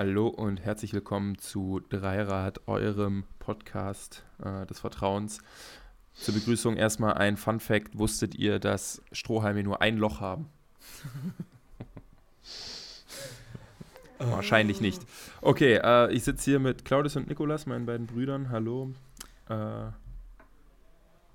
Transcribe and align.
Hallo 0.00 0.28
und 0.28 0.64
herzlich 0.64 0.94
willkommen 0.94 1.36
zu 1.36 1.82
Dreirad, 1.90 2.66
eurem 2.66 3.24
Podcast 3.38 4.24
äh, 4.42 4.64
des 4.64 4.80
Vertrauens. 4.80 5.42
Zur 6.14 6.32
Begrüßung 6.32 6.78
erstmal 6.78 7.18
ein 7.18 7.36
Fun 7.36 7.60
Fact: 7.60 7.98
Wusstet 7.98 8.34
ihr, 8.34 8.60
dass 8.60 9.02
Strohhalme 9.12 9.62
nur 9.62 9.82
ein 9.82 9.98
Loch 9.98 10.22
haben? 10.22 10.48
Wahrscheinlich 14.18 14.80
nicht. 14.80 15.02
Okay, 15.42 15.78
äh, 15.84 16.10
ich 16.14 16.24
sitze 16.24 16.52
hier 16.52 16.60
mit 16.60 16.86
Claudius 16.86 17.16
und 17.16 17.28
Nikolas, 17.28 17.66
meinen 17.66 17.84
beiden 17.84 18.06
Brüdern. 18.06 18.48
Hallo. 18.48 18.92
Äh, 19.50 19.90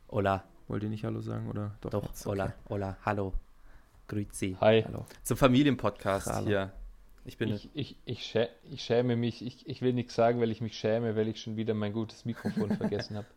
Hola. 0.10 0.44
wollt 0.68 0.82
ihr 0.82 0.90
nicht 0.90 1.06
Hallo 1.06 1.22
sagen? 1.22 1.52
Oder? 1.52 1.76
Doch, 1.82 2.08
jetzt? 2.08 2.26
hola, 2.26 2.56
hola, 2.68 2.98
hallo. 3.06 3.36
Grüezi. 4.08 4.58
Hi. 4.60 4.82
Hallo. 4.88 5.06
Zum 5.22 5.38
Familienpodcast 5.38 6.34
Hallo. 6.34 6.48
hier. 6.48 6.74
Ich 7.26 7.38
bin 7.38 7.50
Ich, 7.50 7.70
ich, 7.74 7.98
ich, 8.06 8.24
schä 8.24 8.48
ich 8.72 8.84
schäme 8.84 9.16
mich. 9.16 9.44
Ich, 9.44 9.68
ich 9.68 9.82
will 9.82 9.94
nichts 9.94 10.14
sagen, 10.14 10.40
weil 10.40 10.52
ich 10.52 10.62
mich 10.62 10.78
schäme, 10.78 11.16
weil 11.16 11.28
ich 11.28 11.42
schon 11.42 11.58
wieder 11.58 11.74
mein 11.74 11.92
gutes 11.92 12.24
Mikrofon 12.24 12.70
vergessen 12.78 13.18
habe. 13.18 13.28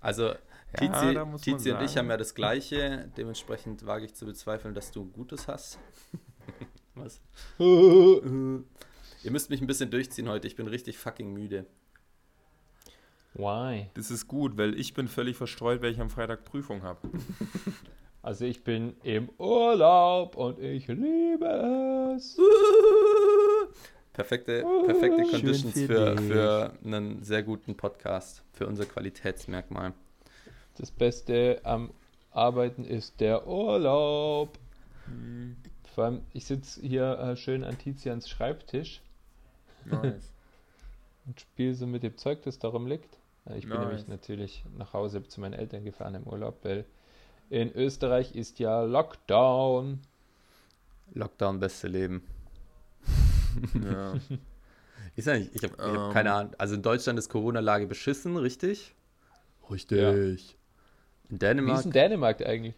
Also, 0.00 0.28
Ja, 0.28 0.36
Tizi, 0.76 1.14
man 1.14 1.36
Tizi 1.36 1.70
und 1.70 1.82
ich 1.82 1.96
haben 1.96 2.08
ja 2.08 2.16
das 2.16 2.34
Gleiche. 2.34 3.10
Dementsprechend 3.16 3.84
wage 3.86 4.06
ich 4.06 4.14
zu 4.14 4.24
bezweifeln, 4.24 4.74
dass 4.74 4.90
du 4.90 5.02
ein 5.02 5.12
Gutes 5.12 5.48
hast. 5.48 5.78
Was? 6.94 7.20
Ihr 7.58 9.30
müsst 9.30 9.50
mich 9.50 9.60
ein 9.60 9.66
bisschen 9.66 9.90
durchziehen 9.90 10.28
heute. 10.28 10.46
Ich 10.46 10.56
bin 10.56 10.66
richtig 10.66 10.96
fucking 10.96 11.32
müde. 11.32 11.66
Why? 13.34 13.90
Das 13.94 14.10
ist 14.10 14.28
gut, 14.28 14.56
weil 14.56 14.78
ich 14.78 14.94
bin 14.94 15.08
völlig 15.08 15.36
verstreut, 15.36 15.82
weil 15.82 15.92
ich 15.92 16.00
am 16.00 16.08
Freitag 16.08 16.44
Prüfung 16.44 16.82
habe. 16.82 17.00
Also 18.24 18.46
ich 18.46 18.64
bin 18.64 18.96
im 19.02 19.28
Urlaub 19.36 20.34
und 20.36 20.58
ich 20.58 20.88
liebe 20.88 22.14
es. 22.16 22.38
Perfekte, 24.14 24.64
perfekte 24.86 25.24
Conditions 25.24 25.74
für 25.74 26.16
für, 26.16 26.22
für 26.22 26.72
einen 26.82 27.22
sehr 27.22 27.42
guten 27.42 27.76
Podcast. 27.76 28.42
Für 28.54 28.66
unser 28.66 28.86
Qualitätsmerkmal. 28.86 29.92
Das 30.78 30.90
Beste 30.90 31.60
am 31.64 31.92
Arbeiten 32.30 32.86
ist 32.86 33.20
der 33.20 33.46
Urlaub. 33.46 34.58
Vor 35.94 36.04
allem, 36.04 36.22
ich 36.32 36.46
sitze 36.46 36.80
hier 36.80 37.18
äh, 37.18 37.36
schön 37.36 37.62
an 37.62 37.76
Tizians 37.76 38.26
Schreibtisch 38.30 39.02
Nice. 39.84 40.32
und 41.26 41.42
spiele 41.42 41.74
so 41.74 41.86
mit 41.86 42.02
dem 42.02 42.16
Zeug, 42.16 42.40
das 42.40 42.58
darum 42.58 42.86
liegt. 42.86 43.18
Ich 43.54 43.68
bin 43.68 43.76
Nice. 43.76 43.80
nämlich 43.80 44.08
natürlich 44.08 44.64
nach 44.78 44.94
Hause 44.94 45.22
zu 45.24 45.42
meinen 45.42 45.52
Eltern 45.52 45.84
gefahren 45.84 46.14
im 46.14 46.22
Urlaub, 46.26 46.60
weil 46.62 46.86
in 47.50 47.72
Österreich 47.74 48.34
ist 48.34 48.58
ja 48.58 48.82
Lockdown. 48.82 50.00
Lockdown, 51.14 51.60
beste 51.60 51.88
Leben. 51.88 52.22
ja. 53.84 54.14
Ich, 55.16 55.24
sag 55.24 55.38
nicht, 55.38 55.54
ich 55.54 55.62
habe 55.62 55.74
Ähm. 55.82 55.98
hab 55.98 56.12
keine 56.12 56.32
Ahnung. 56.32 56.54
Also 56.58 56.74
in 56.74 56.82
Deutschland 56.82 57.18
ist 57.18 57.28
Corona-Lage 57.28 57.86
beschissen, 57.86 58.36
richtig? 58.36 58.94
Richtig. 59.70 60.56
In 61.30 61.36
Wie 61.36 61.38
Dänemark, 61.38 61.78
ist 61.80 61.84
in 61.86 61.92
Dänemark 61.92 62.44
eigentlich? 62.44 62.74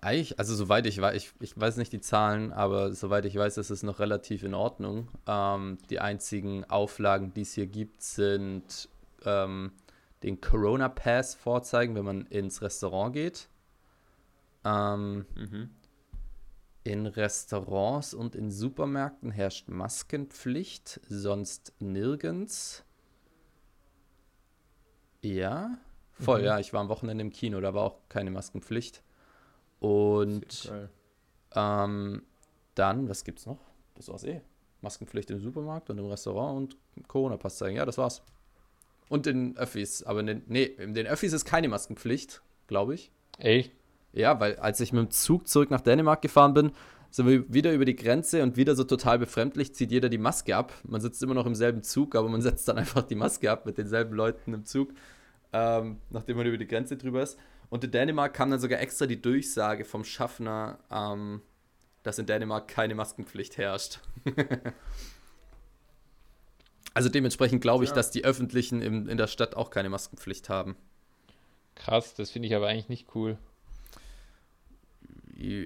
eigentlich, 0.00 0.38
also 0.38 0.54
soweit 0.54 0.86
ich 0.86 1.00
weiß, 1.00 1.14
ich, 1.14 1.32
ich 1.40 1.58
weiß 1.58 1.76
nicht 1.76 1.92
die 1.92 2.00
Zahlen, 2.00 2.52
aber 2.52 2.94
soweit 2.94 3.26
ich 3.26 3.36
weiß, 3.36 3.58
ist 3.58 3.70
es 3.70 3.82
noch 3.82 3.98
relativ 3.98 4.42
in 4.42 4.54
Ordnung. 4.54 5.08
Ähm, 5.26 5.78
die 5.90 6.00
einzigen 6.00 6.64
Auflagen, 6.64 7.34
die 7.34 7.42
es 7.42 7.52
hier 7.52 7.66
gibt, 7.66 8.02
sind 8.02 8.88
ähm, 9.24 9.72
den 10.22 10.40
Corona 10.40 10.88
Pass 10.88 11.34
vorzeigen, 11.34 11.94
wenn 11.94 12.04
man 12.04 12.26
ins 12.26 12.62
Restaurant 12.62 13.12
geht. 13.12 13.48
Ähm, 14.68 15.26
Mhm. 15.34 15.70
In 16.84 17.06
Restaurants 17.06 18.14
und 18.14 18.34
in 18.34 18.50
Supermärkten 18.50 19.30
herrscht 19.30 19.68
Maskenpflicht, 19.68 21.00
sonst 21.08 21.74
nirgends. 21.80 22.82
Ja, 25.22 25.76
voll, 26.12 26.40
Mhm. 26.40 26.44
ja. 26.46 26.58
Ich 26.60 26.72
war 26.72 26.80
am 26.80 26.88
Wochenende 26.88 27.22
im 27.22 27.30
Kino, 27.30 27.60
da 27.60 27.74
war 27.74 27.82
auch 27.84 27.98
keine 28.08 28.30
Maskenpflicht. 28.30 29.02
Und 29.80 30.72
ähm, 31.54 32.22
dann, 32.74 33.08
was 33.08 33.24
gibt's 33.24 33.46
noch? 33.46 33.60
Das 33.94 34.08
war's 34.08 34.24
eh. 34.24 34.40
Maskenpflicht 34.80 35.30
im 35.30 35.40
Supermarkt 35.40 35.90
und 35.90 35.98
im 35.98 36.06
Restaurant 36.06 36.76
und 36.96 37.08
Corona-Pass 37.08 37.58
zeigen. 37.58 37.76
Ja, 37.76 37.84
das 37.84 37.98
war's. 37.98 38.22
Und 39.08 39.26
in 39.26 39.56
Öffis. 39.56 40.02
Aber 40.04 40.20
in 40.20 40.26
den, 40.26 40.42
nee, 40.46 40.64
in 40.64 40.94
den 40.94 41.06
Öffis 41.06 41.32
ist 41.32 41.44
keine 41.44 41.68
Maskenpflicht, 41.68 42.40
glaube 42.68 42.94
ich. 42.94 43.10
Echt? 43.38 43.72
Ja, 44.18 44.40
weil 44.40 44.56
als 44.56 44.80
ich 44.80 44.92
mit 44.92 45.00
dem 45.00 45.10
Zug 45.12 45.46
zurück 45.46 45.70
nach 45.70 45.80
Dänemark 45.80 46.22
gefahren 46.22 46.52
bin, 46.52 46.72
sind 47.10 47.28
wir 47.28 47.52
wieder 47.52 47.72
über 47.72 47.84
die 47.84 47.94
Grenze 47.94 48.42
und 48.42 48.56
wieder 48.56 48.74
so 48.74 48.82
total 48.82 49.16
befremdlich 49.16 49.76
zieht 49.76 49.92
jeder 49.92 50.08
die 50.08 50.18
Maske 50.18 50.56
ab. 50.56 50.72
Man 50.82 51.00
sitzt 51.00 51.22
immer 51.22 51.34
noch 51.34 51.46
im 51.46 51.54
selben 51.54 51.84
Zug, 51.84 52.16
aber 52.16 52.28
man 52.28 52.42
setzt 52.48 52.66
dann 52.66 52.78
einfach 52.78 53.02
die 53.02 53.14
Maske 53.14 53.48
ab 53.48 53.64
mit 53.64 53.78
denselben 53.78 54.16
Leuten 54.16 54.52
im 54.54 54.64
Zug, 54.64 54.90
ähm, 55.52 55.98
nachdem 56.10 56.36
man 56.36 56.46
über 56.46 56.58
die 56.58 56.66
Grenze 56.66 56.96
drüber 56.96 57.22
ist. 57.22 57.38
Und 57.70 57.84
in 57.84 57.92
Dänemark 57.92 58.34
kam 58.34 58.50
dann 58.50 58.58
sogar 58.58 58.80
extra 58.80 59.06
die 59.06 59.22
Durchsage 59.22 59.84
vom 59.84 60.02
Schaffner, 60.02 60.80
ähm, 60.90 61.40
dass 62.02 62.18
in 62.18 62.26
Dänemark 62.26 62.66
keine 62.66 62.96
Maskenpflicht 62.96 63.56
herrscht. 63.56 64.00
also 66.92 67.08
dementsprechend 67.08 67.60
glaube 67.62 67.84
ich, 67.84 67.90
Ja. 67.90 67.94
dass 67.96 68.10
die 68.10 68.24
Öffentlichen 68.24 68.82
im, 68.82 69.08
in 69.08 69.16
der 69.16 69.28
Stadt 69.28 69.54
auch 69.54 69.70
keine 69.70 69.90
Maskenpflicht 69.90 70.48
haben. 70.48 70.74
Krass, 71.76 72.14
das 72.14 72.32
finde 72.32 72.48
ich 72.48 72.56
aber 72.56 72.66
eigentlich 72.66 72.88
nicht 72.88 73.14
cool. 73.14 73.38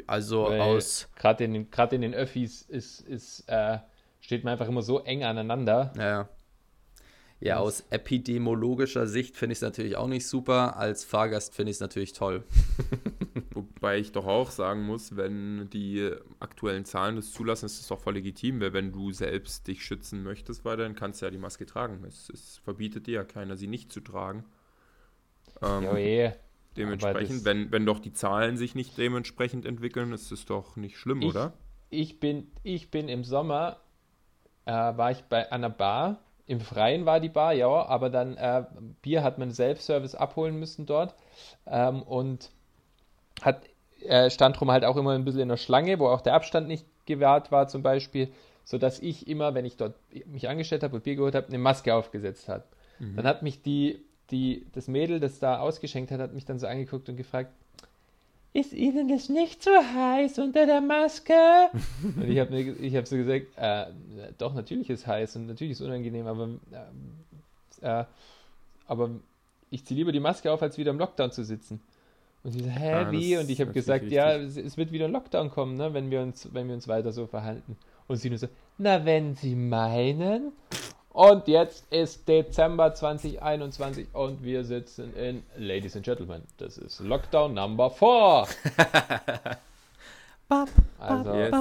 Also 0.06 0.44
Weil 0.44 0.60
aus 0.60 1.08
Gerade 1.16 1.44
in, 1.44 1.54
den- 1.54 1.70
gerade 1.70 1.96
in 1.96 2.02
den 2.02 2.14
Öffis 2.14 2.62
ist, 2.62 3.00
ist, 3.00 3.44
äh, 3.48 3.78
steht 4.20 4.44
man 4.44 4.52
einfach 4.52 4.68
immer 4.68 4.82
so 4.82 5.00
eng 5.00 5.24
aneinander. 5.24 5.92
Ja. 5.96 6.28
Ja, 7.40 7.56
aus 7.58 7.82
epidemiologischer 7.90 9.08
Sicht 9.08 9.36
finde 9.36 9.52
ich 9.54 9.58
es 9.58 9.62
natürlich 9.62 9.96
auch 9.96 10.06
nicht 10.06 10.28
super. 10.28 10.76
Als 10.76 11.02
Fahrgast 11.04 11.54
finde 11.56 11.70
ich 11.70 11.76
es 11.76 11.80
natürlich 11.80 12.12
toll. 12.12 12.44
Wobei 13.52 13.98
ich 13.98 14.12
doch 14.12 14.26
auch 14.26 14.50
sagen 14.52 14.82
muss, 14.82 15.16
wenn 15.16 15.68
die 15.70 16.08
aktuellen 16.38 16.84
Zahlen 16.84 17.16
das 17.16 17.32
zulassen, 17.32 17.66
ist 17.66 17.80
es 17.80 17.88
doch 17.88 17.98
voll 17.98 18.14
legitim, 18.14 18.60
weil 18.60 18.72
wenn 18.74 18.92
du 18.92 19.10
selbst 19.10 19.66
dich 19.66 19.84
schützen 19.84 20.22
möchtest, 20.22 20.64
weiterhin 20.64 20.94
kannst 20.94 21.20
du 21.20 21.26
ja 21.26 21.30
die 21.32 21.38
Maske 21.38 21.66
tragen. 21.66 22.04
Es, 22.06 22.30
es 22.30 22.58
verbietet 22.58 23.08
dir 23.08 23.14
ja 23.14 23.24
keiner, 23.24 23.56
sie 23.56 23.66
nicht 23.66 23.92
zu 23.92 24.00
tragen. 24.00 24.44
Ähm, 25.62 25.82
Ja, 25.82 25.96
eh. 25.96 26.32
Dementsprechend, 26.76 27.44
wenn, 27.44 27.70
wenn 27.72 27.86
doch 27.86 27.98
die 27.98 28.12
Zahlen 28.12 28.56
sich 28.56 28.74
nicht 28.74 28.96
dementsprechend 28.98 29.66
entwickeln, 29.66 30.12
ist 30.12 30.30
es 30.32 30.44
doch 30.46 30.76
nicht 30.76 30.96
schlimm, 30.98 31.22
Ich- 31.22 31.28
oder? 31.28 31.52
Ich 31.90 32.20
bin, 32.20 32.50
ich 32.62 32.90
bin 32.90 33.08
im 33.08 33.22
Sommer, 33.22 33.76
äh, 34.64 34.72
war 34.72 35.10
ich 35.10 35.22
bei 35.24 35.52
einer 35.52 35.68
Bar. 35.68 36.20
Im 36.46 36.60
Freien 36.60 37.04
war 37.06 37.20
die 37.20 37.28
Bar, 37.28 37.52
ja, 37.52 37.68
aber 37.68 38.08
dann 38.10 38.36
äh, 38.36 38.64
Bier 39.02 39.22
hat 39.22 39.38
man 39.38 39.50
Self-Service 39.50 40.14
abholen 40.14 40.58
müssen 40.58 40.86
dort. 40.86 41.14
Ähm, 41.66 42.02
und 42.02 42.50
hat, 43.42 43.62
äh, 44.00 44.30
stand 44.30 44.58
drum 44.58 44.70
halt 44.70 44.84
auch 44.84 44.96
immer 44.96 45.12
ein 45.12 45.24
bisschen 45.24 45.42
in 45.42 45.48
der 45.48 45.56
Schlange, 45.58 45.98
wo 45.98 46.08
auch 46.08 46.20
der 46.22 46.34
Abstand 46.34 46.66
nicht 46.68 46.86
gewahrt 47.06 47.52
war 47.52 47.68
zum 47.68 47.82
Beispiel, 47.82 48.32
sodass 48.64 48.98
ich 49.00 49.28
immer, 49.28 49.54
wenn 49.54 49.64
ich 49.64 49.76
dort 49.76 49.94
mich 50.26 50.48
angestellt 50.48 50.82
habe 50.82 50.96
und 50.96 51.04
Bier 51.04 51.16
geholt 51.16 51.34
habe, 51.34 51.48
eine 51.48 51.58
Maske 51.58 51.94
aufgesetzt 51.94 52.48
habe. 52.48 52.64
Dann 53.16 53.26
hat 53.26 53.42
mich 53.42 53.62
die, 53.62 54.00
die, 54.30 54.66
das 54.72 54.88
Mädel, 54.88 55.20
das 55.20 55.38
da 55.38 55.58
ausgeschenkt 55.58 56.10
hat, 56.10 56.20
hat 56.20 56.34
mich 56.34 56.44
dann 56.44 56.58
so 56.58 56.66
angeguckt 56.66 57.08
und 57.08 57.16
gefragt, 57.16 57.52
ist 58.54 58.74
Ihnen 58.74 59.08
das 59.08 59.30
nicht 59.30 59.62
so 59.62 59.70
heiß 59.70 60.38
unter 60.38 60.66
der 60.66 60.82
Maske? 60.82 61.32
und 62.16 62.28
ich 62.28 62.38
habe 62.38 62.60
ich 62.60 62.96
hab 62.96 63.08
so 63.08 63.16
gesagt, 63.16 63.46
äh, 63.56 63.86
doch, 64.36 64.52
natürlich 64.52 64.90
ist 64.90 65.06
heiß 65.06 65.36
und 65.36 65.46
natürlich 65.46 65.72
ist 65.72 65.80
unangenehm, 65.80 66.26
aber, 66.26 66.50
äh, 67.80 68.00
äh, 68.00 68.04
aber 68.86 69.10
ich 69.70 69.86
ziehe 69.86 69.96
lieber 69.96 70.12
die 70.12 70.20
Maske 70.20 70.52
auf, 70.52 70.60
als 70.60 70.76
wieder 70.76 70.90
im 70.90 70.98
Lockdown 70.98 71.32
zu 71.32 71.44
sitzen. 71.44 71.80
Und 72.44 72.52
sie 72.52 72.60
so, 72.60 72.68
hä, 72.68 72.90
Ja, 72.90 73.10
wie? 73.10 73.38
Und 73.38 73.48
ich 73.48 73.60
habe 73.60 73.72
gesagt, 73.72 74.10
ja, 74.10 74.34
es, 74.34 74.58
es 74.58 74.76
wird 74.76 74.92
wieder 74.92 75.06
ein 75.06 75.12
Lockdown 75.12 75.50
kommen, 75.50 75.76
ne, 75.76 75.94
wenn 75.94 76.10
wir 76.10 76.20
uns, 76.20 76.48
wenn 76.52 76.66
wir 76.68 76.74
uns 76.74 76.88
weiter 76.88 77.12
so 77.12 77.26
verhalten. 77.26 77.78
Und 78.06 78.16
sie 78.16 78.28
nur 78.28 78.38
so, 78.38 78.48
na, 78.76 79.04
wenn 79.04 79.36
Sie 79.36 79.54
meinen. 79.54 80.52
Und 81.12 81.46
jetzt 81.46 81.92
ist 81.92 82.26
Dezember 82.26 82.94
2021 82.94 84.08
und 84.14 84.42
wir 84.42 84.64
sitzen 84.64 85.14
in, 85.14 85.42
Ladies 85.58 85.94
and 85.94 86.04
Gentlemen, 86.06 86.42
das 86.56 86.78
ist 86.78 87.00
Lockdown 87.00 87.54
Number 87.54 87.90
4. 87.90 88.46
Also, 90.98 91.34
Yes. 91.34 91.54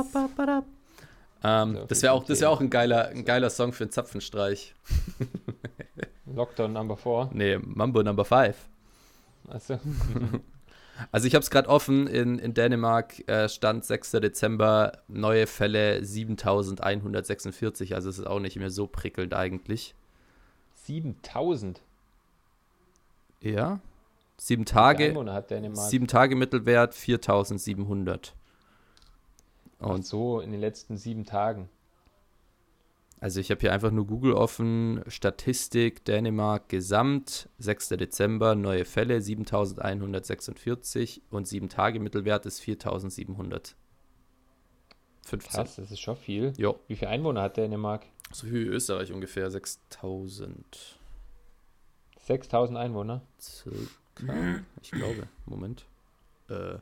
Ähm, 1.43 1.75
So, 1.75 1.85
das 1.85 2.03
wäre 2.03 2.13
auch, 2.13 2.25
das 2.25 2.41
wär 2.41 2.49
auch 2.49 2.59
ein, 2.59 2.69
geiler, 2.69 3.07
ein 3.07 3.23
geiler 3.23 3.49
Song 3.49 3.71
für 3.71 3.85
einen 3.85 3.91
Zapfenstreich. 3.91 4.75
Lockdown 6.25 6.73
Number 6.73 6.97
4. 6.97 7.29
Nee, 7.33 7.57
Mambo 7.57 8.03
Number 8.03 8.25
5. 8.25 8.55
Also, 9.47 9.79
Also 11.11 11.27
ich 11.27 11.35
habe 11.35 11.43
es 11.43 11.49
gerade 11.49 11.69
offen, 11.69 12.07
in, 12.07 12.39
in 12.39 12.53
Dänemark 12.53 13.27
äh, 13.27 13.49
stand 13.49 13.85
6. 13.85 14.11
Dezember, 14.11 14.93
neue 15.07 15.47
Fälle 15.47 16.03
7146, 16.03 17.95
also 17.95 18.09
es 18.09 18.19
ist 18.19 18.27
auch 18.27 18.39
nicht 18.39 18.57
mehr 18.57 18.69
so 18.69 18.87
prickelnd 18.87 19.33
eigentlich. 19.33 19.95
7000 20.75 21.81
Ja, 23.41 23.79
sieben 24.37 24.65
Tage, 24.65 25.13
sieben 25.73 26.07
Tage 26.07 26.35
Mittelwert 26.35 26.93
4700. 26.93 28.33
Ach 29.79 29.87
Und 29.87 30.05
so, 30.05 30.39
in 30.39 30.51
den 30.51 30.61
letzten 30.61 30.97
sieben 30.97 31.25
Tagen. 31.25 31.69
Also 33.21 33.39
ich 33.39 33.49
habe 33.51 33.61
hier 33.61 33.71
einfach 33.71 33.91
nur 33.91 34.07
Google 34.07 34.33
offen, 34.33 35.03
Statistik 35.05 36.03
Dänemark 36.05 36.69
Gesamt, 36.69 37.49
6. 37.59 37.89
Dezember, 37.89 38.55
neue 38.55 38.83
Fälle 38.83 39.21
7146 39.21 41.21
und 41.29 41.47
7 41.47 41.69
Tage 41.69 41.99
Mittelwert 41.99 42.47
ist 42.47 42.61
4715. 42.61 43.77
Krass, 45.39 45.75
das 45.75 45.91
ist 45.91 45.99
schon 45.99 46.17
viel. 46.17 46.53
Jo. 46.57 46.79
Wie 46.87 46.95
viele 46.95 47.11
Einwohner 47.11 47.43
hat 47.43 47.57
Dänemark? 47.57 48.07
So 48.31 48.47
viel 48.47 48.65
wie 48.65 48.73
Österreich 48.73 49.13
ungefähr, 49.13 49.51
6000 49.51 50.97
6000 52.17 52.77
Einwohner. 52.77 53.21
circa. 53.39 54.63
Ich 54.81 54.89
glaube, 54.89 55.27
Moment. 55.45 55.85
Äh, 56.49 56.79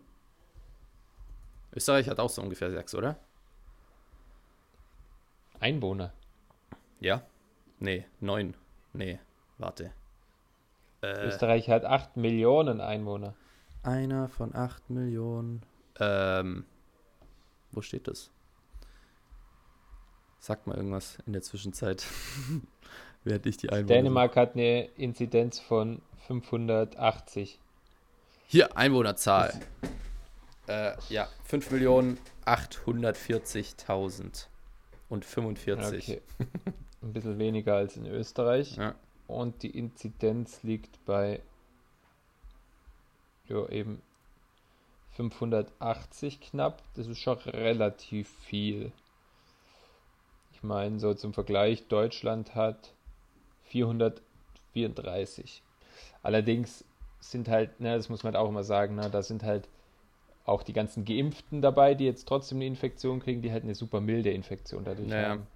Österreich 1.75 2.07
hat 2.07 2.21
auch 2.21 2.30
so 2.30 2.41
ungefähr 2.41 2.71
6, 2.71 2.95
oder? 2.95 3.19
Einwohner. 5.59 6.13
Ja? 7.00 7.24
Nee, 7.80 8.06
9. 8.19 8.56
Nee, 8.94 9.19
warte. 9.57 9.92
Äh, 11.01 11.28
Österreich 11.28 11.69
hat 11.69 11.86
8 11.86 12.18
Millionen 12.18 12.81
Einwohner. 12.81 13.36
Einer 13.84 14.28
von 14.28 14.54
8 14.54 14.90
Millionen. 14.90 15.63
Ähm, 16.00 16.66
wo 17.72 17.81
steht 17.81 18.07
das? 18.07 18.31
Sag 20.40 20.68
mal 20.68 20.75
irgendwas 20.75 21.18
in 21.25 21.34
der 21.34 21.42
Zwischenzeit. 21.42 22.06
Während 23.24 23.46
ich 23.46 23.57
die 23.57 23.69
Einwohner. 23.69 23.96
Dänemark 23.96 24.36
hat 24.36 24.56
eine 24.56 24.86
Inzidenz 24.96 25.60
von 25.60 26.01
580. 26.28 27.60
Hier, 28.48 28.75
Einwohnerzahl. 28.75 29.54
Äh, 30.68 30.94
ja, 31.10 31.28
5 31.44 31.72
Millionen 31.72 32.18
840.000 32.46 34.48
und 35.10 35.25
45. 35.25 36.10
Okay. 36.10 36.22
Ein 37.01 37.13
bisschen 37.13 37.40
weniger 37.40 37.75
als 37.75 37.98
in 37.98 38.06
Österreich. 38.06 38.75
Ja. 38.75 38.96
Und 39.28 39.63
die 39.63 39.78
Inzidenz 39.78 40.63
liegt 40.63 41.04
bei 41.06 41.42
ja, 43.48 43.68
eben 43.69 44.01
580 45.12 46.42
knapp. 46.42 46.81
Das 46.96 47.07
ist 47.07 47.19
schon 47.19 47.38
relativ 47.38 48.30
viel. 48.42 48.92
Ich 50.54 50.63
meine, 50.63 51.00
so 51.00 51.13
zum 51.13 51.34
Vergleich, 51.34 51.88
Deutschland 51.88 52.56
hat 52.56 52.94
434. 53.66 55.63
Allerdings 56.22 56.84
sind 57.22 57.48
halt, 57.48 57.80
ne, 57.80 57.96
das 57.96 58.10
muss 58.10 58.24
man 58.24 58.34
halt 58.34 58.44
auch 58.44 58.50
immer 58.50 58.63
sagen, 58.63 58.96
ne, 58.96 59.10
da 59.10 59.22
sind 59.22 59.44
halt 59.44 59.69
auch 60.46 60.63
die 60.63 60.74
ganzen 60.74 61.06
Geimpften 61.06 61.62
dabei, 61.62 61.96
die 61.96 62.06
jetzt 62.06 62.28
trotzdem 62.28 62.57
eine 62.57 62.66
Infektion 62.66 63.19
kriegen, 63.19 63.42
die 63.42 63.51
halt 63.51 63.63
eine 63.63 63.75
super 63.75 64.01
milde 64.01 64.31
Infektion 64.31 64.84
dadurch 64.84 65.07
Naja. 65.07 65.30
haben. 65.30 65.48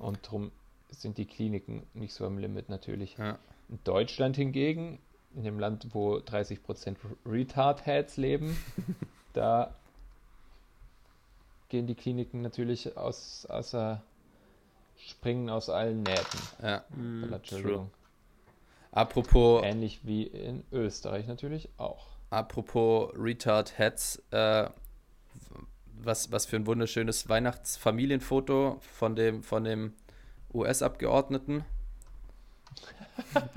Und 0.00 0.18
darum 0.26 0.50
sind 0.90 1.18
die 1.18 1.26
Kliniken 1.26 1.86
nicht 1.94 2.12
so 2.14 2.26
am 2.26 2.38
Limit 2.38 2.68
natürlich. 2.68 3.16
Ja. 3.16 3.38
In 3.68 3.78
Deutschland 3.84 4.34
hingegen, 4.36 4.98
in 5.34 5.44
dem 5.44 5.60
Land, 5.60 5.88
wo 5.92 6.16
30% 6.16 6.96
Retard-Heads 7.24 8.16
leben, 8.16 8.56
da 9.32 9.74
gehen 11.68 11.86
die 11.86 11.94
Kliniken 11.94 12.42
natürlich 12.42 12.96
aus, 12.96 13.46
außer, 13.46 14.02
springen 14.98 15.48
aus 15.48 15.70
allen 15.70 16.02
Nähten. 16.02 16.40
ja. 16.62 16.84
Hm, 16.92 17.32
Entschuldigung. 17.32 17.90
Apropos, 18.92 19.62
Ähnlich 19.62 20.00
wie 20.04 20.24
in 20.24 20.64
Österreich 20.72 21.28
natürlich 21.28 21.68
auch. 21.78 22.08
apropos 22.30 23.12
Retard 23.14 23.78
Heads, 23.78 24.20
äh, 24.32 24.68
was, 26.04 26.32
was 26.32 26.46
für 26.46 26.56
ein 26.56 26.66
wunderschönes 26.66 27.28
Weihnachtsfamilienfoto 27.28 28.78
von 28.80 29.16
dem, 29.16 29.42
von 29.42 29.64
dem 29.64 29.92
US-Abgeordneten. 30.52 31.64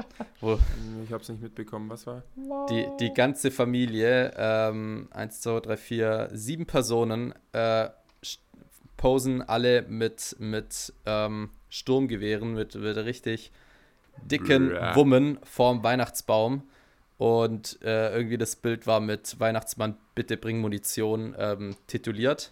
Ich 1.05 1.13
habe 1.13 1.23
es 1.23 1.29
nicht 1.29 1.41
mitbekommen, 1.41 1.89
was 1.89 2.05
war? 2.05 2.21
die, 2.69 2.85
die 2.99 3.13
ganze 3.13 3.49
Familie, 3.49 4.33
ähm, 4.35 5.07
1, 5.11 5.39
2, 5.39 5.61
3, 5.61 5.77
4, 5.77 6.29
sieben 6.33 6.65
Personen, 6.65 7.33
äh, 7.53 7.87
posen 8.97 9.41
alle 9.41 9.83
mit, 9.83 10.35
mit 10.39 10.91
ähm, 11.05 11.49
Sturmgewehren, 11.69 12.53
mit, 12.53 12.75
mit 12.75 12.97
richtig 12.97 13.51
dicken. 14.21 14.71
Wummen 14.95 15.39
vorm 15.43 15.83
Weihnachtsbaum. 15.83 16.63
Und 17.17 17.79
äh, 17.83 18.13
irgendwie 18.13 18.37
das 18.37 18.55
Bild 18.55 18.87
war 18.87 18.99
mit 18.99 19.39
Weihnachtsmann, 19.39 19.97
bitte 20.15 20.37
bring 20.37 20.59
Munition 20.59 21.35
ähm, 21.37 21.75
tituliert. 21.87 22.51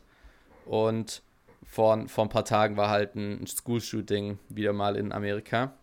Und 0.65 1.23
vor, 1.63 2.07
vor 2.07 2.25
ein 2.25 2.29
paar 2.29 2.45
Tagen 2.45 2.77
war 2.77 2.89
halt 2.89 3.15
ein 3.15 3.45
School-Shooting 3.47 4.39
wieder 4.49 4.73
mal 4.73 4.95
in 4.95 5.11
Amerika. 5.11 5.73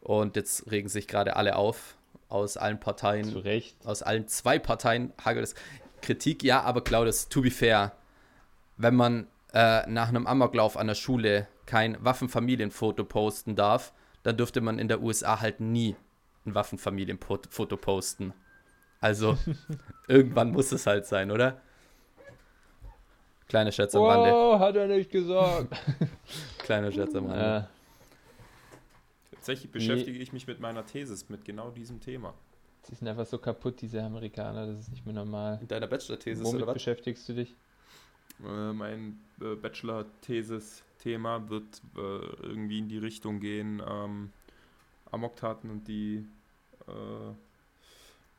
Und 0.00 0.36
jetzt 0.36 0.70
regen 0.70 0.88
sich 0.88 1.06
gerade 1.06 1.36
alle 1.36 1.56
auf, 1.56 1.96
aus 2.28 2.56
allen 2.56 2.80
Parteien 2.80 3.30
Zu 3.30 3.38
Recht. 3.38 3.76
aus 3.86 4.02
allen 4.02 4.26
zwei 4.26 4.58
Parteien 4.58 5.12
hagelt 5.24 5.44
es. 5.44 5.54
Kritik, 6.00 6.42
ja, 6.42 6.62
aber 6.62 6.82
Claudius, 6.82 7.28
to 7.28 7.42
be 7.42 7.50
fair, 7.50 7.92
wenn 8.76 8.96
man 8.96 9.28
äh, 9.54 9.88
nach 9.88 10.08
einem 10.08 10.26
Amoklauf 10.26 10.76
an 10.76 10.88
der 10.88 10.96
Schule 10.96 11.46
kein 11.66 11.96
Waffenfamilienfoto 12.04 13.04
posten 13.04 13.54
darf, 13.54 13.92
dann 14.24 14.36
dürfte 14.36 14.60
man 14.60 14.78
in 14.80 14.88
der 14.88 15.02
USA 15.02 15.40
halt 15.40 15.60
nie 15.60 15.94
ein 16.46 16.54
Waffenfamilienfoto 16.54 17.76
posten. 17.76 18.32
Also, 19.00 19.36
irgendwann 20.08 20.50
muss 20.52 20.72
es 20.72 20.86
halt 20.86 21.06
sein, 21.06 21.30
oder? 21.30 21.60
Kleiner 23.48 23.72
Scherz 23.72 23.94
am 23.94 24.02
Rande. 24.02 24.30
Oh, 24.34 24.58
hat 24.58 24.76
er 24.76 24.86
nicht 24.88 25.10
gesagt. 25.10 25.74
Kleiner 26.58 26.90
Scherz 26.90 27.14
am 27.14 27.26
Rande. 27.26 27.68
äh, 27.68 29.34
Tatsächlich 29.34 29.70
beschäftige 29.72 30.18
ich 30.18 30.32
mich 30.32 30.46
mit 30.46 30.60
meiner 30.60 30.86
Thesis, 30.86 31.28
mit 31.28 31.44
genau 31.44 31.70
diesem 31.70 32.00
Thema. 32.00 32.32
sie 32.84 32.94
sind 32.94 33.08
einfach 33.08 33.26
so 33.26 33.38
kaputt, 33.38 33.80
diese 33.80 34.02
Amerikaner, 34.02 34.66
das 34.68 34.78
ist 34.80 34.90
nicht 34.92 35.04
mehr 35.04 35.14
normal. 35.16 35.58
In 35.60 35.68
deiner 35.68 35.86
Bachelor-Thesis, 35.88 36.44
Womit 36.44 36.58
oder 36.62 36.66
was? 36.68 36.74
beschäftigst 36.74 37.28
du 37.28 37.34
dich? 37.34 37.54
Äh, 38.44 38.72
mein 38.72 39.18
äh, 39.40 39.56
Bachelor-Thesis-Thema 39.56 41.48
wird 41.50 41.82
äh, 41.96 41.98
irgendwie 42.46 42.78
in 42.78 42.88
die 42.88 42.98
Richtung 42.98 43.40
gehen, 43.40 43.82
ähm, 43.86 44.32
Amoktaten 45.12 45.70
und 45.70 45.86
die 45.86 46.26
äh, 46.88 47.34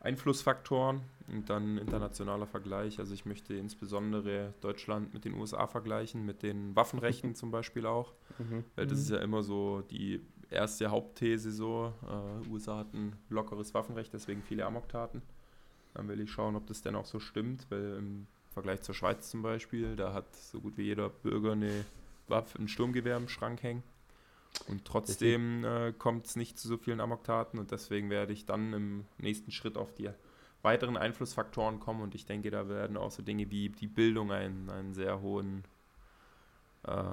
Einflussfaktoren 0.02 1.02
und 1.30 1.50
dann 1.50 1.78
internationaler 1.78 2.46
Vergleich. 2.46 3.00
Also 3.00 3.14
ich 3.14 3.26
möchte 3.26 3.54
insbesondere 3.54 4.54
Deutschland 4.60 5.14
mit 5.14 5.24
den 5.24 5.34
USA 5.36 5.66
vergleichen, 5.68 6.26
mit 6.26 6.44
den 6.44 6.76
Waffenrechten 6.76 7.36
zum 7.36 7.52
Beispiel 7.52 7.86
auch. 7.86 8.14
Mhm. 8.38 8.66
Weil 8.76 8.86
das 8.86 9.00
ist 9.00 9.12
ja 9.12 9.20
immer 9.20 9.44
so 9.44 9.82
die 9.82 10.20
erste 10.50 10.92
Hauptthese 10.92 11.52
so. 11.52 11.94
Äh, 12.06 12.50
USA 12.50 12.80
hat 12.80 12.94
ein 12.94 13.16
lockeres 13.30 13.74
Waffenrecht, 13.74 14.14
deswegen 14.14 14.42
viele 14.42 14.66
Amoktaten. 14.66 15.22
Dann 15.94 16.10
will 16.10 16.20
ich 16.20 16.32
schauen, 16.32 16.56
ob 16.56 16.68
das 16.68 16.82
denn 16.82 16.96
auch 16.96 17.06
so 17.06 17.20
stimmt, 17.20 17.68
weil 17.70 17.98
im 17.98 18.28
Vergleich 18.50 18.82
zur 18.82 18.96
Schweiz 18.96 19.30
zum 19.30 19.42
Beispiel, 19.42 19.96
da 19.96 20.14
hat 20.14 20.36
so 20.36 20.60
gut 20.60 20.78
wie 20.78 20.84
jeder 20.84 21.10
Bürger 21.10 21.54
eine 21.54 21.86
Waffe, 22.28 22.60
ein 22.60 22.68
Sturmgewehr 22.68 23.18
im 23.18 23.30
Schrank 23.30 23.64
hängen. 23.64 23.84
Und 24.68 24.86
trotzdem 24.86 25.66
äh, 25.66 25.94
kommt 25.94 26.28
es 26.28 26.36
nicht 26.36 26.58
zu 26.60 26.68
so 26.68 26.78
vielen 26.78 27.02
Amoktaten 27.02 27.60
und 27.60 27.72
deswegen 27.72 28.10
werde 28.10 28.34
ich 28.34 28.46
dann 28.46 28.74
im 28.74 29.06
nächsten 29.18 29.52
Schritt 29.52 29.78
auf 29.78 29.94
die 29.94 30.10
weiteren 30.62 30.96
Einflussfaktoren 30.96 31.80
kommen 31.80 32.02
und 32.02 32.16
ich 32.16 32.26
denke, 32.26 32.50
da 32.50 32.70
werden 32.70 32.96
auch 32.96 33.12
so 33.12 33.22
Dinge 33.22 33.50
wie 33.52 33.70
die 33.70 33.88
Bildung 33.88 34.32
einen, 34.32 34.70
einen 34.70 34.94
sehr 34.94 35.22
hohen 35.22 35.64
äh, 36.88 37.04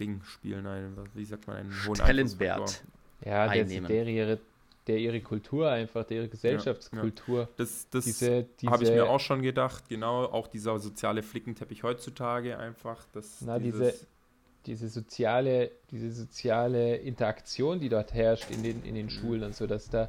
Ding 0.00 0.22
spielen, 0.24 0.66
einen, 0.66 0.96
wie 1.14 1.24
sagt 1.24 1.46
man, 1.46 1.56
einen 1.56 1.86
hohen 1.86 1.96
Stellenwert. 1.96 2.60
Einflussfaktor. 2.60 2.94
Ja, 3.24 3.44
der, 3.44 3.62
Einnehmen. 3.62 3.88
der, 3.88 4.06
ihre, 4.06 4.40
der 4.86 4.98
ihre 4.98 5.20
Kultur 5.20 5.70
einfach, 5.70 6.04
der 6.04 6.18
ihre 6.18 6.28
Gesellschaftskultur. 6.28 7.48
Das, 7.56 7.88
das 7.90 8.04
Diese, 8.04 8.46
diese, 8.60 8.72
habe 8.72 8.84
ich 8.84 8.90
mir 8.90 9.08
auch 9.08 9.20
schon 9.20 9.42
gedacht, 9.42 9.88
genau, 9.88 10.24
auch 10.24 10.46
dieser 10.46 10.78
soziale 10.78 11.22
Flickenteppich 11.22 11.82
heutzutage 11.82 12.58
einfach, 12.58 13.06
das 13.12 13.40
Na, 13.40 13.58
dieses, 13.58 13.92
diese 13.92 14.06
soziale, 14.66 15.70
diese 15.90 16.10
soziale 16.12 16.96
Interaktion, 16.96 17.80
die 17.80 17.88
dort 17.88 18.14
herrscht 18.14 18.50
in 18.50 18.62
den, 18.62 18.82
in 18.84 18.94
den 18.94 19.10
Schulen 19.10 19.42
und 19.42 19.54
so, 19.54 19.66
dass 19.66 19.90
da, 19.90 20.08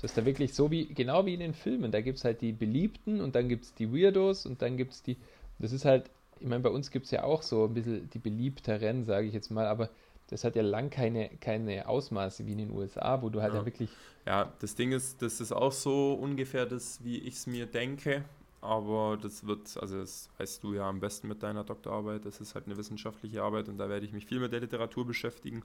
dass 0.00 0.14
da 0.14 0.24
wirklich 0.24 0.54
so 0.54 0.70
wie, 0.70 0.86
genau 0.86 1.26
wie 1.26 1.34
in 1.34 1.40
den 1.40 1.54
Filmen, 1.54 1.90
da 1.90 2.00
gibt 2.00 2.18
es 2.18 2.24
halt 2.24 2.40
die 2.40 2.52
Beliebten 2.52 3.20
und 3.20 3.34
dann 3.34 3.48
gibt 3.48 3.64
es 3.64 3.74
die 3.74 3.92
Weirdos 3.92 4.46
und 4.46 4.62
dann 4.62 4.76
gibt 4.76 4.92
es 4.92 5.02
die, 5.02 5.16
das 5.58 5.72
ist 5.72 5.84
halt, 5.84 6.10
ich 6.40 6.46
meine, 6.46 6.62
bei 6.62 6.70
uns 6.70 6.90
gibt 6.90 7.06
es 7.06 7.10
ja 7.10 7.24
auch 7.24 7.42
so 7.42 7.64
ein 7.64 7.74
bisschen 7.74 8.10
die 8.10 8.18
beliebteren, 8.18 9.04
sage 9.04 9.26
ich 9.26 9.34
jetzt 9.34 9.50
mal, 9.50 9.66
aber 9.66 9.90
das 10.28 10.44
hat 10.44 10.56
ja 10.56 10.62
lang 10.62 10.90
keine, 10.90 11.28
keine 11.40 11.88
Ausmaße 11.88 12.46
wie 12.46 12.52
in 12.52 12.58
den 12.58 12.70
USA, 12.70 13.22
wo 13.22 13.28
du 13.30 13.42
halt 13.42 13.54
ja, 13.54 13.60
Ja. 13.60 13.66
wirklich, 13.66 13.90
Ja, 14.26 14.52
das 14.60 14.74
Ding 14.74 14.92
ist, 14.92 15.20
das 15.22 15.40
ist 15.40 15.52
auch 15.52 15.72
so 15.72 16.14
ungefähr 16.14 16.66
das, 16.66 17.04
wie 17.04 17.18
ich 17.18 17.34
es 17.34 17.46
mir 17.46 17.66
denke. 17.66 18.24
Aber 18.64 19.18
das 19.20 19.46
wird, 19.46 19.76
also 19.80 19.98
das 19.98 20.30
weißt 20.38 20.62
du 20.64 20.72
ja 20.74 20.88
am 20.88 21.00
besten 21.00 21.28
mit 21.28 21.42
deiner 21.42 21.64
Doktorarbeit, 21.64 22.24
das 22.24 22.40
ist 22.40 22.54
halt 22.54 22.64
eine 22.66 22.76
wissenschaftliche 22.78 23.42
Arbeit 23.42 23.68
und 23.68 23.76
da 23.78 23.88
werde 23.90 24.06
ich 24.06 24.12
mich 24.12 24.24
viel 24.26 24.40
mit 24.40 24.52
der 24.52 24.60
Literatur 24.60 25.06
beschäftigen. 25.06 25.62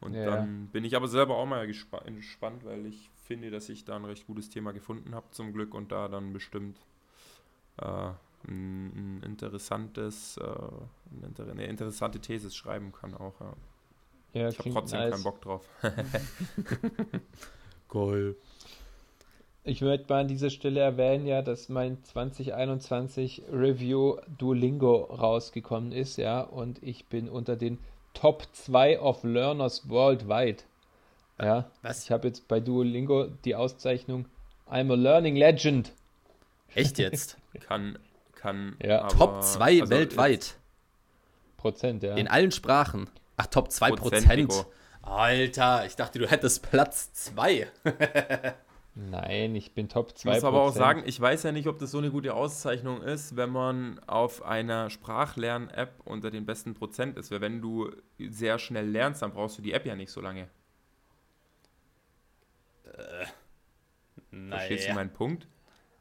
Und 0.00 0.14
Ja. 0.14 0.24
dann 0.26 0.68
bin 0.68 0.84
ich 0.84 0.96
aber 0.96 1.08
selber 1.08 1.36
auch 1.36 1.46
mal 1.46 1.66
gespa 1.66 2.00
gespannt, 2.04 2.64
weil 2.64 2.86
ich 2.86 3.10
finde, 3.26 3.50
dass 3.50 3.68
ich 3.68 3.84
da 3.84 3.96
ein 3.96 4.04
recht 4.06 4.26
gutes 4.26 4.48
Thema 4.50 4.72
gefunden 4.72 5.14
habe 5.14 5.26
zum 5.32 5.52
Glück 5.52 5.74
und 5.74 5.92
da 5.92 6.08
dann 6.08 6.32
bestimmt 6.32 6.78
äh, 7.78 8.10
ein, 8.48 9.18
ein 9.18 9.22
interessantes, 9.24 10.38
äh, 10.38 11.42
eine 11.42 11.66
interessante 11.66 12.20
These 12.20 12.50
schreiben 12.50 12.92
kann 12.92 13.14
auch. 13.14 13.38
Ja. 13.40 13.52
Ja, 14.34 14.48
Ich 14.50 14.58
habe 14.58 14.70
trotzdem 14.70 15.00
nice. 15.00 15.10
keinen 15.12 15.22
Bock 15.24 15.40
drauf. 15.42 15.64
Geil. 17.88 18.36
Ich 19.68 19.82
möchte 19.82 20.06
mal 20.08 20.22
an 20.22 20.28
dieser 20.28 20.48
Stelle 20.48 20.80
erwähnen, 20.80 21.26
ja, 21.26 21.42
dass 21.42 21.68
mein 21.68 22.02
2021 22.02 23.42
Review 23.52 24.16
Duolingo 24.38 25.02
rausgekommen 25.02 25.92
ist, 25.92 26.16
ja, 26.16 26.40
und 26.40 26.82
ich 26.82 27.04
bin 27.04 27.28
unter 27.28 27.54
den 27.54 27.78
Top 28.14 28.46
2 28.52 28.98
of 28.98 29.24
Learners 29.24 29.86
worldwide. 29.90 30.62
Ja, 31.38 31.70
Was? 31.82 32.02
ich 32.04 32.10
habe 32.10 32.28
jetzt 32.28 32.48
bei 32.48 32.60
Duolingo 32.60 33.26
die 33.44 33.54
Auszeichnung 33.54 34.24
I'm 34.70 34.90
a 34.90 34.94
Learning 34.96 35.36
Legend. 35.36 35.92
Echt 36.74 36.96
jetzt? 36.98 37.36
Kann, 37.60 37.98
kann. 38.36 38.74
Ja. 38.82 39.02
aber- 39.02 39.18
Top 39.18 39.42
2 39.42 39.80
also 39.82 39.90
weltweit. 39.90 40.54
Prozent, 41.58 42.02
ja. 42.02 42.14
In 42.14 42.26
allen 42.26 42.52
Sprachen. 42.52 43.10
Ach, 43.36 43.46
Top 43.48 43.70
2 43.70 43.90
Prozent, 43.90 44.26
Prozent. 44.48 44.66
Alter, 45.02 45.84
ich 45.84 45.94
dachte, 45.94 46.18
du 46.18 46.26
hättest 46.26 46.62
Platz 46.70 47.12
2. 47.12 47.66
Nein, 49.00 49.54
ich 49.54 49.74
bin 49.74 49.88
Top 49.88 50.18
2 50.18 50.28
Ich 50.28 50.34
muss 50.34 50.44
aber 50.44 50.60
auch 50.60 50.72
sagen, 50.72 51.04
ich 51.06 51.20
weiß 51.20 51.44
ja 51.44 51.52
nicht, 51.52 51.68
ob 51.68 51.78
das 51.78 51.92
so 51.92 51.98
eine 51.98 52.10
gute 52.10 52.34
Auszeichnung 52.34 53.00
ist, 53.00 53.36
wenn 53.36 53.50
man 53.50 54.00
auf 54.08 54.44
einer 54.44 54.90
Sprachlern-App 54.90 56.00
unter 56.04 56.32
den 56.32 56.44
besten 56.44 56.74
Prozent 56.74 57.16
ist. 57.16 57.30
Weil 57.30 57.40
wenn 57.40 57.62
du 57.62 57.92
sehr 58.18 58.58
schnell 58.58 58.88
lernst, 58.88 59.22
dann 59.22 59.32
brauchst 59.32 59.56
du 59.56 59.62
die 59.62 59.72
App 59.72 59.86
ja 59.86 59.94
nicht 59.94 60.10
so 60.10 60.20
lange. 60.20 60.48
Verstehst 64.48 64.88
du 64.88 64.94
meinen 64.94 65.12
Punkt? 65.12 65.46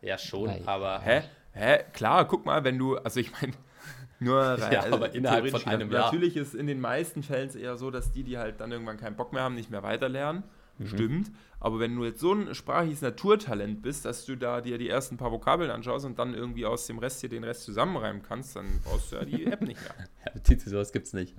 Ja, 0.02 0.18
schon, 0.18 0.48
Nein. 0.48 0.68
aber. 0.68 1.00
Hä? 1.02 1.22
Hä? 1.52 1.84
Klar, 1.94 2.28
guck 2.28 2.48
mal, 2.48 2.64
wenn 2.64 2.80
du, 2.80 2.98
also 2.98 3.20
ich 3.20 3.32
meine, 3.32 3.54
nur 4.20 4.42
rein, 4.42 4.74
Ja, 4.74 4.92
aber 4.92 5.14
innerhalb 5.14 5.48
von 5.50 5.66
einem 5.68 5.92
Jahr. 5.92 6.06
Natürlich 6.06 6.36
ist 6.36 6.56
in 6.56 6.66
den 6.66 6.82
meisten 6.82 7.22
Fällen 7.22 7.48
es 7.48 7.56
eher 7.56 7.78
so, 7.78 7.92
dass 7.92 8.12
die, 8.12 8.24
die 8.24 8.40
halt 8.40 8.60
dann 8.60 8.72
irgendwann 8.72 8.98
keinen 8.98 9.16
Bock 9.16 9.34
mehr 9.34 9.44
haben, 9.44 9.54
nicht 9.54 9.70
mehr 9.70 9.84
weiterlernen. 9.84 10.44
Mhm. 10.78 10.88
Stimmt. 10.88 11.32
Aber 11.60 11.80
wenn 11.80 11.96
du 11.96 12.06
jetzt 12.06 12.20
so 12.20 12.34
ein 12.34 12.54
sprachliches 12.54 13.02
Naturtalent 13.02 13.82
bist, 13.82 14.06
dass 14.06 14.26
du 14.26 14.36
da 14.36 14.62
dir 14.62 14.78
die 14.78 14.90
ersten 14.90 15.18
paar 15.18 15.32
Vokabeln 15.32 15.72
anschaust 15.72 16.06
und 16.06 16.20
dann 16.20 16.34
irgendwie 16.34 16.66
aus 16.66 16.86
dem 16.86 17.00
Rest 17.00 17.22
hier 17.22 17.30
den 17.30 17.44
Rest 17.44 17.64
zusammenreimen 17.64 18.22
kannst, 18.22 18.56
dann 18.56 18.80
brauchst 18.84 19.12
du 19.12 19.16
ja 19.16 19.26
die 19.26 19.46
App 19.46 19.62
nicht 19.62 19.82
mehr. 19.82 20.08
Ja, 20.26 20.40
Tizi, 20.42 20.70
sowas 20.70 20.92
gibt's 20.92 21.14
nicht. 21.14 21.36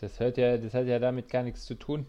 Das 0.00 0.18
hat 0.18 0.36
ja, 0.36 0.56
das 0.56 0.74
hat 0.74 0.86
ja 0.86 0.98
damit 0.98 1.28
gar 1.28 1.42
nichts 1.42 1.64
zu 1.64 1.74
tun. 1.74 2.06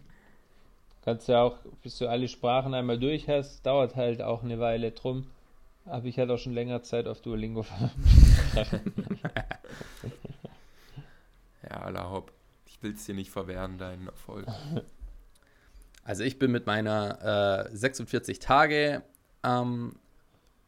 Kannst 1.03 1.27
ja 1.27 1.44
auch, 1.44 1.60
bis 1.84 1.98
du 2.00 2.08
alle 2.08 2.27
Sprachen 2.27 2.74
einmal 2.74 2.98
durch 2.98 3.27
hast, 3.27 3.65
dauert 3.65 3.96
halt 3.96 4.22
auch 4.22 4.44
eine 4.44 4.60
Weile 4.60 4.91
drum. 4.91 5.27
Aber 5.86 6.05
ich 6.05 6.17
hatte 6.17 6.34
auch 6.34 6.39
schon 6.39 6.53
länger 6.53 6.82
Zeit 6.82 7.08
auf 7.08 7.22
Duolingo. 7.22 7.65
Ja, 11.70 11.82
aller 11.82 12.12
hopp. 12.12 12.32
Ich 12.67 12.82
will 12.84 12.94
es 12.94 13.05
dir 13.05 13.15
nicht 13.15 13.32
verwehren, 13.32 13.77
deinen 13.77 14.08
Erfolg. 14.08 14.46
Also 16.06 16.24
ich 16.24 16.38
bin 16.40 16.52
mit 16.52 16.66
meiner 16.68 17.68
äh, 17.72 17.76
46 17.76 18.40
Tage 18.40 19.02
ähm, 19.44 19.96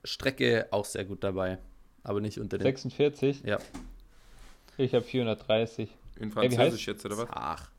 Strecke 0.03 0.67
auch 0.72 0.84
sehr 0.84 1.06
gut 1.06 1.24
dabei. 1.24 1.60
Aber 2.03 2.20
nicht 2.22 2.39
unter 2.39 2.58
den. 2.58 2.63
46? 2.63 3.44
Ja. 3.44 3.60
Ich 4.77 4.94
habe 4.96 5.06
430. 5.06 5.89
In 6.20 6.32
Französisch 6.32 6.84
heißt- 6.84 6.88
jetzt, 6.88 7.06
oder 7.06 7.17
was? 7.20 7.27
Ach. 7.32 7.70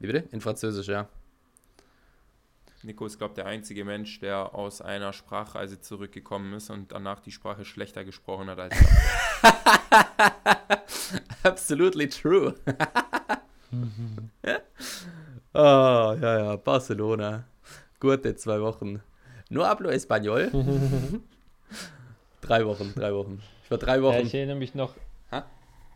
Wie 0.00 0.06
bitte? 0.08 0.28
In 0.32 0.40
Französisch, 0.40 0.88
ja. 0.88 1.08
Nico 2.82 3.06
ist, 3.06 3.16
glaube 3.16 3.32
ich, 3.32 3.36
der 3.36 3.46
einzige 3.46 3.84
Mensch, 3.84 4.18
der 4.18 4.54
aus 4.54 4.80
einer 4.82 5.12
Sprachreise 5.12 5.80
zurückgekommen 5.80 6.52
ist 6.54 6.68
und 6.68 6.90
danach 6.92 7.20
die 7.20 7.30
Sprache 7.30 7.64
schlechter 7.64 8.04
gesprochen 8.04 8.50
hat 8.50 8.58
als 8.58 8.74
Absolutely 11.44 12.08
true. 12.08 12.54
oh, 15.54 15.58
ja, 16.20 16.38
ja, 16.38 16.56
Barcelona. 16.56 17.44
Gute 18.00 18.34
zwei 18.36 18.60
Wochen. 18.60 19.00
No 19.50 19.64
hablo 19.64 19.90
español. 19.90 20.50
drei 22.40 22.66
Wochen, 22.66 22.92
drei 22.94 23.14
Wochen. 23.14 23.40
Ich 23.64 23.70
war 23.70 23.78
drei 23.78 23.96
Ja, 23.96 24.02
Wochen. 24.02 24.26
ich 24.26 24.34
erinnere 24.34 24.56
mich 24.56 24.74
noch. 24.74 24.94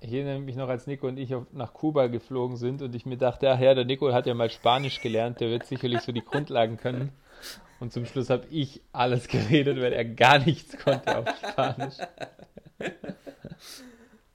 Ich 0.00 0.12
erinnere 0.12 0.38
mich 0.38 0.54
noch, 0.54 0.68
als 0.68 0.86
Nico 0.86 1.08
und 1.08 1.18
ich 1.18 1.34
auf, 1.34 1.44
nach 1.52 1.74
Kuba 1.74 2.06
geflogen 2.06 2.56
sind 2.56 2.82
und 2.82 2.94
ich 2.94 3.04
mir 3.04 3.16
dachte, 3.16 3.50
ach 3.50 3.58
ja, 3.58 3.74
der 3.74 3.84
Nico 3.84 4.12
hat 4.12 4.26
ja 4.26 4.34
mal 4.34 4.48
Spanisch 4.48 5.00
gelernt, 5.00 5.40
der 5.40 5.50
wird 5.50 5.66
sicherlich 5.66 6.02
so 6.02 6.12
die 6.12 6.24
Grundlagen 6.24 6.76
können. 6.76 7.10
Und 7.80 7.92
zum 7.92 8.06
Schluss 8.06 8.30
habe 8.30 8.46
ich 8.48 8.80
alles 8.92 9.26
geredet, 9.26 9.76
weil 9.80 9.92
er 9.92 10.04
gar 10.04 10.38
nichts 10.38 10.78
konnte 10.78 11.18
auf 11.18 11.26
Spanisch. 11.50 11.94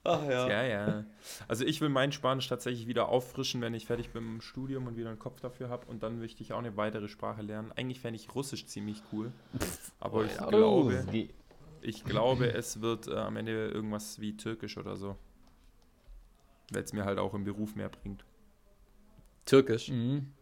Ach 0.05 0.23
ja. 0.23 0.49
Ja, 0.49 0.63
ja. 0.63 1.05
Also 1.47 1.65
ich 1.65 1.79
will 1.79 1.89
mein 1.89 2.11
Spanisch 2.11 2.47
tatsächlich 2.47 2.87
wieder 2.87 3.07
auffrischen, 3.07 3.61
wenn 3.61 3.73
ich 3.73 3.85
fertig 3.85 4.09
bin 4.09 4.23
im 4.35 4.41
Studium 4.41 4.87
und 4.87 4.97
wieder 4.97 5.09
einen 5.09 5.19
Kopf 5.19 5.39
dafür 5.39 5.69
habe 5.69 5.85
und 5.87 6.03
dann 6.03 6.19
möchte 6.19 6.43
ich 6.43 6.51
auch 6.51 6.59
eine 6.59 6.75
weitere 6.75 7.07
Sprache 7.07 7.41
lernen. 7.41 7.71
Eigentlich 7.71 8.01
fände 8.01 8.19
ich 8.19 8.33
Russisch 8.35 8.65
ziemlich 8.65 9.01
cool. 9.13 9.31
Aber 10.01 10.25
ich 10.25 10.35
glaube, 10.37 11.05
ich 11.81 12.03
glaube, 12.03 12.53
es 12.53 12.81
wird 12.81 13.07
äh, 13.07 13.15
am 13.15 13.37
Ende 13.37 13.69
irgendwas 13.69 14.19
wie 14.19 14.35
Türkisch 14.35 14.77
oder 14.77 14.97
so. 14.97 15.15
Weil 16.71 16.83
es 16.83 16.91
mir 16.91 17.05
halt 17.05 17.17
auch 17.17 17.33
im 17.33 17.45
Beruf 17.45 17.75
mehr 17.75 17.89
bringt. 17.89 18.25
Türkisch. 19.45 19.89
Mhm. 19.89 20.33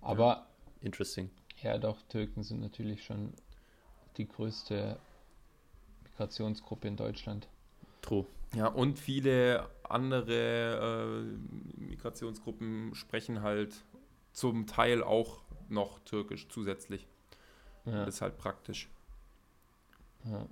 Aber 0.00 0.46
Interesting. 0.80 1.30
ja, 1.62 1.76
doch, 1.76 2.00
Türken 2.08 2.42
sind 2.42 2.60
natürlich 2.60 3.04
schon 3.04 3.34
die 4.16 4.28
größte 4.28 4.98
Migrationsgruppe 6.04 6.88
in 6.88 6.96
Deutschland. 6.96 7.48
True. 8.00 8.26
Ja, 8.54 8.68
und 8.68 8.98
viele 8.98 9.68
andere 9.82 11.24
äh, 11.76 11.80
Migrationsgruppen 11.80 12.94
sprechen 12.94 13.42
halt 13.42 13.74
zum 14.32 14.66
Teil 14.66 15.02
auch 15.02 15.40
noch 15.68 16.00
Türkisch 16.00 16.48
zusätzlich. 16.48 17.06
Ja. 17.84 18.04
Das 18.04 18.16
ist 18.16 18.20
halt 18.22 18.38
praktisch. 18.38 18.88
Ja. 20.24 20.46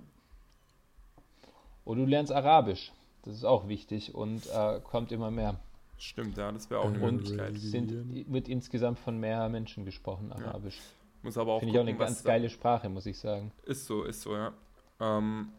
Und 1.85 1.97
du 1.97 2.05
lernst 2.05 2.31
Arabisch. 2.31 2.91
Das 3.23 3.35
ist 3.35 3.43
auch 3.43 3.67
wichtig 3.67 4.15
und 4.15 4.47
äh, 4.47 4.79
kommt 4.81 5.11
immer 5.11 5.31
mehr. 5.31 5.59
Stimmt, 5.97 6.37
ja, 6.37 6.51
das 6.51 6.69
wäre 6.69 6.81
auch 6.81 6.85
eine 6.85 6.99
Und 6.99 7.15
Möglichkeit. 7.15 7.57
sind, 7.57 8.31
wird 8.31 8.47
insgesamt 8.47 8.99
von 8.99 9.17
mehr 9.19 9.49
Menschen 9.49 9.83
gesprochen, 9.83 10.31
Arabisch. 10.31 10.79
Muss 11.23 11.37
aber 11.37 11.53
auch 11.53 11.59
Finde 11.59 11.73
ich 11.73 11.79
auch 11.79 11.87
eine 11.87 11.97
ganz 11.97 12.23
geile 12.23 12.49
Sprache, 12.49 12.87
muss 12.87 13.05
ich 13.05 13.17
sagen. 13.17 13.51
Ist 13.65 13.85
so, 13.85 14.03
ist 14.03 14.21
so, 14.21 14.35
ja. 14.35 14.53
Ähm, 14.99 15.49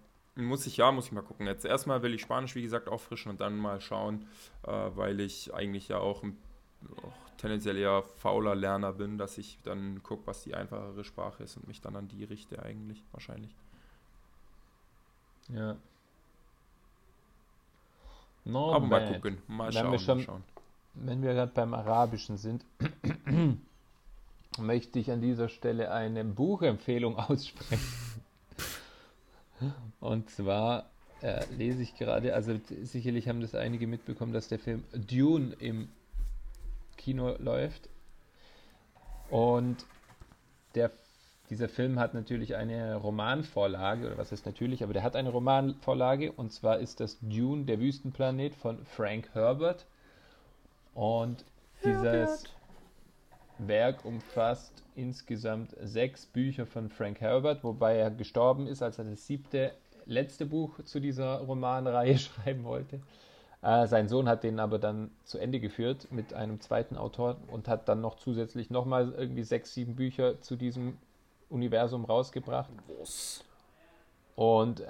muss 0.46 0.66
ich, 0.66 0.76
ja, 0.76 0.90
muss 0.92 1.06
ich 1.06 1.12
mal 1.12 1.22
gucken. 1.22 1.46
Jetzt 1.46 1.64
erstmal 1.64 2.02
will 2.02 2.14
ich 2.14 2.20
Spanisch, 2.22 2.54
wie 2.54 2.62
gesagt, 2.62 2.88
auffrischen 2.88 3.30
und 3.30 3.40
dann 3.40 3.56
mal 3.56 3.80
schauen, 3.80 4.26
äh, 4.64 4.70
weil 4.94 5.20
ich 5.20 5.52
eigentlich 5.54 5.88
ja 5.88 5.98
auch, 5.98 6.22
ein, 6.22 6.36
auch 7.04 7.12
tendenziell 7.38 7.76
eher 7.76 8.02
fauler 8.02 8.54
Lerner 8.54 8.92
bin, 8.92 9.18
dass 9.18 9.36
ich 9.38 9.58
dann 9.64 10.02
gucke, 10.02 10.26
was 10.26 10.42
die 10.44 10.54
einfachere 10.54 11.04
Sprache 11.04 11.42
ist 11.42 11.56
und 11.56 11.66
mich 11.68 11.80
dann 11.80 11.96
an 11.96 12.08
die 12.08 12.24
richte 12.24 12.62
eigentlich, 12.62 13.02
wahrscheinlich. 13.12 13.54
Ja. 15.52 15.76
No 18.44 18.72
aber 18.72 18.86
mal 18.86 19.12
gucken, 19.12 19.38
mal 19.46 19.66
Wenn 19.66 19.72
schauen, 19.74 19.92
wir 19.92 19.98
schon- 19.98 20.18
mal 20.18 20.24
schauen. 20.24 20.44
Wenn 20.94 21.22
wir 21.22 21.32
gerade 21.34 21.52
beim 21.54 21.74
Arabischen 21.74 22.38
sind, 22.38 22.64
möchte 24.58 24.98
ich 24.98 25.10
an 25.12 25.20
dieser 25.20 25.48
Stelle 25.48 25.92
eine 25.92 26.24
Buchempfehlung 26.24 27.16
aussprechen. 27.18 27.84
Und 30.00 30.30
zwar 30.30 30.90
äh, 31.22 31.44
lese 31.56 31.82
ich 31.82 31.96
gerade, 31.96 32.34
also 32.34 32.58
sicherlich 32.82 33.28
haben 33.28 33.40
das 33.40 33.54
einige 33.54 33.86
mitbekommen, 33.86 34.32
dass 34.32 34.48
der 34.48 34.58
Film 34.58 34.84
Dune 34.92 35.54
im 35.58 35.88
Kino 36.96 37.34
läuft. 37.38 37.88
Und 39.30 39.84
der, 40.74 40.90
dieser 41.50 41.68
Film 41.68 41.98
hat 41.98 42.14
natürlich 42.14 42.54
eine 42.54 42.96
Romanvorlage, 42.96 44.06
oder 44.06 44.18
was 44.18 44.30
heißt 44.30 44.46
natürlich, 44.46 44.84
aber 44.84 44.92
der 44.92 45.02
hat 45.02 45.16
eine 45.16 45.30
Romanvorlage, 45.30 46.32
und 46.32 46.52
zwar 46.52 46.78
ist 46.78 47.00
das 47.00 47.18
Dune, 47.20 47.64
der 47.64 47.80
Wüstenplanet 47.80 48.54
von 48.54 48.84
Frank 48.84 49.30
Herbert. 49.32 49.86
Und 50.94 51.44
dieses 51.84 52.44
Werk 53.58 54.04
umfasst 54.04 54.82
insgesamt 54.94 55.74
sechs 55.80 56.26
Bücher 56.26 56.66
von 56.66 56.88
Frank 56.90 57.20
Herbert, 57.20 57.64
wobei 57.64 57.96
er 57.96 58.10
gestorben 58.10 58.66
ist, 58.66 58.82
als 58.82 58.98
er 58.98 59.04
das 59.04 59.26
siebte, 59.26 59.72
letzte 60.08 60.46
Buch 60.46 60.82
zu 60.84 61.00
dieser 61.00 61.38
Romanreihe 61.40 62.18
schreiben 62.18 62.64
wollte. 62.64 63.00
Äh, 63.62 63.86
sein 63.86 64.08
Sohn 64.08 64.28
hat 64.28 64.44
den 64.44 64.60
aber 64.60 64.78
dann 64.78 65.10
zu 65.24 65.38
Ende 65.38 65.60
geführt 65.60 66.08
mit 66.10 66.34
einem 66.34 66.60
zweiten 66.60 66.96
Autor 66.96 67.36
und 67.48 67.68
hat 67.68 67.88
dann 67.88 68.00
noch 68.00 68.16
zusätzlich 68.16 68.70
nochmal 68.70 69.12
irgendwie 69.16 69.42
sechs, 69.42 69.74
sieben 69.74 69.96
Bücher 69.96 70.40
zu 70.40 70.56
diesem 70.56 70.96
Universum 71.48 72.04
rausgebracht. 72.04 72.70
Und 74.36 74.80
äh, 74.80 74.84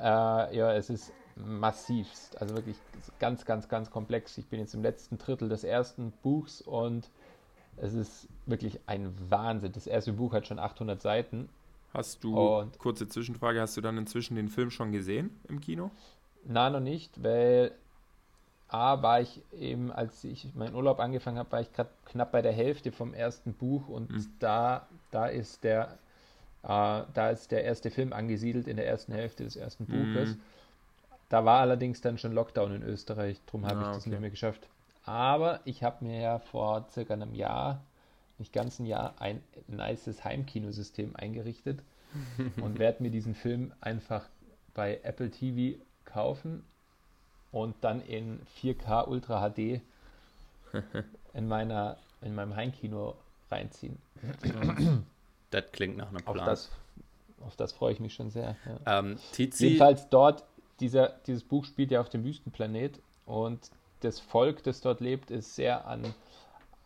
ja, 0.57 0.73
es 0.75 0.91
ist 0.91 1.13
massivst, 1.37 2.41
also 2.41 2.57
wirklich 2.57 2.77
ganz, 3.19 3.45
ganz, 3.45 3.69
ganz 3.69 3.91
komplex. 3.91 4.37
Ich 4.39 4.47
bin 4.49 4.61
jetzt 4.61 4.75
im 4.75 4.83
letzten 4.83 5.19
Drittel 5.19 5.49
des 5.49 5.65
ersten 5.65 6.13
Buchs 6.23 6.61
und 6.61 7.09
es 7.77 7.95
ist 7.95 8.29
wirklich 8.47 8.81
ein 8.87 9.15
Wahnsinn. 9.31 9.73
Das 9.73 9.87
erste 9.87 10.13
Buch 10.13 10.33
hat 10.33 10.47
schon 10.47 10.59
800 10.59 11.01
Seiten. 11.01 11.49
Hast 11.93 12.23
du, 12.23 12.39
Und- 12.39 12.79
kurze 12.79 13.09
Zwischenfrage, 13.09 13.61
hast 13.61 13.77
du 13.77 13.81
dann 13.81 13.97
inzwischen 13.97 14.37
den 14.37 14.49
Film 14.49 14.71
schon 14.71 14.93
gesehen 14.93 15.31
im 15.49 15.61
Kino? 15.61 15.91
Na, 16.45 16.71
noch 16.71 16.81
nicht, 16.81 17.23
weil 17.23 17.73
A 18.69 19.03
war 19.03 19.21
ich 19.21 19.43
eben, 19.59 19.91
als 19.91 20.23
ich 20.25 20.55
meinen 20.55 20.75
Urlaub 20.75 21.01
angefangen 21.01 21.39
habe, 21.39 21.51
war 21.53 21.61
ich 21.61 21.73
gerade 21.73 21.91
knapp 22.05 22.33
bei 22.33 22.43
der 22.43 22.53
Hälfte 22.53 22.93
vom 22.93 23.15
ersten 23.15 23.55
Buch 23.55 23.89
und 23.89 24.11
mhm. 24.11 24.27
da, 24.39 24.87
da 25.11 25.27
ist 25.27 25.65
der 25.65 25.99
äh, 26.63 27.03
da 27.15 27.31
ist 27.31 27.51
der 27.51 27.65
erste 27.65 27.91
Film 27.91 28.13
angesiedelt 28.13 28.67
in 28.67 28.77
der 28.77 28.87
ersten 28.87 29.13
Hälfte 29.13 29.45
des 29.45 29.57
ersten 29.57 29.87
Buches. 29.87 30.31
Mhm. 30.31 30.41
Da 31.29 31.45
war 31.45 31.61
allerdings 31.61 32.01
dann 32.01 32.19
schon 32.19 32.33
Lockdown 32.33 32.75
in 32.75 32.83
Österreich, 32.83 33.41
darum 33.47 33.67
habe 33.67 33.79
ah, 33.79 33.83
ich 33.83 33.87
das 33.89 33.97
okay. 33.99 34.11
nicht 34.11 34.21
mehr 34.21 34.31
geschafft. 34.31 34.69
Aber 35.05 35.61
ich 35.65 35.83
habe 35.83 36.05
mir 36.05 36.21
ja 36.21 36.39
vor 36.39 36.87
circa 36.91 37.15
einem 37.15 37.35
Jahr, 37.35 37.81
nicht 38.39 38.53
ganz 38.53 38.79
ein 38.79 38.87
Jahr, 38.87 39.15
ein 39.21 39.43
nices 39.67 40.25
Heimkinosystem 40.25 41.17
eingerichtet 41.17 41.83
und 42.61 42.79
werde 42.79 43.03
mir 43.03 43.11
diesen 43.11 43.35
Film 43.35 43.73
einfach 43.81 44.29
bei 44.75 45.01
Apple 45.03 45.31
TV 45.31 45.79
kaufen 46.05 46.65
und 47.53 47.75
dann 47.81 48.01
in 48.01 48.41
4K 48.63 49.09
Ultra 49.09 49.51
HD 49.51 49.81
in, 51.35 51.49
meiner, 51.49 51.97
in 52.23 52.35
meinem 52.35 52.55
Heimkino 52.55 53.15
reinziehen. 53.51 53.99
Das 55.51 55.73
klingt 55.73 55.97
nach 55.97 56.09
einem 56.09 56.23
Plan. 56.23 56.41
Auf 56.41 56.45
das, 56.45 56.71
auf 57.41 57.57
das 57.57 57.73
freue 57.73 57.93
ich 57.93 58.01
mich 58.01 58.15
schon 58.15 58.31
sehr. 58.31 58.57
Ja. 58.85 58.99
Ähm, 59.01 59.19
Jedenfalls 59.37 60.09
dort, 60.11 60.45
dieser, 60.81 61.09
dieses 61.27 61.43
Buch 61.43 61.65
spielt 61.65 61.91
ja 61.91 62.01
auf 62.01 62.09
dem 62.09 62.25
Wüstenplanet 62.25 63.01
und 63.27 63.71
das 64.01 64.21
Volk, 64.21 64.63
das 64.63 64.81
dort 64.81 65.01
lebt, 65.01 65.31
ist 65.31 65.55
sehr 65.55 65.87
an 65.87 66.15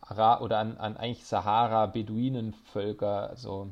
Ara 0.05 0.41
oder 0.41 0.59
an, 0.59 0.77
an 0.77 0.97
eigentlich 0.97 1.25
Sahara-Beduinenvölker, 1.25 3.29
also 3.29 3.71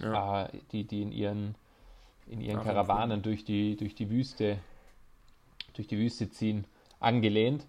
ja. 0.00 0.44
äh, 0.44 0.48
die, 0.72 0.84
die 0.84 1.02
in 1.02 1.12
ihren, 1.12 1.54
in 2.26 2.40
ihren 2.40 2.62
Karawanen 2.62 3.22
durch 3.22 3.44
die, 3.44 3.76
durch 3.76 3.94
die 3.94 4.10
Wüste, 4.10 4.58
durch 5.74 5.88
die 5.88 5.98
Wüste 5.98 6.30
ziehen, 6.30 6.66
angelehnt. 7.00 7.66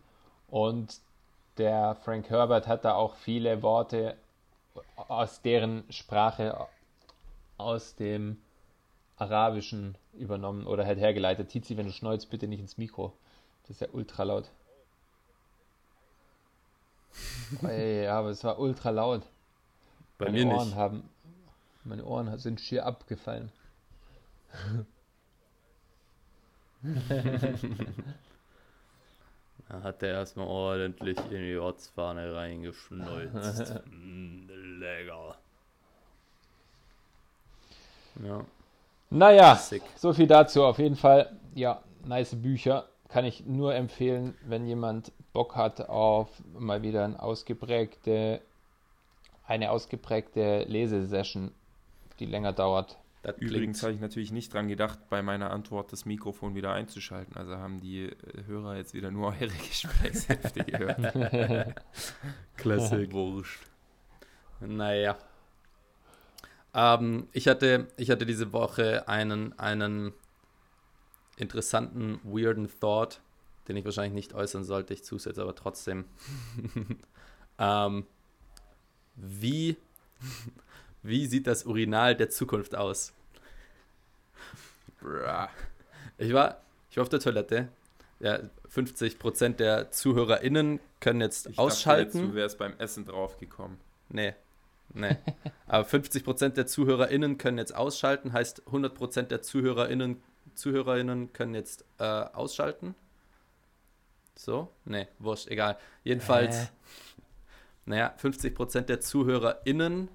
Und 0.48 1.00
der 1.58 1.96
Frank 1.96 2.30
Herbert 2.30 2.68
hat 2.68 2.86
da 2.86 2.96
auch 2.96 3.16
viele 3.16 3.62
Worte 3.62 4.16
aus 4.96 5.42
deren 5.42 5.84
Sprache 5.90 6.68
aus 7.58 7.96
dem 7.96 8.38
Arabischen 9.18 9.98
übernommen 10.14 10.68
oder 10.68 10.86
halt 10.86 11.00
hergeleitet. 11.00 11.50
Tizi, 11.50 11.78
wenn 11.78 11.88
du 11.88 11.92
schneuzt, 11.92 12.30
bitte 12.30 12.48
nicht 12.48 12.60
ins 12.60 12.78
Mikro. 12.78 13.14
Das 13.64 13.72
ist 13.72 13.82
ja 13.82 13.88
ultra 13.92 14.24
laut. 14.24 14.52
Ey, 17.64 18.08
aber 18.08 18.30
es 18.30 18.44
war 18.44 18.60
ultra 18.60 18.90
laut. 18.90 19.24
Bei 20.18 20.26
meine 20.26 20.46
mir 20.46 20.54
Ohren 20.56 20.68
nicht. 20.68 20.78
haben, 20.78 21.10
meine 21.84 22.04
Ohren 22.06 22.38
sind 22.40 22.60
schier 22.62 22.86
abgefallen. 22.86 23.52
Da 29.70 29.82
hat 29.84 30.02
er 30.02 30.14
erstmal 30.14 30.48
ordentlich 30.48 31.18
in 31.30 31.42
die 31.44 31.58
Ortsfahne 31.58 32.34
reingeschnolzt. 32.34 33.74
mm, 33.86 34.48
lecker. 34.80 35.36
Ja. 38.24 38.46
Naja, 39.10 39.56
Sick. 39.56 39.84
so 39.98 40.14
viel 40.14 40.28
dazu. 40.28 40.64
Auf 40.64 40.80
jeden 40.80 40.96
Fall, 40.96 41.38
ja, 41.54 41.82
nice 42.06 42.36
Bücher. 42.36 42.88
Kann 43.10 43.26
ich 43.26 43.46
nur 43.46 43.74
empfehlen, 43.74 44.36
wenn 44.46 44.66
jemand 44.66 45.12
Bock 45.34 45.56
hat 45.56 45.88
auf 45.88 46.30
mal 46.58 46.82
wieder 46.82 47.06
eine 47.06 47.22
ausgeprägte, 47.22 48.42
eine 49.46 49.72
ausgeprägte 49.72 50.64
Lesesession, 50.68 51.52
die 52.20 52.26
länger 52.26 52.54
dauert. 52.54 52.98
Das 53.24 53.38
Übrigens 53.40 53.82
habe 53.84 53.94
ich 53.94 54.00
natürlich 54.00 54.32
nicht 54.32 54.54
dran 54.54 54.68
gedacht, 54.68 55.00
bei 55.10 55.22
meiner 55.22 55.52
Antwort 55.52 55.92
das 55.92 56.06
Mikrofon 56.06 56.56
wieder 56.56 56.74
einzuschalten. 56.74 57.36
Also 57.36 57.58
haben 57.58 57.80
die 57.82 58.04
äh, 58.06 58.14
Hörer 58.46 58.78
jetzt 58.78 58.94
wieder 58.94 59.12
nur 59.12 59.28
eure 59.28 59.48
Gesprächshälfte 59.70 60.64
gehört. 60.64 61.76
Klassik. 62.58 63.12
Wurscht. 63.12 63.62
Naja. 64.60 65.18
Ähm, 66.74 67.28
ich, 67.34 67.48
hatte, 67.48 67.88
ich 67.98 68.12
hatte 68.12 68.26
diese 68.26 68.54
Woche 68.54 69.08
einen, 69.08 69.58
einen 69.60 70.14
interessanten, 71.38 72.20
weirden 72.24 72.70
Thought, 72.80 73.22
den 73.68 73.78
ich 73.78 73.86
wahrscheinlich 73.86 74.14
nicht 74.14 74.34
äußern 74.34 74.64
sollte. 74.64 74.94
Ich 74.94 75.04
tue 75.04 75.18
es 75.18 75.26
jetzt 75.26 75.40
aber 75.40 75.56
trotzdem. 75.56 76.06
ähm, 77.60 78.06
wie, 79.16 79.78
wie 81.04 81.26
sieht 81.28 81.48
das 81.48 81.66
Urinal 81.66 82.16
der 82.16 82.30
Zukunft 82.30 82.76
aus? 82.76 83.14
Ich 85.00 86.34
war, 86.34 86.58
ich 86.90 86.98
war 86.98 87.04
auf 87.04 87.10
der 87.10 87.20
Toilette. 87.20 87.70
Ja, 88.20 88.40
50% 88.74 89.50
der 89.58 89.92
ZuhörerInnen 89.92 90.80
können 91.00 91.22
jetzt 91.22 91.48
ich 91.48 91.60
ausschalten. 91.60 92.18
Dachte 92.18 92.28
du 92.30 92.36
wärst 92.36 92.58
beim 92.58 92.74
Essen 92.80 93.06
draufgekommen. 93.06 93.78
Nee, 94.10 94.34
nee. 94.94 95.18
Aber 95.68 95.88
50% 95.88 96.50
der 96.50 96.66
ZuhörerInnen 96.66 97.38
können 97.38 97.60
jetzt 97.60 97.76
ausschalten, 97.76 98.34
heißt 98.34 98.64
100% 98.64 99.24
der 99.24 99.42
ZuhörerInnen, 99.44 100.22
ZuhörerInnen 100.58 101.34
können 101.34 101.56
jetzt 101.56 101.86
äh, 102.00 102.04
ausschalten. 102.04 102.96
So? 104.36 104.72
Nee, 104.86 105.08
wurscht, 105.20 105.48
egal. 105.48 105.78
Jedenfalls, 106.04 106.56
äh. 106.56 106.68
naja, 107.86 108.14
50% 108.22 108.82
der 108.82 109.00
ZuhörerInnen 109.00 110.10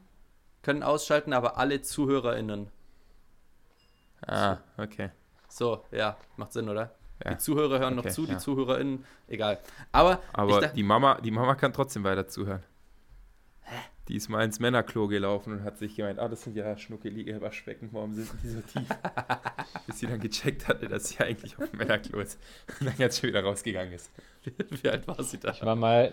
können 0.62 0.82
ausschalten, 0.82 1.32
aber 1.32 1.56
alle 1.56 1.82
ZuhörerInnen 1.82 2.70
Ah, 4.26 4.58
okay. 4.76 5.10
So, 5.48 5.84
ja, 5.90 6.16
macht 6.36 6.52
Sinn, 6.52 6.68
oder? 6.68 6.94
Ja. 7.24 7.32
Die 7.32 7.38
Zuhörer 7.38 7.78
hören 7.78 7.98
okay, 7.98 8.08
noch 8.08 8.14
zu, 8.14 8.22
ja. 8.22 8.34
die 8.34 8.38
ZuhörerInnen, 8.38 9.04
egal. 9.28 9.58
Aber, 9.90 10.20
Aber 10.32 10.60
dachte, 10.60 10.74
die, 10.74 10.82
Mama, 10.82 11.20
die 11.20 11.30
Mama 11.30 11.54
kann 11.54 11.72
trotzdem 11.72 12.04
weiter 12.04 12.26
zuhören. 12.26 12.62
Die 14.08 14.16
ist 14.16 14.28
mal 14.28 14.44
ins 14.44 14.58
Männerklo 14.58 15.06
gelaufen 15.06 15.52
und 15.52 15.64
hat 15.64 15.78
sich 15.78 15.94
gemeint, 15.94 16.18
ah, 16.18 16.28
das 16.28 16.42
sind 16.42 16.56
ja 16.56 16.76
schnuckelige 16.76 17.40
Waschbecken, 17.40 17.88
warum 17.92 18.12
sind 18.12 18.28
die 18.42 18.48
so 18.48 18.60
tief? 18.60 18.88
Bis 19.86 20.00
sie 20.00 20.06
dann 20.06 20.18
gecheckt 20.18 20.66
hatte, 20.66 20.88
dass 20.88 21.10
sie 21.10 21.20
eigentlich 21.20 21.56
auf 21.56 21.70
dem 21.70 21.78
Männerklo 21.78 22.18
ist 22.20 22.38
und 22.80 22.86
dann 22.86 22.96
jetzt 22.98 23.20
schon 23.20 23.28
wieder 23.28 23.44
rausgegangen 23.44 23.92
ist. 23.92 24.10
Wie 24.82 24.88
alt 24.88 25.06
war 25.06 25.22
sie 25.22 25.38
da? 25.38 25.52
Ich 25.52 25.62
war 25.62 25.76
mal, 25.76 26.12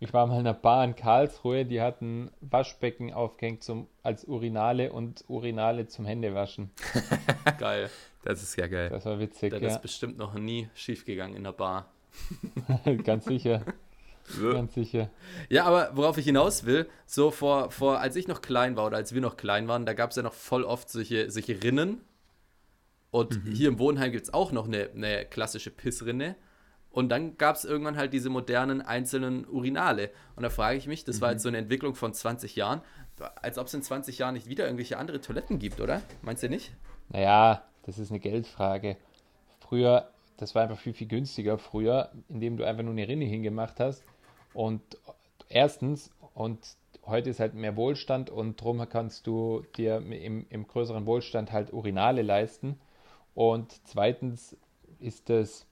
ich 0.00 0.12
war 0.12 0.26
mal 0.26 0.34
in 0.34 0.40
einer 0.40 0.54
Bar 0.54 0.84
in 0.84 0.96
Karlsruhe, 0.96 1.64
die 1.64 1.80
hatten 1.80 2.32
Waschbecken 2.40 3.12
aufgehängt 3.12 3.62
zum, 3.62 3.86
als 4.02 4.24
Urinale 4.24 4.92
und 4.92 5.24
Urinale 5.28 5.86
zum 5.86 6.06
Händewaschen. 6.06 6.72
geil. 7.58 7.90
Das 8.24 8.42
ist 8.42 8.56
ja 8.56 8.66
geil. 8.66 8.88
Das 8.88 9.04
war 9.04 9.20
witzig. 9.20 9.52
Das 9.52 9.62
ja. 9.62 9.68
ist 9.68 9.82
bestimmt 9.82 10.18
noch 10.18 10.34
nie 10.34 10.68
schiefgegangen 10.74 11.36
in 11.36 11.44
der 11.44 11.52
Bar. 11.52 11.92
Ganz 13.04 13.26
sicher. 13.26 13.62
Ganz 14.40 14.74
sicher. 14.74 15.10
Ja, 15.48 15.64
aber 15.64 15.90
worauf 15.94 16.16
ich 16.18 16.24
hinaus 16.24 16.64
will, 16.64 16.88
so 17.06 17.30
vor, 17.30 17.70
vor, 17.70 18.00
als 18.00 18.16
ich 18.16 18.26
noch 18.26 18.40
klein 18.40 18.76
war 18.76 18.86
oder 18.86 18.96
als 18.96 19.14
wir 19.14 19.20
noch 19.20 19.36
klein 19.36 19.68
waren, 19.68 19.86
da 19.86 19.92
gab 19.92 20.10
es 20.10 20.16
ja 20.16 20.22
noch 20.22 20.32
voll 20.32 20.64
oft 20.64 20.88
solche, 20.88 21.30
solche 21.30 21.62
Rinnen. 21.62 22.00
Und 23.10 23.44
mhm. 23.44 23.52
hier 23.52 23.68
im 23.68 23.78
Wohnheim 23.78 24.12
gibt 24.12 24.24
es 24.24 24.34
auch 24.34 24.50
noch 24.50 24.66
eine, 24.66 24.90
eine 24.94 25.24
klassische 25.24 25.70
Pissrinne. 25.70 26.36
Und 26.90 27.08
dann 27.10 27.36
gab 27.36 27.56
es 27.56 27.64
irgendwann 27.64 27.96
halt 27.96 28.12
diese 28.12 28.30
modernen 28.30 28.80
einzelnen 28.80 29.46
Urinale. 29.46 30.10
Und 30.36 30.42
da 30.42 30.50
frage 30.50 30.78
ich 30.78 30.86
mich, 30.86 31.04
das 31.04 31.16
mhm. 31.16 31.20
war 31.22 31.32
jetzt 31.32 31.42
so 31.42 31.48
eine 31.48 31.58
Entwicklung 31.58 31.94
von 31.94 32.14
20 32.14 32.56
Jahren, 32.56 32.82
als 33.36 33.58
ob 33.58 33.66
es 33.66 33.74
in 33.74 33.82
20 33.82 34.18
Jahren 34.18 34.34
nicht 34.34 34.48
wieder 34.48 34.64
irgendwelche 34.64 34.96
andere 34.96 35.20
Toiletten 35.20 35.58
gibt, 35.58 35.80
oder? 35.80 36.02
Meinst 36.22 36.42
du 36.42 36.48
nicht? 36.48 36.72
Naja, 37.08 37.64
das 37.82 37.98
ist 37.98 38.10
eine 38.10 38.20
Geldfrage. 38.20 38.96
Früher, 39.60 40.08
das 40.36 40.54
war 40.54 40.62
einfach 40.62 40.78
viel, 40.78 40.94
viel 40.94 41.08
günstiger 41.08 41.58
früher, 41.58 42.10
indem 42.28 42.56
du 42.56 42.64
einfach 42.64 42.82
nur 42.82 42.92
eine 42.92 43.06
Rinne 43.06 43.24
hingemacht 43.24 43.80
hast. 43.80 44.04
Und 44.54 44.82
erstens, 45.48 46.10
und 46.34 46.58
heute 47.04 47.30
ist 47.30 47.40
halt 47.40 47.54
mehr 47.54 47.76
Wohlstand 47.76 48.30
und 48.30 48.60
darum 48.60 48.88
kannst 48.88 49.26
du 49.26 49.62
dir 49.76 49.96
im, 49.98 50.46
im 50.48 50.66
größeren 50.66 51.06
Wohlstand 51.06 51.52
halt 51.52 51.72
Urinale 51.72 52.22
leisten. 52.22 52.78
Und 53.34 53.72
zweitens 53.84 54.56
ist 55.00 55.28
das 55.28 55.66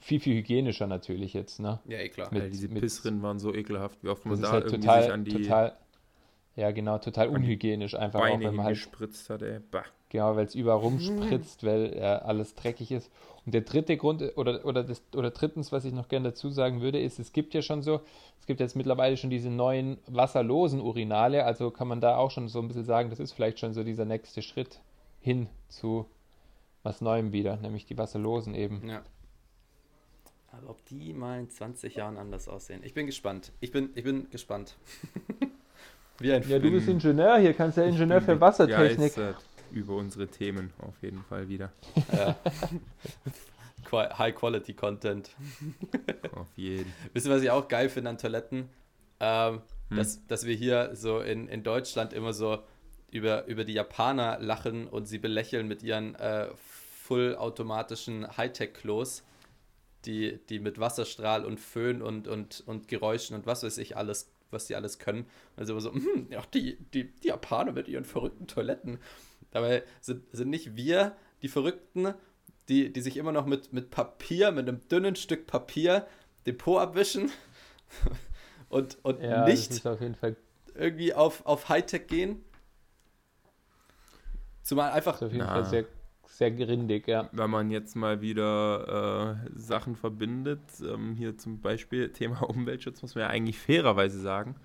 viel, 0.00 0.20
viel 0.20 0.36
hygienischer 0.36 0.86
natürlich 0.86 1.34
jetzt, 1.34 1.60
ne? 1.60 1.80
Ja, 1.86 1.98
eh 1.98 2.08
klar. 2.08 2.28
Mit, 2.32 2.42
ja, 2.42 2.48
diese 2.48 2.68
mit, 2.68 2.82
Pissrinnen 2.82 3.22
waren 3.22 3.38
so 3.38 3.54
ekelhaft, 3.54 4.02
wie 4.02 4.08
oft 4.08 4.26
man 4.26 4.40
da 4.40 4.50
halt 4.50 4.64
irgendwie 4.64 4.86
total, 4.86 5.02
sich 5.02 5.12
an 5.12 5.24
die... 5.24 5.42
Total, 5.42 5.76
ja, 6.56 6.70
genau, 6.72 6.98
total 6.98 7.28
unhygienisch 7.28 7.94
einfach 7.94 8.20
Beine 8.20 8.34
auch, 8.34 8.48
wenn 8.48 8.56
man 8.56 8.66
halt... 8.66 8.76
gespritzt 8.76 9.30
hat, 9.30 9.42
ey. 9.42 9.60
Bah. 9.70 9.84
Genau, 10.10 10.36
weil 10.36 10.46
es 10.46 10.54
überall 10.54 10.78
rumspritzt, 10.78 11.64
weil 11.64 11.92
äh, 11.94 12.00
alles 12.00 12.54
dreckig 12.54 12.90
ist. 12.92 13.10
Und 13.44 13.52
der 13.52 13.60
dritte 13.62 13.96
Grund, 13.96 14.22
oder, 14.36 14.64
oder, 14.64 14.82
das, 14.82 15.02
oder 15.14 15.30
drittens, 15.30 15.70
was 15.70 15.84
ich 15.84 15.92
noch 15.92 16.08
gerne 16.08 16.30
dazu 16.30 16.50
sagen 16.50 16.80
würde, 16.80 17.00
ist, 17.00 17.18
es 17.18 17.32
gibt 17.32 17.54
ja 17.54 17.62
schon 17.62 17.82
so, 17.82 18.00
es 18.40 18.46
gibt 18.46 18.60
jetzt 18.60 18.76
mittlerweile 18.76 19.16
schon 19.16 19.30
diese 19.30 19.50
neuen 19.50 19.98
wasserlosen 20.06 20.80
Urinale, 20.80 21.44
also 21.44 21.70
kann 21.70 21.88
man 21.88 22.00
da 22.00 22.16
auch 22.16 22.30
schon 22.30 22.48
so 22.48 22.60
ein 22.60 22.68
bisschen 22.68 22.84
sagen, 22.84 23.10
das 23.10 23.20
ist 23.20 23.32
vielleicht 23.32 23.58
schon 23.58 23.74
so 23.74 23.84
dieser 23.84 24.04
nächste 24.04 24.42
Schritt 24.42 24.80
hin 25.20 25.48
zu 25.68 26.06
was 26.82 27.00
Neuem 27.00 27.32
wieder, 27.32 27.56
nämlich 27.56 27.84
die 27.84 27.98
wasserlosen 27.98 28.54
eben. 28.54 28.88
Ja. 28.88 29.02
Aber 30.52 30.70
ob 30.70 30.84
die 30.86 31.12
mal 31.12 31.38
in 31.38 31.50
20 31.50 31.94
Jahren 31.96 32.16
anders 32.16 32.48
aussehen. 32.48 32.80
Ich 32.82 32.94
bin 32.94 33.06
gespannt. 33.06 33.52
Ich 33.60 33.70
bin, 33.70 33.90
ich 33.94 34.04
bin 34.04 34.30
gespannt. 34.30 34.76
Wie 36.18 36.32
ein 36.32 36.48
ja, 36.48 36.58
du 36.58 36.70
bist 36.70 36.88
Ingenieur 36.88 37.38
hier, 37.38 37.54
kannst 37.54 37.76
ja 37.76 37.84
Ingenieur 37.84 38.20
für 38.20 38.40
Wassertechnik. 38.40 39.12
Über 39.72 39.94
unsere 39.94 40.28
Themen 40.28 40.72
auf 40.78 41.02
jeden 41.02 41.22
Fall 41.24 41.48
wieder. 41.48 41.72
Ja. 42.12 42.36
High-Quality-Content. 43.92 45.30
Auf 46.32 46.48
jeden. 46.56 46.92
Wisst 47.12 47.26
ihr, 47.26 47.32
was 47.32 47.42
ich 47.42 47.50
auch 47.50 47.68
geil 47.68 47.88
finde 47.88 48.10
an 48.10 48.18
Toiletten? 48.18 48.68
Ähm, 49.20 49.62
Hm. 49.90 49.96
dass, 49.96 50.26
dass 50.26 50.46
wir 50.46 50.54
hier 50.54 50.90
so 50.94 51.20
in, 51.20 51.48
in 51.48 51.62
Deutschland 51.62 52.12
immer 52.12 52.32
so 52.32 52.58
über, 53.10 53.46
über 53.46 53.64
die 53.64 53.72
Japaner 53.72 54.38
lachen 54.38 54.86
und 54.86 55.06
sie 55.06 55.18
belächeln 55.18 55.66
mit 55.66 55.82
ihren 55.82 56.14
äh, 56.16 56.48
vollautomatischen 57.04 58.36
Hightech-Klos, 58.36 59.22
die, 60.04 60.38
die 60.48 60.58
mit 60.58 60.78
Wasserstrahl 60.78 61.44
und 61.44 61.58
Föhn 61.58 62.02
und, 62.02 62.28
und, 62.28 62.62
und 62.66 62.88
Geräuschen 62.88 63.34
und 63.34 63.46
was 63.46 63.62
weiß 63.62 63.78
ich 63.78 63.96
alles, 63.96 64.30
was 64.50 64.66
die 64.66 64.76
alles 64.76 64.98
können. 64.98 65.24
Also 65.56 65.72
immer 65.72 65.80
so, 65.80 65.92
hm, 65.92 66.26
ja, 66.30 66.42
die, 66.52 66.76
die, 66.92 67.10
die 67.10 67.28
Japaner 67.28 67.72
mit 67.72 67.88
ihren 67.88 68.04
verrückten 68.04 68.46
Toiletten. 68.46 68.98
Dabei 69.50 69.82
sind, 70.00 70.24
sind 70.32 70.50
nicht 70.50 70.76
wir 70.76 71.16
die 71.42 71.48
Verrückten, 71.48 72.14
die, 72.68 72.92
die 72.92 73.00
sich 73.00 73.16
immer 73.16 73.32
noch 73.32 73.46
mit, 73.46 73.72
mit 73.72 73.90
Papier, 73.90 74.50
mit 74.52 74.68
einem 74.68 74.86
dünnen 74.88 75.16
Stück 75.16 75.46
Papier 75.46 76.06
den 76.46 76.58
Po 76.58 76.78
abwischen 76.78 77.30
und, 78.68 78.98
und 79.02 79.20
Ja, 79.22 79.44
nicht 79.46 79.86
auf 79.86 80.00
jeden 80.00 80.14
Fall, 80.14 80.36
irgendwie 80.74 81.14
auf, 81.14 81.44
auf 81.46 81.68
Hightech 81.68 82.06
gehen. 82.06 82.44
Zumal 84.62 84.92
einfach, 84.92 85.16
ist 85.16 85.22
auf 85.22 85.32
jeden 85.32 85.46
Na. 85.46 85.54
Fall 85.54 85.64
sehr, 85.64 85.84
sehr 86.26 86.50
grindig, 86.50 87.08
ja. 87.08 87.28
Wenn 87.32 87.50
man 87.50 87.70
jetzt 87.70 87.96
mal 87.96 88.20
wieder 88.20 89.40
äh, 89.46 89.50
Sachen 89.58 89.96
verbindet, 89.96 90.60
ähm, 90.82 91.14
hier 91.14 91.38
zum 91.38 91.60
Beispiel 91.60 92.12
Thema 92.12 92.42
Umweltschutz, 92.48 93.00
muss 93.02 93.14
man 93.14 93.22
ja 93.22 93.30
eigentlich 93.30 93.58
fairerweise 93.58 94.20
sagen, 94.20 94.56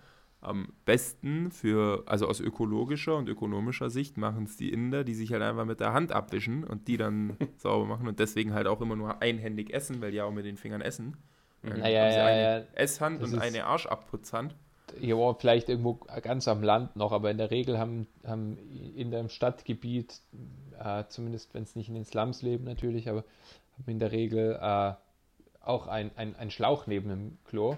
am 0.44 0.74
besten 0.86 1.52
für, 1.52 2.04
also 2.06 2.28
aus 2.28 2.40
ökologischer 2.40 3.16
und 3.16 3.30
ökonomischer 3.30 3.90
Sicht 3.90 4.18
machen 4.18 4.44
es 4.44 4.58
die 4.58 4.72
Inder, 4.72 5.04
die 5.04 5.14
sich 5.14 5.32
halt 5.32 5.42
einfach 5.42 5.66
mit 5.66 5.80
der 5.80 5.94
Hand 5.94 6.12
abwischen 6.12 6.64
und 6.64 6.88
die 6.88 6.98
dann 6.98 7.38
sauber 7.58 7.86
machen 7.86 8.08
und 8.08 8.20
deswegen 8.20 8.54
halt 8.54 8.68
auch 8.68 8.82
immer 8.82 8.96
nur 8.96 9.22
einhändig 9.22 9.74
essen, 9.74 10.02
weil 10.02 10.12
die 10.12 10.22
auch 10.22 10.32
mit 10.32 10.46
den 10.46 10.58
Fingern 10.58 10.82
essen. 10.82 11.18
Dann 11.64 11.80
Ja, 11.80 11.88
ja, 11.88 12.10
ja, 12.10 12.26
eine. 12.26 12.68
Esshand 12.76 13.22
Das 13.22 13.34
und 13.34 13.40
eine 13.40 13.66
Arschabputzhand. 13.66 14.56
Ja, 15.00 15.34
vielleicht 15.34 15.70
irgendwo 15.70 15.94
ganz 16.22 16.48
am 16.48 16.62
Land 16.62 16.96
noch, 16.96 17.14
aber 17.14 17.32
in 17.32 17.38
der 17.38 17.50
Regel 17.50 17.80
haben, 17.80 18.06
haben 18.26 18.58
in 18.96 19.10
dem 19.10 19.30
Stadtgebiet, 19.30 20.22
äh, 20.80 21.06
zumindest 21.08 21.54
wenn 21.54 21.64
es 21.64 21.76
nicht 21.76 21.88
in 21.88 21.96
den 21.96 22.06
Slums 22.06 22.42
leben 22.42 22.66
natürlich, 22.66 23.10
aber 23.10 23.24
haben 23.78 23.90
in 23.90 24.00
der 24.00 24.12
Regel 24.12 24.60
äh, 24.62 24.94
auch 25.62 25.88
ein, 25.88 26.12
ein, 26.16 26.36
ein 26.36 26.52
Schlauch 26.52 26.86
neben 26.86 27.10
dem 27.10 27.38
Klo 27.46 27.78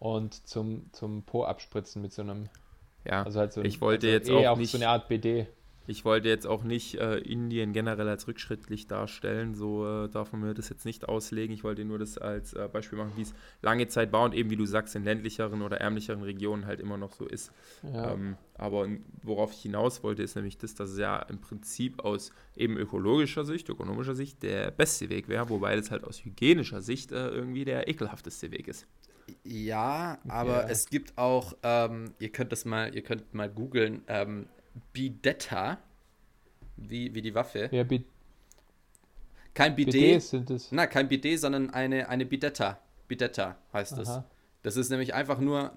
und 0.00 0.46
zum, 0.48 0.86
zum 0.92 1.22
Po 1.22 1.44
abspritzen 1.44 2.02
mit 2.02 2.12
so 2.12 2.22
einem, 2.22 2.48
Ja, 3.04 3.22
also 3.22 3.38
halt 3.38 3.52
so 3.52 3.60
ein, 3.60 3.66
Ich 3.66 3.80
wollte 3.80 4.08
also 4.08 4.16
jetzt 4.16 4.28
eher 4.28 4.50
auch 4.52 4.56
so 4.56 4.60
nicht- 4.62 4.74
eine 4.74 4.88
Art 4.88 5.08
BD. 5.08 5.46
Ich 5.86 6.04
wollte 6.04 6.28
jetzt 6.28 6.46
auch 6.46 6.62
nicht 6.62 6.94
äh, 7.00 7.18
Indien 7.18 7.72
generell 7.72 8.08
als 8.08 8.28
rückschrittlich 8.28 8.86
darstellen, 8.86 9.56
so 9.56 10.04
äh, 10.04 10.08
darf 10.08 10.30
man 10.30 10.42
mir 10.42 10.54
das 10.54 10.68
jetzt 10.68 10.84
nicht 10.84 11.08
auslegen. 11.08 11.52
Ich 11.52 11.64
wollte 11.64 11.84
nur 11.84 11.98
das 11.98 12.16
als 12.16 12.52
äh, 12.52 12.68
Beispiel 12.72 12.96
machen, 12.96 13.12
wie 13.16 13.22
es 13.22 13.34
lange 13.60 13.88
Zeit 13.88 14.12
war 14.12 14.24
und 14.24 14.34
eben, 14.34 14.50
wie 14.50 14.56
du 14.56 14.66
sagst, 14.66 14.94
in 14.94 15.02
ländlicheren 15.02 15.62
oder 15.62 15.78
ärmlicheren 15.80 16.22
Regionen 16.22 16.66
halt 16.66 16.78
immer 16.78 16.96
noch 16.96 17.12
so 17.12 17.26
ist. 17.26 17.50
Ja. 17.82 18.12
Ähm, 18.12 18.36
aber 18.54 18.86
worauf 19.22 19.52
ich 19.52 19.62
hinaus 19.62 20.04
wollte, 20.04 20.22
ist 20.22 20.36
nämlich 20.36 20.58
das, 20.58 20.74
dass 20.76 20.90
es 20.90 20.98
ja 20.98 21.18
im 21.22 21.40
Prinzip 21.40 22.04
aus 22.04 22.30
eben 22.54 22.76
ökologischer 22.76 23.44
Sicht, 23.44 23.68
ökonomischer 23.68 24.14
Sicht 24.14 24.44
der 24.44 24.70
beste 24.70 25.08
Weg 25.08 25.28
wäre, 25.28 25.48
wobei 25.48 25.74
das 25.74 25.90
halt 25.90 26.04
aus 26.04 26.24
hygienischer 26.24 26.82
Sicht 26.82 27.10
äh, 27.10 27.30
irgendwie 27.30 27.64
der 27.64 27.88
ekelhafteste 27.88 28.52
Weg 28.52 28.68
ist. 28.68 28.86
Ja, 29.44 30.18
aber 30.28 30.62
Ja. 30.62 30.68
es 30.68 30.88
gibt 30.88 31.16
auch, 31.18 31.54
ähm, 31.62 32.12
ihr 32.18 32.30
könnt 32.30 32.52
das 32.52 32.64
mal, 32.64 32.94
ihr 32.94 33.02
könnt 33.02 33.32
mal 33.34 33.48
googeln, 33.48 34.02
ähm, 34.08 34.46
Bidetta, 34.92 35.78
wie, 36.76 37.14
wie 37.14 37.22
die 37.22 37.34
Waffe. 37.34 37.68
ja, 37.72 37.82
B 37.82 38.00
Kein 39.54 39.74
Bidet, 39.74 39.92
BDs 39.94 40.30
sind 40.30 40.50
es. 40.50 40.70
na, 40.72 40.86
kein 40.86 41.08
Bidet, 41.08 41.40
sondern 41.40 41.70
eine, 41.70 42.08
eine 42.08 42.24
Bidetta. 42.24 42.78
Bidetta 43.08 43.56
heißt 43.72 43.98
das. 43.98 44.08
Aha. 44.08 44.24
Das 44.62 44.76
ist 44.76 44.90
nämlich 44.90 45.14
einfach 45.14 45.38
nur 45.40 45.72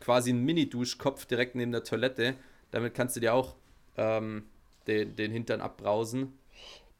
quasi 0.00 0.30
ein 0.32 0.44
Mini-Duschkopf 0.44 1.24
direkt 1.26 1.54
neben 1.54 1.72
der 1.72 1.84
Toilette. 1.84 2.34
Damit 2.70 2.94
kannst 2.94 3.16
du 3.16 3.20
dir 3.20 3.32
auch 3.32 3.54
ähm, 3.96 4.44
den, 4.86 5.16
den 5.16 5.30
Hintern 5.32 5.60
abbrausen. 5.60 6.32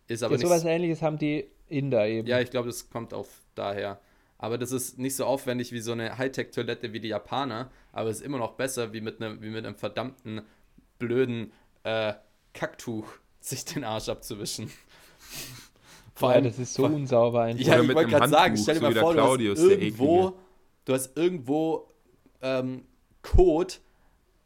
Ist 0.09 0.23
aber 0.23 0.37
Ja, 0.37 0.41
sowas 0.41 0.65
ähnliches 0.65 1.03
haben 1.03 1.19
die 1.19 1.47
Inder 1.69 2.07
eben. 2.07 2.27
Ja, 2.29 2.41
ich 2.41 2.51
glaube, 2.51 2.69
das 2.69 2.89
kommt 2.89 3.13
auf 3.13 3.29
daher. 3.55 4.01
Aber 4.39 4.59
das 4.59 4.73
ist 4.73 4.99
nicht 4.99 5.17
so 5.17 5.25
aufwendig 5.25 5.73
wie 5.73 5.81
so 5.81 5.93
eine 5.93 6.19
Hightech-Toilette 6.19 6.93
wie 6.93 7.01
die 7.01 7.09
Japaner, 7.09 7.71
aber 7.93 8.11
es 8.11 8.19
ist 8.19 8.27
immer 8.27 8.39
noch 8.39 8.53
besser, 8.53 8.93
wie 8.93 9.01
mit 9.01 9.23
einem, 9.23 9.41
wie 9.43 9.49
mit 9.51 9.65
einem 9.65 9.77
verdammten, 9.77 10.43
blöden 10.99 11.53
äh, 11.85 12.15
Kacktuch 12.53 13.07
sich 13.41 13.65
den 13.65 13.85
Arsch 13.85 14.09
abzuwischen. 14.09 14.71
Vor 16.17 16.31
ja, 16.31 16.37
allem, 16.37 16.45
das 16.45 16.59
ist 16.61 16.75
so 16.75 16.87
vor- 16.87 16.95
unsauber 16.95 17.43
einfach. 17.43 17.67
ja, 17.67 17.75
Oder 17.75 17.83
ich 17.89 17.95
wollte 17.95 18.11
gerade 18.11 18.29
sagen, 18.29 18.57
stell 18.57 18.75
dir 18.75 18.81
so 18.81 18.85
mal 18.87 18.95
vor, 19.01 19.15
du 19.15 19.51
hast 19.51 19.59
irgendwo, 19.59 20.33
du 20.85 20.93
hast 20.93 21.17
irgendwo 21.17 21.89
ähm, 22.41 22.85
Kot, 23.23 23.81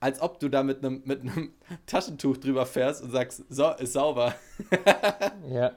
als 0.01 0.21
ob 0.23 0.39
du 0.41 0.49
da 0.49 0.63
mit 0.63 0.83
einem 0.83 1.03
mit 1.05 1.21
einem 1.21 1.53
Taschentuch 1.87 2.39
drüber 2.39 2.65
fährst 2.65 3.03
und 3.03 3.11
sagst, 3.11 3.45
so, 3.51 3.71
ist 3.73 3.93
sauber. 3.93 4.35
Ja. 5.51 5.73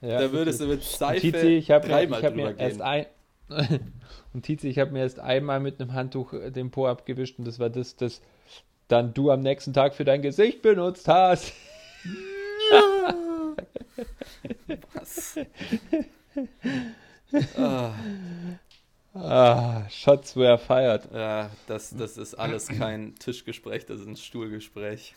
ja 0.00 0.20
da 0.22 0.32
würdest 0.32 0.60
du 0.60 0.66
mit 0.66 0.82
Seife 0.82 1.20
Tizi, 1.20 1.46
ich 1.58 1.68
mir, 1.68 1.78
dreimal 1.80 2.18
ich 2.18 2.24
hab 2.26 2.34
drüber 2.34 2.50
mir 2.50 2.58
erst 2.58 2.76
gehen. 2.78 2.82
ein 2.82 3.06
und 4.34 4.42
Tizi, 4.42 4.68
ich 4.68 4.78
habe 4.78 4.92
mir 4.92 5.00
erst 5.00 5.20
einmal 5.20 5.60
mit 5.60 5.80
einem 5.80 5.92
Handtuch 5.92 6.32
äh, 6.32 6.50
den 6.50 6.70
Po 6.70 6.86
abgewischt 6.86 7.38
und 7.38 7.46
das 7.46 7.58
war 7.58 7.70
das, 7.70 7.96
das 7.96 8.20
dann 8.88 9.12
du 9.14 9.30
am 9.30 9.40
nächsten 9.40 9.72
Tag 9.72 9.94
für 9.94 10.04
dein 10.04 10.22
Gesicht 10.22 10.62
benutzt 10.62 11.08
hast. 11.08 11.52
Was? 14.94 15.38
ah, 17.58 17.92
Ah, 19.14 19.88
Shots 19.88 20.36
were 20.36 20.58
fired. 20.58 21.08
ja, 21.12 21.50
das, 21.66 21.90
das 21.96 22.16
ist 22.16 22.34
alles 22.34 22.68
kein 22.68 23.14
Tischgespräch, 23.16 23.86
das 23.86 24.00
ist 24.00 24.06
ein 24.06 24.16
Stuhlgespräch. 24.16 25.14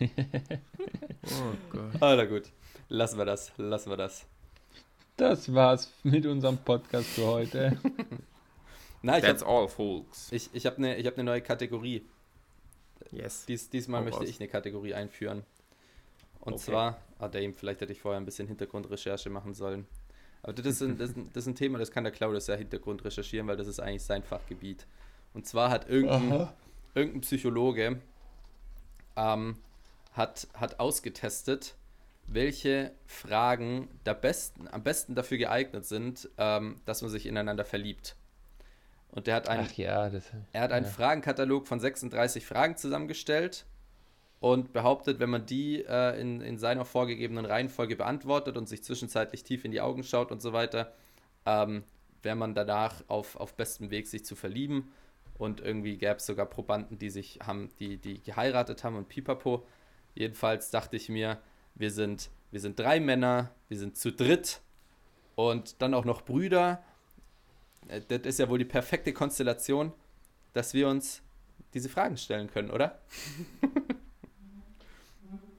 Oh 0.00 1.54
Gott. 1.70 1.90
Ah, 2.00 2.16
na 2.16 2.24
gut. 2.24 2.44
Lassen 2.88 3.18
wir 3.18 3.26
das, 3.26 3.52
lassen 3.58 3.90
wir 3.90 3.96
das. 3.96 4.26
Das 5.20 5.52
war's 5.52 5.92
mit 6.02 6.24
unserem 6.24 6.56
Podcast 6.56 7.08
für 7.08 7.26
heute. 7.26 7.78
Na, 9.02 9.18
ich 9.18 9.22
That's 9.22 9.42
habe 9.44 9.52
all, 9.52 9.68
folks. 9.68 10.32
ich, 10.32 10.48
ich 10.54 10.64
hab 10.64 10.78
eine 10.78 10.96
ich 10.96 11.06
hab 11.06 11.18
ne 11.18 11.24
neue 11.24 11.42
Kategorie. 11.42 12.06
Yes. 13.10 13.44
Dies, 13.44 13.68
diesmal 13.68 14.00
Hau 14.00 14.04
möchte 14.04 14.20
raus. 14.20 14.28
ich 14.30 14.40
eine 14.40 14.48
Kategorie 14.48 14.94
einführen. 14.94 15.44
Und 16.40 16.54
Okay. 16.54 16.62
zwar, 16.62 17.02
ah, 17.18 17.28
Dame, 17.28 17.52
vielleicht 17.52 17.82
hätte 17.82 17.92
ich 17.92 18.00
vorher 18.00 18.18
ein 18.18 18.24
bisschen 18.24 18.48
Hintergrundrecherche 18.48 19.28
machen 19.28 19.52
sollen. 19.52 19.86
Aber 20.42 20.54
das 20.54 20.64
ist, 20.64 20.80
ein, 20.80 20.96
das, 20.96 21.10
ist 21.10 21.16
ein, 21.18 21.30
das 21.34 21.42
ist 21.44 21.48
ein 21.48 21.54
Thema, 21.54 21.76
das 21.76 21.90
kann 21.90 22.04
der 22.04 22.14
Claudius 22.14 22.46
ja 22.46 22.54
Hintergrund 22.54 23.04
recherchieren, 23.04 23.46
weil 23.46 23.58
das 23.58 23.66
ist 23.66 23.78
eigentlich 23.78 24.02
sein 24.04 24.22
Fachgebiet. 24.22 24.86
Und 25.34 25.46
zwar 25.46 25.68
hat 25.68 25.90
irgendein, 25.90 26.48
irgendein 26.94 27.20
Psychologe 27.20 28.00
ähm, 29.16 29.58
hat, 30.14 30.48
hat 30.54 30.80
ausgetestet, 30.80 31.74
welche 32.32 32.92
Fragen 33.06 33.88
besten, 34.04 34.68
am 34.68 34.82
besten 34.82 35.14
dafür 35.14 35.38
geeignet 35.38 35.84
sind, 35.84 36.28
ähm, 36.38 36.76
dass 36.84 37.02
man 37.02 37.10
sich 37.10 37.26
ineinander 37.26 37.64
verliebt. 37.64 38.16
Und 39.10 39.26
der 39.26 39.34
hat 39.34 39.48
einen, 39.48 39.68
ja, 39.74 40.08
das. 40.08 40.30
er 40.52 40.62
hat 40.62 40.72
einen 40.72 40.86
ja. 40.86 40.92
Fragenkatalog 40.92 41.66
von 41.66 41.80
36 41.80 42.46
Fragen 42.46 42.76
zusammengestellt 42.76 43.66
und 44.38 44.72
behauptet, 44.72 45.18
wenn 45.18 45.30
man 45.30 45.44
die 45.44 45.84
äh, 45.84 46.20
in, 46.20 46.40
in 46.40 46.58
seiner 46.58 46.84
vorgegebenen 46.84 47.44
Reihenfolge 47.44 47.96
beantwortet 47.96 48.56
und 48.56 48.68
sich 48.68 48.84
zwischenzeitlich 48.84 49.42
tief 49.42 49.64
in 49.64 49.72
die 49.72 49.80
Augen 49.80 50.04
schaut 50.04 50.30
und 50.30 50.40
so 50.40 50.52
weiter, 50.52 50.92
ähm, 51.44 51.82
wäre 52.22 52.36
man 52.36 52.54
danach 52.54 53.02
auf, 53.08 53.34
auf 53.36 53.54
bestem 53.54 53.90
Weg, 53.90 54.06
sich 54.06 54.24
zu 54.24 54.36
verlieben. 54.36 54.92
Und 55.36 55.60
irgendwie 55.60 55.96
gäbe 55.96 56.16
es 56.16 56.26
sogar 56.26 56.46
Probanden, 56.46 56.98
die 56.98 57.10
sich 57.10 57.40
haben, 57.44 57.70
die, 57.80 57.96
die 57.96 58.22
geheiratet 58.22 58.84
haben 58.84 58.96
und 58.96 59.08
pipapo. 59.08 59.66
Jedenfalls 60.14 60.70
dachte 60.70 60.96
ich 60.96 61.08
mir, 61.08 61.38
wir 61.74 61.90
sind, 61.90 62.30
wir 62.50 62.60
sind 62.60 62.78
drei 62.78 63.00
Männer, 63.00 63.50
wir 63.68 63.78
sind 63.78 63.96
zu 63.96 64.12
dritt 64.12 64.60
und 65.34 65.80
dann 65.82 65.94
auch 65.94 66.04
noch 66.04 66.22
Brüder. 66.22 66.82
Äh, 67.88 68.00
Das 68.08 68.20
ist 68.20 68.38
ja 68.38 68.48
wohl 68.48 68.58
die 68.58 68.64
perfekte 68.64 69.12
Konstellation, 69.12 69.92
dass 70.52 70.74
wir 70.74 70.88
uns 70.88 71.22
diese 71.74 71.88
Fragen 71.88 72.16
stellen 72.16 72.48
können, 72.50 72.70
oder? 72.70 73.00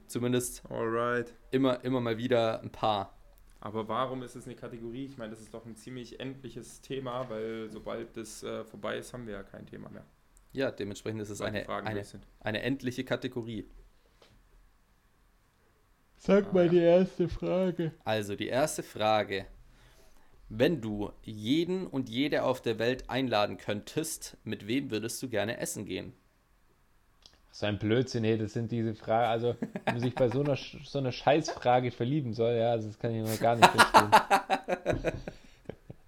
Zumindest 0.06 0.62
Alright. 0.70 1.32
immer, 1.50 1.82
immer 1.84 2.00
mal 2.00 2.18
wieder 2.18 2.60
ein 2.60 2.70
paar. 2.70 3.16
Aber 3.60 3.86
warum 3.88 4.22
ist 4.22 4.34
es 4.34 4.44
eine 4.44 4.56
Kategorie? 4.56 5.06
Ich 5.06 5.16
meine, 5.16 5.30
das 5.30 5.40
ist 5.40 5.54
doch 5.54 5.64
ein 5.64 5.76
ziemlich 5.76 6.20
endliches 6.20 6.80
Thema, 6.80 7.30
weil 7.30 7.70
sobald 7.70 8.16
das 8.16 8.42
äh, 8.42 8.64
vorbei 8.64 8.98
ist, 8.98 9.12
haben 9.12 9.26
wir 9.26 9.34
ja 9.34 9.42
kein 9.42 9.66
Thema 9.66 9.88
mehr. 9.88 10.04
Ja, 10.52 10.70
dementsprechend 10.70 11.22
ist 11.22 11.30
es 11.30 11.40
eine, 11.40 11.66
eine, 11.68 12.04
eine 12.40 12.62
endliche 12.62 13.04
Kategorie. 13.04 13.66
Sag 16.24 16.52
mal 16.52 16.68
die 16.68 16.78
erste 16.78 17.28
Frage. 17.28 17.90
Also 18.04 18.36
die 18.36 18.46
erste 18.46 18.84
Frage. 18.84 19.44
Wenn 20.48 20.80
du 20.80 21.10
jeden 21.22 21.84
und 21.84 22.08
jede 22.08 22.44
auf 22.44 22.62
der 22.62 22.78
Welt 22.78 23.10
einladen 23.10 23.56
könntest, 23.56 24.36
mit 24.44 24.68
wem 24.68 24.92
würdest 24.92 25.20
du 25.20 25.28
gerne 25.28 25.58
essen 25.58 25.84
gehen? 25.84 26.12
So 27.50 27.66
ein 27.66 27.76
Blödsinn, 27.76 28.22
hey, 28.22 28.38
das 28.38 28.52
sind 28.52 28.70
diese 28.70 28.94
Fragen, 28.94 29.32
also 29.32 29.56
wenn 29.84 29.94
man 29.94 30.00
sich 30.00 30.14
bei 30.14 30.28
so 30.28 30.44
einer, 30.44 30.56
so 30.56 30.98
einer 30.98 31.10
Scheißfrage 31.10 31.90
verlieben 31.90 32.34
soll, 32.34 32.54
ja, 32.54 32.70
also 32.70 32.86
das 32.86 33.00
kann 33.00 33.12
ich 33.12 33.28
mir 33.28 33.36
gar 33.38 33.56
nicht 33.56 33.68
verstehen. 33.72 35.12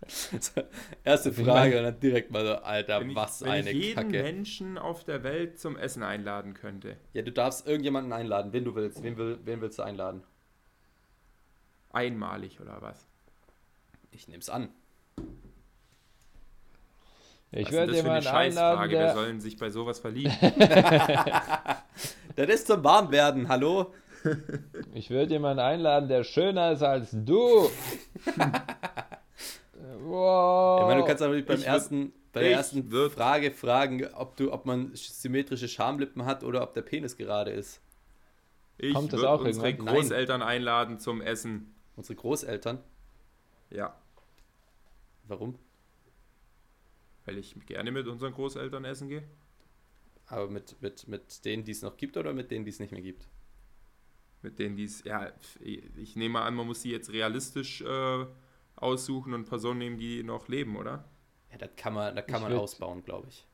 Erste 1.04 1.30
Ich 1.30 1.36
Frage 1.36 1.78
und 1.78 1.84
dann 1.84 2.00
direkt 2.00 2.30
mal 2.30 2.44
so, 2.44 2.54
Alter, 2.56 3.00
Wenn 3.00 3.10
ich, 3.10 3.16
was 3.16 3.42
wenn 3.42 3.50
eine 3.50 3.70
ich 3.70 3.84
jeden 3.86 3.94
Kacke. 3.94 4.22
Menschen 4.22 4.78
auf 4.78 5.04
der 5.04 5.22
Welt 5.22 5.58
zum 5.58 5.76
Essen 5.76 6.02
einladen 6.02 6.54
könnte. 6.54 6.96
Ja, 7.12 7.22
du 7.22 7.32
darfst 7.32 7.66
irgendjemanden 7.66 8.12
einladen, 8.12 8.52
wen 8.52 8.64
du 8.64 8.74
willst. 8.74 9.02
Wen, 9.02 9.16
will, 9.16 9.38
wen 9.44 9.60
willst 9.60 9.78
du 9.78 9.82
einladen? 9.82 10.22
Einmalig 11.92 12.60
oder 12.60 12.80
was? 12.80 13.06
Ich 14.10 14.28
nehm's 14.28 14.48
an. 14.48 14.68
Ich 17.50 17.66
was 17.66 17.68
ist 17.68 17.72
würde 17.72 17.92
das 17.92 18.00
für 18.02 18.10
eine 18.10 18.20
jemanden 18.20 18.28
einladen, 18.28 18.78
Scheißfrage? 18.78 18.92
Wer 18.92 19.04
der, 19.06 19.14
sollen 19.14 19.40
sich 19.40 19.56
bei 19.56 19.70
sowas 19.70 19.98
verlieben? 20.00 20.32
Das 22.36 22.48
ist 22.48 22.66
zum 22.66 22.82
Warmwerden, 22.82 23.48
hallo? 23.48 23.92
ich 24.94 25.10
würde 25.10 25.34
jemanden 25.34 25.60
einladen, 25.60 26.08
der 26.08 26.24
schöner 26.24 26.72
ist 26.72 26.82
als 26.82 27.10
du. 27.12 27.70
Wow. 30.14 30.80
Ich 30.82 30.86
meine, 30.86 31.00
du 31.00 31.06
kannst 31.06 31.22
aber 31.22 31.34
nicht 31.34 31.46
beim 31.46 31.58
Ich 31.58 31.66
ersten, 31.66 32.12
bei 32.32 32.40
der 32.40 32.52
ersten 32.52 32.90
würd- 32.90 33.10
Frage 33.10 33.50
fragen, 33.52 34.06
ob, 34.14 34.36
du, 34.36 34.52
ob 34.52 34.64
man 34.66 34.90
symmetrische 34.94 35.68
Schamlippen 35.68 36.24
hat 36.24 36.42
oder 36.44 36.62
ob 36.62 36.72
der 36.74 36.82
Penis 36.82 37.16
gerade 37.16 37.50
ist. 37.50 37.80
Ich 38.78 38.92
Kommt 38.94 39.12
das 39.12 39.20
würde 39.20 39.30
auch 39.30 39.40
unsere 39.40 39.68
irgendwann? 39.68 39.94
Großeltern 39.94 40.42
einladen 40.42 40.98
zum 40.98 41.20
Essen. 41.20 41.74
Unsere 41.96 42.16
Großeltern. 42.16 42.78
Ja, 43.70 43.96
Warum? 45.28 45.58
weil 47.26 47.38
ich 47.38 47.54
gerne 47.66 47.90
mit 47.90 48.06
unseren 48.06 48.34
Großeltern 48.34 48.84
essen 48.84 49.08
gehe. 49.08 49.22
Aber 50.26 50.48
mit, 50.50 50.80
mit, 50.82 51.08
mit 51.08 51.44
denen, 51.46 51.64
die 51.64 51.72
es 51.72 51.80
noch 51.80 51.96
gibt 51.96 52.16
oder 52.18 52.34
mit 52.34 52.50
denen, 52.50 52.64
die 52.66 52.70
es 52.70 52.80
nicht 52.80 52.92
mehr 52.92 53.00
gibt? 53.00 53.26
Mit 54.42 54.58
denen, 54.58 54.76
die 54.76 54.84
es, 54.84 55.02
ja, 55.04 55.32
ich 55.62 56.16
nehme 56.16 56.40
an, 56.42 56.54
man 56.54 56.66
muss 56.66 56.82
sie 56.82 56.90
jetzt 56.90 57.10
realistisch 57.10 57.80
äh, 57.80 58.26
aussuchen 58.76 59.34
und 59.34 59.44
Personen 59.46 59.78
nehmen, 59.78 59.98
die 59.98 60.22
noch 60.22 60.48
leben, 60.48 60.76
oder? 60.76 61.04
Ja, 61.50 61.58
das 61.58 61.70
kann 61.76 61.94
man, 61.94 62.14
das 62.16 62.26
kann 62.26 62.36
Ich 62.36 62.42
man 62.42 62.52
würd- 62.52 62.58
ausbauen, 62.60 63.04
glaube 63.04 63.28
ich. 63.28 63.46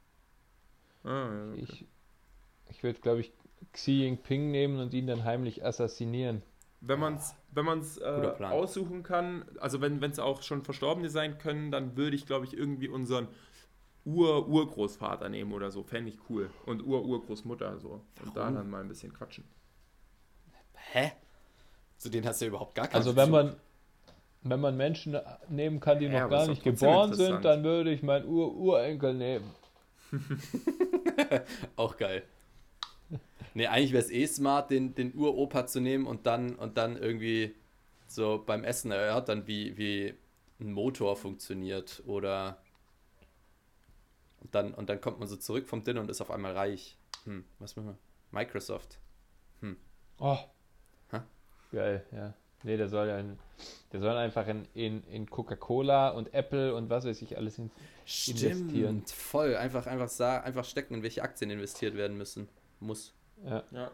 Ah, 1.04 1.08
ja, 1.08 1.50
okay. 1.52 1.60
Ich, 1.62 1.86
ich 2.70 2.82
würde, 2.82 3.00
glaube 3.00 3.20
ich, 3.20 3.32
Xi 3.72 4.02
Jinping 4.02 4.50
nehmen 4.50 4.78
und 4.80 4.94
ihn 4.94 5.06
dann 5.06 5.24
heimlich 5.24 5.64
assassinieren. 5.64 6.42
Wenn 6.82 6.98
man 6.98 7.16
es 7.16 7.34
wenn 7.52 7.66
man's, 7.66 7.98
äh, 7.98 8.32
aussuchen 8.40 9.02
kann, 9.02 9.44
also 9.60 9.82
wenn 9.82 10.02
es 10.02 10.18
auch 10.18 10.42
schon 10.42 10.62
Verstorbene 10.62 11.10
sein 11.10 11.36
können, 11.36 11.70
dann 11.70 11.96
würde 11.96 12.16
ich, 12.16 12.24
glaube 12.24 12.46
ich, 12.46 12.56
irgendwie 12.56 12.88
unseren 12.88 13.28
Ur-Urgroßvater 14.06 15.28
nehmen 15.28 15.52
oder 15.52 15.70
so. 15.70 15.82
Fände 15.82 16.10
ich 16.10 16.18
cool. 16.30 16.50
Und 16.64 16.82
Ur-Urgroßmutter 16.82 17.78
so. 17.80 18.02
Und 18.24 18.34
da 18.34 18.42
Warum? 18.42 18.54
dann 18.54 18.70
mal 18.70 18.80
ein 18.80 18.88
bisschen 18.88 19.12
quatschen. 19.12 19.44
Hä? 20.74 21.12
Zu 21.98 22.08
denen 22.08 22.26
hast 22.26 22.40
du 22.40 22.46
ja 22.46 22.48
überhaupt 22.48 22.74
gar 22.74 22.86
keinen 22.88 22.96
Also 22.96 23.14
wenn 23.14 23.30
man, 23.30 23.56
wenn 24.42 24.60
man 24.60 24.76
Menschen 24.76 25.18
nehmen 25.48 25.80
kann, 25.80 25.98
die 25.98 26.06
Ja, 26.06 26.22
noch 26.22 26.30
gar 26.30 26.48
nicht 26.48 26.62
geboren 26.62 27.14
sind, 27.14 27.44
dann 27.44 27.62
würde 27.62 27.92
ich 27.92 28.02
meinen 28.02 28.26
Ur-Urenkel 28.26 29.14
nehmen. 29.14 29.50
Auch 31.76 31.96
geil. 31.96 32.22
Nee, 33.54 33.66
eigentlich 33.66 33.92
wäre 33.92 34.02
es 34.02 34.10
eh 34.10 34.26
smart, 34.26 34.70
den, 34.70 34.94
den 34.94 35.14
Uropa 35.14 35.66
zu 35.66 35.80
nehmen 35.80 36.06
und 36.06 36.26
dann, 36.26 36.54
und 36.54 36.78
dann 36.78 36.96
irgendwie 36.96 37.54
so 38.06 38.42
beim 38.44 38.64
Essen 38.64 38.90
erörtern, 38.92 39.46
wie, 39.46 39.76
wie 39.76 40.14
ein 40.60 40.72
Motor 40.72 41.16
funktioniert 41.16 42.02
oder 42.06 42.62
und 44.40 44.54
dann, 44.54 44.72
und 44.72 44.88
dann 44.88 45.00
kommt 45.00 45.18
man 45.18 45.28
so 45.28 45.36
zurück 45.36 45.68
vom 45.68 45.84
Dinner 45.84 46.00
und 46.00 46.10
ist 46.10 46.20
auf 46.20 46.30
einmal 46.30 46.52
reich. 46.52 46.96
Hm, 47.24 47.44
was 47.58 47.76
machen 47.76 47.88
wir? 47.88 47.98
Microsoft. 48.30 48.98
Oh. 50.20 50.38
Hä? 51.10 51.20
Geil, 51.72 52.06
ja. 52.12 52.34
Nee, 52.62 52.76
der 52.76 52.88
soll 52.88 53.08
ja 53.08 53.18
in, 53.18 53.38
der 53.92 54.00
soll 54.00 54.16
einfach 54.16 54.46
in, 54.46 54.66
in, 54.74 55.02
in 55.04 55.28
Coca-Cola 55.30 56.10
und 56.10 56.34
Apple 56.34 56.74
und 56.74 56.90
was 56.90 57.06
weiß 57.06 57.22
ich 57.22 57.36
alles 57.36 57.58
in, 57.58 57.70
investieren. 58.04 59.02
Stimmt, 59.04 59.10
voll. 59.10 59.56
Einfach, 59.56 59.86
einfach, 59.86 60.10
einfach 60.44 60.64
stecken, 60.64 60.94
in 60.94 61.02
welche 61.02 61.22
Aktien 61.22 61.50
investiert 61.50 61.96
werden 61.96 62.18
müssen. 62.18 62.48
Muss. 62.80 63.14
Ja, 63.44 63.62
Ja. 63.70 63.90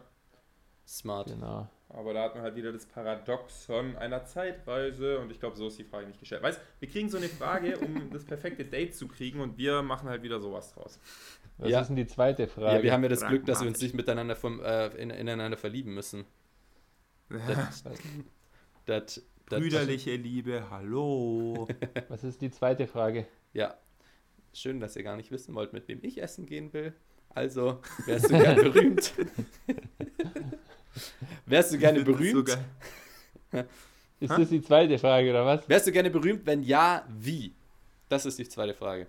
Smart. 0.85 1.27
genau. 1.27 1.67
Aber 1.89 2.13
da 2.13 2.23
hat 2.23 2.35
man 2.35 2.43
halt 2.43 2.55
wieder 2.55 2.73
das 2.73 2.85
Paradoxon 2.85 3.95
einer 3.95 4.25
Zeitreise 4.25 5.19
und 5.19 5.31
ich 5.31 5.39
glaube, 5.39 5.55
so 5.55 5.67
ist 5.67 5.77
die 5.79 5.85
Frage 5.85 6.07
nicht 6.07 6.19
gestellt. 6.19 6.43
Weißt 6.43 6.59
wir 6.79 6.89
kriegen 6.89 7.09
so 7.09 7.17
eine 7.17 7.29
Frage, 7.29 7.77
um 7.79 8.09
das 8.13 8.25
perfekte 8.25 8.65
Date 8.65 8.93
zu 8.95 9.07
kriegen 9.07 9.39
und 9.39 9.57
wir 9.57 9.81
machen 9.81 10.09
halt 10.09 10.23
wieder 10.23 10.39
sowas 10.41 10.73
draus. 10.73 10.99
Was 11.57 11.69
Ja. 11.69 11.79
ist 11.81 11.87
denn 11.87 11.95
die 11.95 12.05
zweite 12.07 12.47
Frage? 12.47 12.77
Ja, 12.77 12.83
wir 12.83 12.91
haben 12.93 13.03
ja 13.03 13.09
das 13.09 13.25
Glück, 13.25 13.45
dass 13.45 13.61
wir 13.61 13.67
uns 13.69 13.81
nicht 13.81 13.95
miteinander 13.95 14.35
vom, 14.35 14.61
äh, 14.61 14.87
in, 14.97 15.09
ineinander 15.09 15.57
verlieben 15.57 15.93
müssen. 15.93 16.25
Das, 17.29 17.83
das, 18.87 19.21
das, 19.49 19.59
Brüderliche 19.59 20.15
Liebe, 20.15 20.69
hallo. 20.71 21.67
Was 22.09 22.23
ist 22.23 22.41
die 22.41 22.49
zweite 22.49 22.87
Frage? 22.87 23.27
Ja. 23.53 23.75
Schön, 24.53 24.79
dass 24.79 24.95
ihr 24.95 25.03
gar 25.03 25.17
nicht 25.17 25.29
wissen 25.29 25.53
wollt, 25.53 25.73
mit 25.73 25.87
wem 25.87 25.99
ich 26.01 26.21
essen 26.21 26.47
gehen 26.47 26.73
will. 26.73 26.93
Also, 27.29 27.81
wärst 28.05 28.31
du 28.31 28.39
gern 28.39 28.55
berühmt? 28.55 29.13
wärst 31.45 31.73
du 31.73 31.77
gerne 31.77 32.01
berühmt? 32.03 32.57
Ist 34.19 34.31
das 34.31 34.49
die 34.49 34.63
zweite 34.63 34.97
Frage 34.97 35.29
oder 35.29 35.45
was? 35.45 35.69
wärst 35.69 35.85
du 35.85 35.91
gerne 35.91 36.09
berühmt? 36.09 36.43
Wenn 36.47 36.63
ja, 36.63 37.05
wie? 37.07 37.53
Das 38.09 38.25
ist 38.25 38.39
die 38.39 38.49
zweite 38.49 38.73
Frage. 38.73 39.05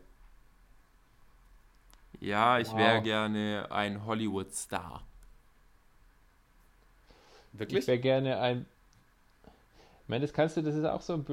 Ja, 2.21 2.59
ich 2.59 2.69
Wow. 2.69 2.77
wäre 2.79 3.03
gerne 3.03 3.69
ein 3.71 4.05
Hollywood-Star. 4.05 5.03
Wirklich? 7.53 7.81
Ich 7.81 7.87
wäre 7.87 7.99
gerne 7.99 8.39
ein. 8.39 8.67
Ich 10.09 10.11
meine, 10.11 10.25
das 10.25 10.33
kannst 10.33 10.57
du, 10.57 10.63
das 10.63 10.75
ist 10.75 10.87
auch 10.87 11.03
so 11.03 11.13
ein. 11.13 11.27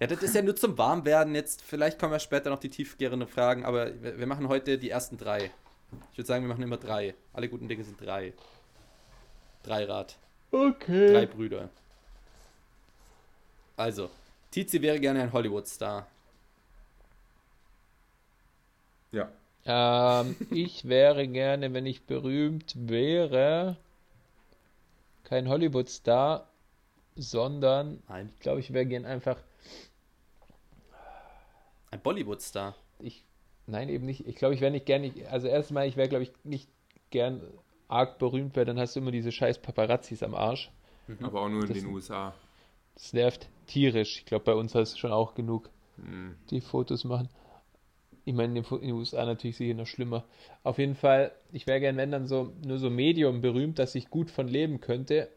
Ja, 0.00 0.06
das 0.06 0.22
ist 0.22 0.34
ja 0.34 0.40
nur 0.40 0.56
zum 0.56 0.78
Warmwerden. 0.78 1.34
Jetzt, 1.34 1.60
vielleicht 1.60 1.98
kommen 1.98 2.14
ja 2.14 2.18
später 2.18 2.48
noch 2.48 2.58
die 2.58 2.70
tiefgehenden 2.70 3.28
Fragen, 3.28 3.66
aber 3.66 4.02
wir, 4.02 4.18
wir 4.18 4.26
machen 4.26 4.48
heute 4.48 4.78
die 4.78 4.88
ersten 4.88 5.18
drei. 5.18 5.50
Ich 6.12 6.16
würde 6.16 6.26
sagen, 6.26 6.44
wir 6.44 6.48
machen 6.48 6.62
immer 6.62 6.78
drei. 6.78 7.14
Alle 7.34 7.50
guten 7.50 7.68
Dinge 7.68 7.84
sind 7.84 8.00
drei. 8.00 8.32
Dreirad. 9.64 10.16
Okay. 10.50 11.12
Drei 11.12 11.26
Brüder. 11.26 11.68
Also, 13.76 14.08
Tizi 14.50 14.80
wäre 14.80 14.98
gerne 14.98 15.20
ein 15.20 15.32
Hollywood-Star. 15.34 16.06
Ja. 19.12 19.28
Ähm, 19.66 20.36
ich 20.50 20.88
wäre 20.88 21.28
gerne, 21.28 21.74
wenn 21.74 21.84
ich 21.84 22.06
berühmt 22.06 22.72
wäre, 22.78 23.76
kein 25.24 25.50
Hollywood-Star, 25.50 26.48
sondern 27.16 28.02
Nein. 28.08 28.30
ich 28.34 28.40
glaube, 28.40 28.60
ich 28.60 28.72
wäre 28.72 28.86
gern 28.86 29.04
einfach. 29.04 29.36
Ein 31.90 32.00
Bollywood-Star. 32.00 32.74
Ich, 32.98 33.24
nein, 33.66 33.88
eben 33.88 34.04
nicht. 34.06 34.26
Ich 34.26 34.36
glaube, 34.36 34.54
ich 34.54 34.60
wäre 34.60 34.70
nicht 34.72 34.86
gern. 34.86 35.04
Ich, 35.04 35.28
also 35.30 35.48
erstmal, 35.48 35.86
ich 35.88 35.96
wäre, 35.96 36.08
glaube 36.08 36.24
ich, 36.24 36.32
nicht 36.44 36.68
gern 37.10 37.40
arg 37.88 38.18
berühmt, 38.18 38.56
weil 38.56 38.64
dann 38.64 38.78
hast 38.78 38.96
du 38.96 39.00
immer 39.00 39.12
diese 39.12 39.32
scheiß 39.32 39.58
Paparazzis 39.60 40.22
am 40.22 40.34
Arsch. 40.34 40.70
Aber 41.22 41.42
auch 41.42 41.48
nur 41.48 41.62
in 41.62 41.68
Das- 41.68 41.78
den 41.78 41.86
USA. 41.86 42.34
Das 42.94 43.12
nervt 43.12 43.48
tierisch. 43.66 44.18
Ich 44.18 44.24
glaube, 44.26 44.44
bei 44.44 44.54
uns 44.54 44.74
hast 44.74 44.94
du 44.94 44.98
schon 44.98 45.12
auch 45.12 45.34
genug, 45.34 45.70
Hm. 45.96 46.34
die 46.50 46.60
Fotos 46.60 47.04
machen. 47.04 47.28
Ich 48.24 48.34
meine, 48.34 48.48
in 48.48 48.54
den 48.56 48.64
Fo- 48.64 48.76
in 48.78 48.88
den 48.88 48.96
USA 48.96 49.24
natürlich 49.24 49.56
sicher 49.56 49.74
noch 49.74 49.86
schlimmer. 49.86 50.24
Auf 50.64 50.78
jeden 50.78 50.96
Fall, 50.96 51.32
ich 51.52 51.66
wäre 51.66 51.78
gern, 51.78 51.96
wenn 51.96 52.10
dann 52.10 52.26
so, 52.26 52.52
nur 52.66 52.78
so 52.78 52.90
Medium 52.90 53.40
berühmt, 53.40 53.78
dass 53.78 53.94
ich 53.94 54.10
gut 54.10 54.30
von 54.30 54.48
leben 54.48 54.80
könnte. 54.80 55.28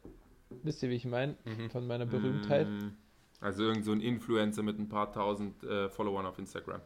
Wisst 0.50 0.84
ihr, 0.84 0.90
wie 0.90 0.96
ich 0.96 1.06
meine? 1.06 1.36
Mhm. 1.46 1.70
Von 1.70 1.88
meiner 1.88 2.06
Berühmtheit. 2.06 2.68
Hm. 2.68 2.98
Also 3.42 3.64
irgend 3.64 3.86
so 3.86 3.92
ein 3.92 4.02
Influencer 4.02 4.64
mit 4.64 4.80
ein 4.80 4.90
paar 4.90 5.12
tausend 5.14 5.64
äh, 5.64 5.90
Followern 5.90 6.26
auf 6.26 6.38
Instagram. 6.40 6.82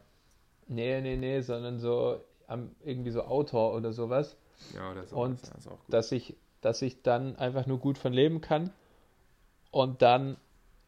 Nee, 0.68 1.00
nee, 1.00 1.16
nee, 1.16 1.40
sondern 1.40 1.78
so 1.78 2.24
am, 2.46 2.70
irgendwie 2.84 3.10
so 3.10 3.22
Autor 3.22 3.74
oder 3.74 3.92
sowas. 3.92 4.36
Ja, 4.74 4.92
oder 4.92 5.06
so. 5.06 5.16
Und 5.16 5.42
das 5.42 5.50
ist 5.58 5.66
auch 5.66 5.84
gut. 5.84 5.92
dass 5.92 6.12
ich, 6.12 6.36
dass 6.60 6.80
ich 6.82 7.02
dann 7.02 7.36
einfach 7.36 7.66
nur 7.66 7.78
gut 7.78 7.98
von 7.98 8.12
leben 8.12 8.40
kann. 8.40 8.70
Und 9.70 10.02
dann 10.02 10.36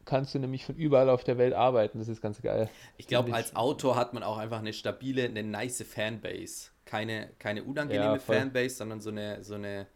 kannst 0.05 0.33
du 0.33 0.39
nämlich 0.39 0.65
von 0.65 0.75
überall 0.75 1.09
auf 1.09 1.25
der 1.25 1.37
Welt 1.37 1.53
arbeiten. 1.53 1.99
Das 1.99 2.07
ist 2.07 2.21
ganz 2.21 2.41
geil. 2.41 2.69
Ich 2.95 3.07
glaube, 3.07 3.33
als 3.33 3.55
Autor 3.55 3.97
hat 3.97 4.13
man 4.13 4.23
auch 4.23 4.37
einfach 4.37 4.59
eine 4.59 4.71
stabile, 4.71 5.25
eine 5.25 5.43
nice 5.43 5.83
Fanbase. 5.83 6.69
Keine, 6.85 7.29
keine 7.39 7.63
unangenehme 7.65 8.13
Ja. 8.13 8.19
Fanbase, 8.19 8.77
sondern 8.77 9.01
so 9.01 9.09
eine, 9.09 9.43
so 9.43 9.55
eine 9.55 9.87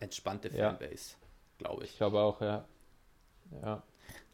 entspannte 0.00 0.48
Ja. 0.54 0.78
Glaube 1.58 1.84
Ich 1.84 1.90
ich. 1.92 1.96
glaube 1.98 2.18
auch, 2.20 2.40
ja. 2.40 2.64
Ja. 3.62 3.82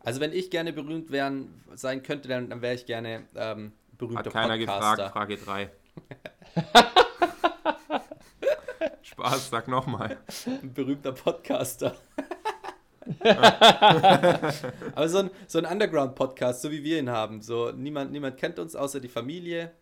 Also 0.03 0.21
wenn 0.21 0.33
ich 0.33 0.51
gerne 0.51 0.73
berühmt 0.73 1.11
werden, 1.11 1.63
sein 1.75 2.03
könnte, 2.03 2.29
dann, 2.29 2.49
dann 2.49 2.63
wäre 2.63 2.75
ich 2.75 2.87
gerne 2.87 3.25
ähm, 3.37 3.73
berühmter 3.99 4.25
Hat 4.25 4.33
keiner 4.33 4.57
Podcaster. 4.57 5.05
gefragt, 5.07 5.13
Frage 5.13 5.37
3. 5.45 5.71
Spaß, 9.03 9.51
sag 9.51 9.69
nochmal. 9.69 10.17
Ein 10.47 10.73
berühmter 10.73 11.13
Podcaster. 11.13 11.97
Aber 14.95 15.09
so 15.09 15.19
ein, 15.19 15.31
so 15.47 15.59
ein 15.59 15.67
Underground-Podcast, 15.67 16.63
so 16.63 16.71
wie 16.71 16.83
wir 16.85 16.99
ihn 16.99 17.11
haben. 17.11 17.43
So, 17.43 17.73
niemand, 17.73 18.13
niemand 18.13 18.37
kennt 18.37 18.59
uns 18.59 18.75
außer 18.77 19.01
die 19.01 19.09
Familie 19.09 19.73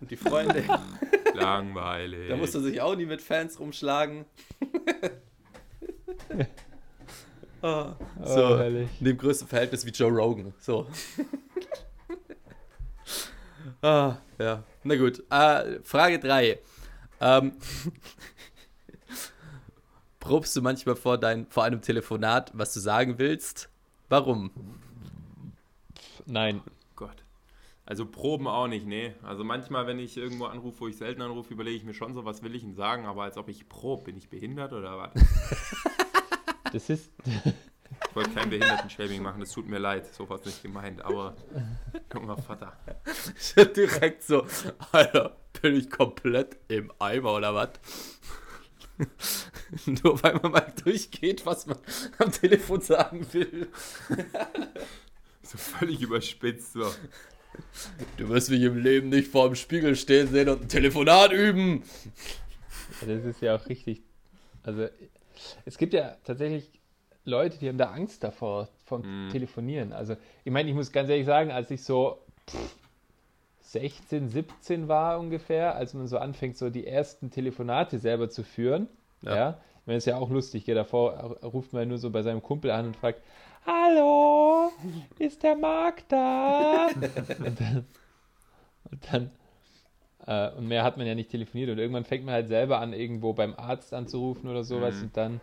und 0.00 0.10
die 0.10 0.16
Freunde. 0.16 0.64
Langweilig. 1.34 2.28
Da 2.28 2.36
muss 2.36 2.54
er 2.54 2.60
sich 2.62 2.80
auch 2.80 2.96
nie 2.96 3.06
mit 3.06 3.20
Fans 3.22 3.60
rumschlagen. 3.60 4.24
Ah, 7.62 7.94
so, 8.24 8.54
Oh, 8.54 8.58
herrlich. 8.58 8.88
in 9.00 9.04
dem 9.04 9.18
größten 9.18 9.46
Verhältnis 9.46 9.84
wie 9.84 9.90
Joe 9.90 10.10
Rogan. 10.10 10.54
So. 10.60 10.86
ah, 13.82 14.16
ja. 14.38 14.62
Na 14.82 14.96
gut. 14.96 15.22
Äh, 15.28 15.78
Frage 15.82 16.18
3. 16.20 16.58
Ähm, 17.20 17.52
probst 20.20 20.56
du 20.56 20.62
manchmal 20.62 20.96
vor, 20.96 21.18
dein, 21.18 21.46
vor 21.48 21.64
einem 21.64 21.82
Telefonat, 21.82 22.50
was 22.54 22.72
du 22.72 22.80
sagen 22.80 23.18
willst? 23.18 23.68
Warum? 24.08 24.50
Nein. 26.24 26.62
Gott. 26.96 27.24
Also 27.84 28.06
Proben 28.06 28.46
auch 28.46 28.68
nicht, 28.68 28.86
nee. 28.86 29.12
Also 29.22 29.44
manchmal, 29.44 29.86
wenn 29.86 29.98
ich 29.98 30.16
irgendwo 30.16 30.46
anrufe, 30.46 30.80
wo 30.80 30.88
ich 30.88 30.96
selten 30.96 31.20
anrufe, 31.20 31.52
überlege 31.52 31.76
ich 31.76 31.84
mir 31.84 31.92
schon 31.92 32.14
so, 32.14 32.24
was 32.24 32.42
will 32.42 32.54
ich 32.54 32.62
denn 32.62 32.74
sagen, 32.74 33.04
aber 33.04 33.24
als 33.24 33.36
ob 33.36 33.48
ich 33.48 33.68
probe, 33.68 34.04
bin 34.04 34.16
ich 34.16 34.30
behindert 34.30 34.72
oder 34.72 34.96
was? 34.96 35.10
Das 36.72 36.88
ist. 36.90 37.10
Ich 38.08 38.16
wollte 38.16 38.30
kein 38.30 38.50
Behindertenshaming 38.50 39.22
machen, 39.22 39.40
das 39.40 39.52
tut 39.52 39.68
mir 39.68 39.78
leid, 39.78 40.12
so 40.14 40.28
was 40.28 40.44
nicht 40.44 40.62
gemeint, 40.62 41.02
aber 41.02 41.36
junger 42.14 42.36
Vater. 42.36 42.76
Direkt 43.76 44.22
so, 44.22 44.46
Alter, 44.92 45.36
bin 45.60 45.76
ich 45.76 45.90
komplett 45.90 46.56
im 46.68 46.92
Eimer 46.98 47.34
oder 47.34 47.54
was? 47.54 47.70
Nur 49.86 50.22
weil 50.22 50.34
man 50.42 50.52
mal 50.52 50.72
durchgeht, 50.82 51.46
was 51.46 51.66
man 51.66 51.78
am 52.18 52.32
Telefon 52.32 52.80
sagen 52.80 53.26
will. 53.32 53.68
So 55.42 55.58
völlig 55.58 56.02
überspitzt 56.02 56.74
so. 56.74 56.92
Du 58.16 58.28
wirst 58.28 58.50
mich 58.50 58.62
im 58.62 58.78
Leben 58.78 59.08
nicht 59.08 59.30
vor 59.30 59.48
dem 59.48 59.56
Spiegel 59.56 59.96
stehen 59.96 60.28
sehen 60.28 60.48
und 60.48 60.62
ein 60.62 60.68
Telefonat 60.68 61.32
üben. 61.32 61.82
Das 63.00 63.24
ist 63.24 63.40
ja 63.40 63.56
auch 63.56 63.66
richtig. 63.66 64.02
Also, 64.62 64.88
es 65.64 65.78
gibt 65.78 65.94
ja 65.94 66.16
tatsächlich 66.24 66.70
Leute, 67.24 67.58
die 67.58 67.68
haben 67.68 67.78
da 67.78 67.90
Angst 67.90 68.24
davor, 68.24 68.68
vom 68.84 69.02
Mhm. 69.02 69.28
Telefonieren. 69.30 69.92
Also, 69.92 70.16
ich 70.44 70.52
meine, 70.52 70.68
ich 70.68 70.74
muss 70.74 70.90
ganz 70.92 71.08
ehrlich 71.10 71.26
sagen, 71.26 71.50
als 71.50 71.70
ich 71.70 71.84
so 71.84 72.22
pff, 72.48 72.76
16, 73.60 74.28
17 74.28 74.88
war 74.88 75.18
ungefähr, 75.20 75.74
als 75.76 75.94
man 75.94 76.08
so 76.08 76.18
anfängt, 76.18 76.56
so 76.56 76.70
die 76.70 76.86
ersten 76.86 77.30
Telefonate 77.30 77.98
selber 77.98 78.28
zu 78.30 78.42
führen, 78.42 78.88
Ja. 79.22 79.34
ja, 79.34 79.50
ich 79.80 79.86
meine, 79.86 79.98
ist 79.98 80.06
ja 80.06 80.16
auch 80.16 80.30
lustig, 80.30 80.64
gell? 80.64 80.74
davor 80.74 81.12
ruft 81.42 81.72
man 81.72 81.86
nur 81.88 81.98
so 81.98 82.10
bei 82.10 82.22
seinem 82.22 82.42
Kumpel 82.42 82.70
an 82.70 82.86
und 82.86 82.96
fragt, 82.96 83.22
Hallo, 83.66 84.72
ist 85.18 85.42
der 85.42 85.54
Marc 85.56 86.08
da? 86.08 86.88
und 87.44 87.60
dann, 87.60 87.86
und 88.90 89.12
dann 89.12 89.30
äh, 90.26 90.50
und 90.52 90.66
mehr 90.68 90.84
hat 90.84 90.96
man 90.96 91.06
ja 91.06 91.14
nicht 91.14 91.30
telefoniert 91.30 91.70
und 91.70 91.78
irgendwann 91.78 92.04
fängt 92.04 92.24
man 92.24 92.34
halt 92.34 92.48
selber 92.48 92.80
an, 92.80 92.92
irgendwo 92.92 93.32
beim 93.32 93.54
Arzt 93.54 93.94
anzurufen 93.94 94.48
oder 94.50 94.64
sowas 94.64 94.96
Mhm. 94.98 95.02
und 95.02 95.16
dann, 95.16 95.40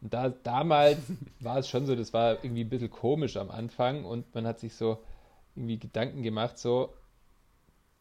und 0.00 0.14
da 0.14 0.28
damals 0.30 0.98
war 1.40 1.58
es 1.58 1.68
schon 1.68 1.86
so, 1.86 1.94
das 1.96 2.12
war 2.12 2.42
irgendwie 2.44 2.64
ein 2.64 2.68
bisschen 2.68 2.90
komisch 2.90 3.36
am 3.36 3.50
Anfang 3.50 4.04
und 4.04 4.34
man 4.34 4.46
hat 4.46 4.60
sich 4.60 4.74
so 4.74 4.98
irgendwie 5.54 5.78
Gedanken 5.78 6.22
gemacht, 6.22 6.58
so, 6.58 6.90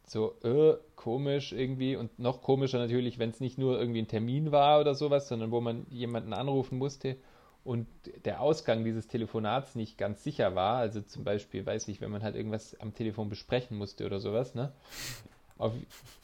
so, 0.08 0.36
äh, 0.44 0.78
komisch 0.96 1.52
irgendwie 1.52 1.96
und 1.96 2.20
noch 2.20 2.42
komischer 2.42 2.78
natürlich, 2.78 3.18
wenn 3.20 3.32
es 3.32 3.40
nicht 3.40 3.58
nur 3.58 3.80
irgendwie 3.80 4.02
ein 4.02 4.08
Termin 4.08 4.52
war 4.52 4.80
oder 4.80 4.94
sowas, 4.96 5.28
sondern 5.28 5.52
wo 5.52 5.62
man 5.62 5.86
jemanden 5.90 6.34
anrufen 6.34 6.78
musste 6.78 7.18
und 7.64 7.88
der 8.26 8.42
Ausgang 8.42 8.84
dieses 8.84 9.08
Telefonats 9.08 9.74
nicht 9.76 9.98
ganz 9.98 10.24
sicher 10.24 10.54
war, 10.54 10.78
also 10.78 11.02
zum 11.02 11.24
Beispiel, 11.24 11.66
weiß 11.66 11.88
ich, 11.88 12.02
wenn 12.02 12.12
man 12.12 12.22
halt 12.22 12.36
irgendwas 12.36 12.80
am 12.80 12.94
Telefon 12.94 13.30
besprechen 13.30 13.78
musste 13.78 14.06
oder 14.06 14.20
sowas, 14.20 14.54
ne? 14.54 14.72
Auf, 15.58 15.74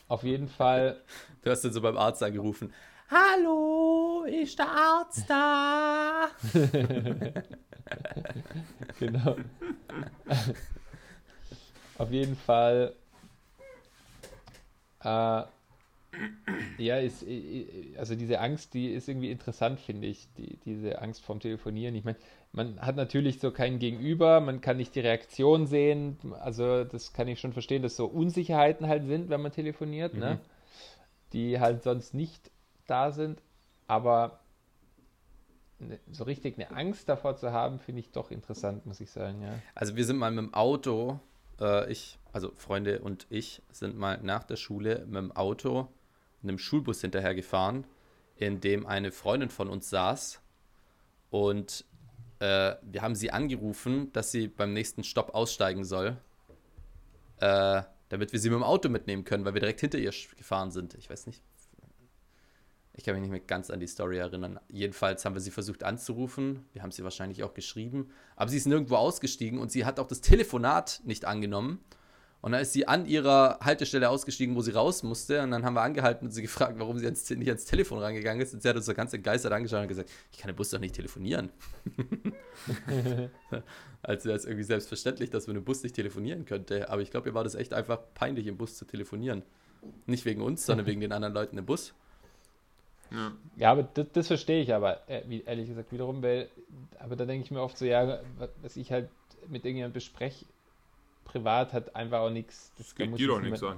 auf 0.08 0.24
jeden 0.24 0.48
Fall, 0.48 1.02
Du 1.42 1.50
hast 1.50 1.64
dann 1.64 1.74
so 1.74 1.82
beim 1.82 1.98
Arzt 1.98 2.22
angerufen. 2.22 2.72
Hallo, 3.10 4.26
ist 4.26 4.60
der 4.60 4.70
Arzt 4.70 5.28
da? 5.28 6.30
genau. 9.00 9.36
auf 11.98 12.12
jeden 12.12 12.36
Fall, 12.36 12.94
äh, 15.04 15.44
ja, 16.78 16.98
ist, 17.00 17.24
äh, 17.24 17.96
also 17.98 18.16
diese 18.16 18.40
Angst, 18.40 18.74
die 18.76 18.92
ist 18.92 19.10
irgendwie 19.10 19.32
interessant, 19.32 19.80
finde 19.80 20.08
ich, 20.08 20.28
die, 20.38 20.58
diese 20.58 21.02
Angst 21.02 21.22
vorm 21.24 21.40
Telefonieren. 21.40 21.96
Ich 21.96 22.04
meine, 22.04 22.20
man 22.54 22.80
hat 22.82 22.96
natürlich 22.96 23.40
so 23.40 23.52
kein 23.52 23.80
Gegenüber, 23.80 24.42
man 24.42 24.62
kann 24.62 24.78
nicht 24.78 24.96
die 24.96 25.00
Reaktion 25.00 25.68
sehen, 25.68 26.18
also 26.40 26.84
das 26.84 27.14
kann 27.14 27.28
ich 27.28 27.40
schon 27.40 27.54
verstehen, 27.54 27.82
dass 27.82 27.96
so 27.96 28.06
Unsicherheiten 28.06 28.88
halt 28.88 29.06
sind, 29.08 29.30
wenn 29.30 29.42
man 29.42 29.52
telefoniert, 29.52 30.14
ne? 30.14 30.40
die 31.34 31.60
halt 31.60 31.84
sonst 31.84 32.14
nicht 32.14 32.52
da 32.88 33.12
sind, 33.12 33.42
aber 33.88 34.42
ne- 35.80 36.00
so 36.12 36.26
richtig 36.26 36.58
eine 36.58 36.72
Angst 36.76 37.08
davor 37.08 37.38
zu 37.38 37.54
haben, 37.54 37.80
finde 37.80 38.02
ich 38.02 38.12
doch 38.12 38.32
interessant, 38.32 38.86
muss 38.86 39.00
ich 39.00 39.10
sagen, 39.12 39.42
ja. 39.42 39.54
Also 39.76 39.96
wir 39.96 40.04
sind 40.06 40.18
mal 40.18 40.32
mit 40.32 40.46
dem 40.46 40.54
Auto, 40.54 41.20
äh, 41.60 41.90
ich, 41.90 42.20
also 42.34 42.52
Freunde 42.58 43.00
und 43.00 43.28
ich, 43.30 43.62
sind 43.72 43.98
mal 43.98 44.20
nach 44.22 44.44
der 44.44 44.58
Schule 44.58 45.06
mit 45.06 45.18
dem 45.18 45.32
Auto 45.32 45.88
einem 46.44 46.58
Schulbus 46.58 47.02
hinterher 47.02 47.36
gefahren, 47.36 47.86
in 48.36 48.60
dem 48.60 48.86
eine 48.88 49.12
Freundin 49.12 49.50
von 49.50 49.70
uns 49.70 49.90
saß 49.90 50.42
und 51.30 51.86
äh, 52.42 52.76
wir 52.82 53.04
haben 53.04 53.14
sie 53.14 53.32
angerufen, 53.32 54.12
dass 54.14 54.32
sie 54.32 54.48
beim 54.48 54.74
nächsten 54.74 55.04
Stopp 55.04 55.36
aussteigen 55.36 55.84
soll, 55.84 56.18
äh, 57.38 57.84
damit 58.10 58.34
wir 58.34 58.40
sie 58.40 58.50
mit 58.50 58.58
dem 58.58 58.64
Auto 58.64 58.90
mitnehmen 58.90 59.24
können, 59.24 59.46
weil 59.46 59.54
wir 59.54 59.62
direkt 59.62 59.80
hinter 59.80 60.00
ihr 60.00 60.12
gefahren 60.36 60.72
sind. 60.72 60.96
Ich 60.96 61.08
weiß 61.08 61.28
nicht, 61.28 61.44
ich 62.94 63.04
kann 63.04 63.14
mich 63.14 63.22
nicht 63.22 63.32
mehr 63.32 63.40
ganz 63.40 63.70
an 63.70 63.80
die 63.80 63.86
Story 63.86 64.18
erinnern. 64.18 64.60
Jedenfalls 64.70 65.24
haben 65.24 65.36
wir 65.36 65.40
sie 65.40 65.52
versucht 65.52 65.84
anzurufen. 65.84 66.66
Wir 66.74 66.82
haben 66.82 66.92
sie 66.92 67.04
wahrscheinlich 67.04 67.44
auch 67.44 67.54
geschrieben. 67.54 68.10
Aber 68.36 68.50
sie 68.50 68.58
ist 68.58 68.66
nirgendwo 68.66 68.96
ausgestiegen 68.96 69.60
und 69.60 69.72
sie 69.72 69.86
hat 69.86 70.00
auch 70.00 70.08
das 70.08 70.22
Telefonat 70.22 71.02
nicht 71.06 71.26
angenommen. 71.26 71.80
Und 72.42 72.54
dann 72.54 72.62
ist 72.62 72.74
sie 72.74 72.88
an 72.88 73.06
ihrer 73.06 73.60
Haltestelle 73.62 74.10
ausgestiegen, 74.10 74.56
wo 74.56 74.62
sie 74.62 74.72
raus 74.72 75.04
musste. 75.04 75.44
Und 75.44 75.52
dann 75.52 75.64
haben 75.64 75.76
wir 75.76 75.82
angehalten 75.84 76.26
und 76.26 76.32
sie 76.32 76.42
gefragt, 76.42 76.74
warum 76.80 76.98
sie 76.98 77.06
ans, 77.06 77.30
nicht 77.30 77.48
ans 77.48 77.66
Telefon 77.66 78.00
rangegangen 78.00 78.42
ist. 78.42 78.54
Und 78.54 78.64
sie 78.64 78.70
hat 78.70 78.76
uns 78.76 78.86
so 78.88 78.94
ganz 78.96 79.14
entgeistert 79.14 79.52
angeschaut 79.54 79.82
und 79.82 79.88
gesagt, 79.88 80.10
ich 80.32 80.40
kann 80.40 80.50
im 80.50 80.56
Bus 80.56 80.72
doch 80.72 80.80
nicht 80.80 80.96
telefonieren. 80.96 81.50
Als 84.02 84.26
wäre 84.26 84.36
es 84.36 84.46
irgendwie 84.46 84.64
selbstverständlich, 84.64 85.30
dass 85.30 85.48
man 85.48 85.56
im 85.56 85.64
Bus 85.64 85.84
nicht 85.84 85.96
telefonieren 85.96 86.46
könnte. 86.46 86.90
Aber 86.90 87.02
ich 87.02 87.12
glaube, 87.12 87.30
ihr 87.30 87.34
war 87.36 87.44
das 87.44 87.56
echt 87.56 87.74
einfach 87.74 88.00
peinlich, 88.16 88.48
im 88.48 88.58
Bus 88.58 88.76
zu 88.78 88.86
telefonieren. 88.86 89.44
Nicht 90.06 90.26
wegen 90.26 90.42
uns, 90.42 90.66
sondern 90.66 90.88
wegen 90.88 91.02
den 91.02 91.12
anderen 91.12 91.34
Leuten 91.34 91.58
im 91.58 91.66
Bus. 91.66 91.94
Ja. 93.12 93.34
Ja, 93.58 93.72
aber 93.72 93.84
das, 93.84 94.08
das 94.14 94.28
verstehe 94.28 94.62
ich 94.64 94.74
aber, 94.74 95.08
äh, 95.10 95.22
wie, 95.28 95.42
ehrlich 95.44 95.68
gesagt, 95.68 95.92
wiederum, 95.92 96.24
weil, 96.24 96.50
aber 97.00 97.16
da 97.16 97.26
denke 97.26 97.44
ich 97.44 97.52
mir 97.52 97.62
oft 97.62 97.78
so, 97.78 97.86
ja, 97.86 98.22
wa- 98.38 98.48
was 98.62 98.78
ich 98.78 98.92
halt 98.92 99.10
mit 99.50 99.66
irgendjemandem 99.66 99.94
bespreche, 99.96 100.46
privat 101.26 101.74
hat 101.74 101.96
einfach 101.96 102.20
auch 102.20 102.30
nichts. 102.30 102.72
Das 102.78 102.94
da 102.96 103.06
geht 103.06 103.20
dir 103.20 103.28
doch 103.28 103.42
nichts 103.42 103.64
an. 103.64 103.78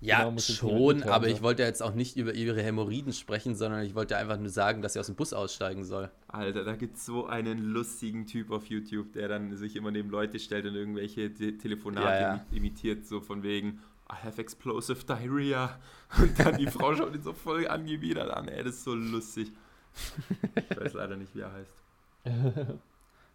Ja, 0.00 0.22
Genau, 0.28 0.38
schon, 0.38 1.02
aber 1.02 1.26
ich 1.28 1.42
wollte 1.42 1.64
jetzt 1.64 1.82
auch 1.82 1.94
nicht 1.94 2.16
über 2.16 2.32
ihre 2.32 2.62
Hämorrhoiden 2.62 3.12
sprechen, 3.12 3.56
sondern 3.56 3.82
ich 3.84 3.96
wollte 3.96 4.16
einfach 4.16 4.38
nur 4.38 4.48
sagen, 4.48 4.82
dass 4.82 4.92
sie 4.92 5.00
aus 5.00 5.06
dem 5.06 5.16
Bus 5.16 5.32
aussteigen 5.32 5.82
soll. 5.82 6.10
Alter, 6.28 6.62
da 6.64 6.76
gibt 6.76 6.96
es 6.96 7.04
so 7.04 7.26
einen 7.26 7.58
lustigen 7.58 8.24
Typ 8.26 8.52
auf 8.52 8.66
YouTube, 8.66 9.12
der 9.14 9.26
dann 9.26 9.56
sich 9.56 9.74
immer 9.74 9.90
neben 9.90 10.10
Leute 10.10 10.38
stellt 10.38 10.64
und 10.66 10.76
irgendwelche 10.76 11.34
Te 11.34 11.58
Telefonate 11.58 12.06
Ja, 12.06 12.20
ja. 12.20 12.34
imi- 12.52 12.56
imitiert, 12.56 13.04
so 13.04 13.20
von 13.20 13.42
wegen 13.42 13.80
I 14.08 14.14
have 14.24 14.40
explosive 14.40 15.02
diarrhea. 15.04 15.80
Und 16.18 16.38
dann 16.38 16.56
die 16.58 16.66
Frau 16.66 16.94
schaut 16.94 17.14
ihn 17.14 17.22
so 17.22 17.32
voll 17.32 17.66
angewidert 17.66 18.30
an. 18.30 18.46
Ey, 18.48 18.62
das 18.62 18.74
ist 18.74 18.84
so 18.84 18.94
lustig. 18.94 19.50
Ich 20.70 20.76
weiß 20.78 20.92
leider 20.92 21.16
nicht, 21.16 21.34
wie 21.34 21.40
er 21.40 21.52
heißt. 21.52 21.74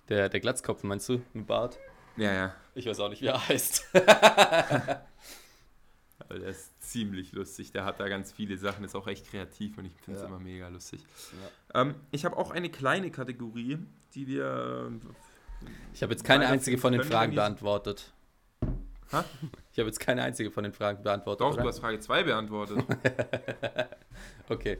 Der, 0.09 0.27
der 0.29 0.39
Glatzkopf, 0.39 0.83
meinst 0.83 1.07
du, 1.09 1.21
mit 1.33 1.45
Bart? 1.47 1.77
Ja, 2.17 2.33
ja. 2.33 2.53
Ich 2.75 2.85
weiß 2.85 2.99
auch 2.99 3.09
nicht, 3.09 3.21
wie 3.21 3.27
er 3.27 3.47
heißt. 3.47 3.85
Aber 6.19 6.37
der 6.39 6.49
ist 6.49 6.81
ziemlich 6.83 7.31
lustig. 7.31 7.71
Der 7.71 7.85
hat 7.85 7.99
da 7.99 8.07
ganz 8.07 8.31
viele 8.31 8.57
Sachen, 8.57 8.83
ist 8.83 8.95
auch 8.95 9.07
echt 9.07 9.29
kreativ 9.29 9.77
und 9.77 9.85
ich 9.85 9.93
finde 10.01 10.17
es 10.17 10.21
Ja. 10.23 10.27
immer 10.27 10.39
mega 10.39 10.67
lustig. 10.67 11.05
Ähm, 11.73 11.95
ich 12.11 12.25
habe 12.25 12.37
auch 12.37 12.51
eine 12.51 12.69
kleine 12.69 13.09
Kategorie, 13.11 13.79
die 14.13 14.27
wir. 14.27 14.91
Ich 15.93 16.03
habe 16.03 16.11
jetzt 16.13 16.23
keine 16.23 16.47
einzige 16.47 16.77
von 16.77 16.91
den 16.93 17.03
Fragen 17.03 17.35
beantwortet. 17.35 18.13
Ha? 19.11 19.25
Ich 19.71 19.79
habe 19.79 19.87
jetzt 19.87 19.99
keine 19.99 20.21
einzige 20.23 20.51
von 20.51 20.63
den 20.63 20.73
Fragen 20.73 21.01
beantwortet. 21.01 21.41
Doch, 21.41 21.53
oder? 21.53 21.63
du 21.63 21.69
hast 21.69 21.79
Frage 21.79 21.99
2 21.99 22.23
beantwortet. 22.23 22.83
Okay. 24.49 24.79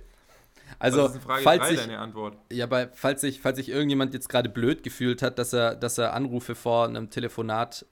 Also, 0.77 1.03
Also, 1.03 1.19
falls 1.19 1.43
3 1.43 1.69
sich, 1.69 1.79
deine 1.79 1.99
Antwort. 1.99 2.37
ja, 2.51 2.65
bei, 2.65 2.89
falls, 2.93 3.21
sich, 3.21 3.41
falls 3.41 3.57
sich 3.57 3.69
irgendjemand 3.69 4.13
jetzt 4.13 4.29
gerade 4.29 4.49
blöd 4.49 4.83
gefühlt 4.83 5.21
hat, 5.21 5.39
dass 5.39 5.53
er, 5.53 5.75
dass 5.75 5.97
er 5.97 6.13
Anrufe 6.13 6.55
vor 6.55 6.85
einem 6.85 7.09
Telefonat 7.09 7.85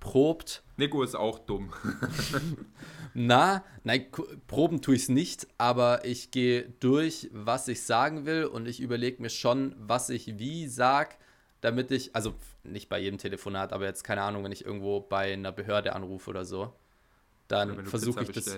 probt, 0.00 0.62
Nico 0.76 1.02
ist 1.02 1.14
auch 1.14 1.38
dumm. 1.38 1.72
Na, 3.14 3.64
nein, 3.82 4.06
proben 4.46 4.82
tue 4.82 4.94
ich 4.94 5.02
es 5.02 5.08
nicht, 5.08 5.46
aber 5.56 6.04
ich 6.04 6.30
gehe 6.30 6.68
durch, 6.80 7.30
was 7.32 7.66
ich 7.68 7.82
sagen 7.82 8.26
will 8.26 8.44
und 8.44 8.68
ich 8.68 8.80
überlege 8.80 9.22
mir 9.22 9.30
schon, 9.30 9.74
was 9.78 10.10
ich 10.10 10.38
wie 10.38 10.68
sag, 10.68 11.16
damit 11.62 11.90
ich, 11.90 12.14
also 12.14 12.34
nicht 12.62 12.90
bei 12.90 12.98
jedem 12.98 13.18
Telefonat, 13.18 13.72
aber 13.72 13.86
jetzt 13.86 14.04
keine 14.04 14.20
Ahnung, 14.20 14.44
wenn 14.44 14.52
ich 14.52 14.66
irgendwo 14.66 15.00
bei 15.00 15.32
einer 15.32 15.52
Behörde 15.52 15.94
anrufe 15.94 16.28
oder 16.28 16.44
so, 16.44 16.74
dann 17.48 17.86
versuche 17.86 18.22
ich 18.22 18.32
das. 18.32 18.56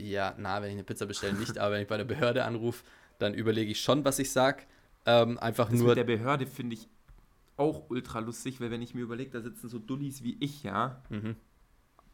Ja, 0.00 0.34
na, 0.38 0.60
wenn 0.62 0.68
ich 0.68 0.74
eine 0.74 0.84
Pizza 0.84 1.06
bestelle, 1.06 1.34
nicht, 1.34 1.58
aber 1.58 1.74
wenn 1.74 1.82
ich 1.82 1.88
bei 1.88 1.96
der 1.96 2.04
Behörde 2.04 2.44
anrufe, 2.44 2.84
dann 3.18 3.34
überlege 3.34 3.70
ich 3.70 3.80
schon, 3.80 4.04
was 4.04 4.18
ich 4.18 4.30
sage. 4.30 4.62
Ähm, 5.06 5.38
einfach 5.38 5.68
Das 5.70 5.78
nur. 5.78 5.88
mit 5.88 5.96
der 5.96 6.04
Behörde 6.04 6.46
finde 6.46 6.74
ich 6.74 6.88
auch 7.56 7.90
ultra 7.90 8.20
lustig, 8.20 8.60
weil 8.60 8.70
wenn 8.70 8.82
ich 8.82 8.94
mir 8.94 9.00
überlege, 9.02 9.30
da 9.30 9.40
sitzen 9.40 9.68
so 9.68 9.78
Dullis 9.78 10.22
wie 10.22 10.36
ich, 10.40 10.62
ja. 10.62 11.02
Mhm. 11.08 11.34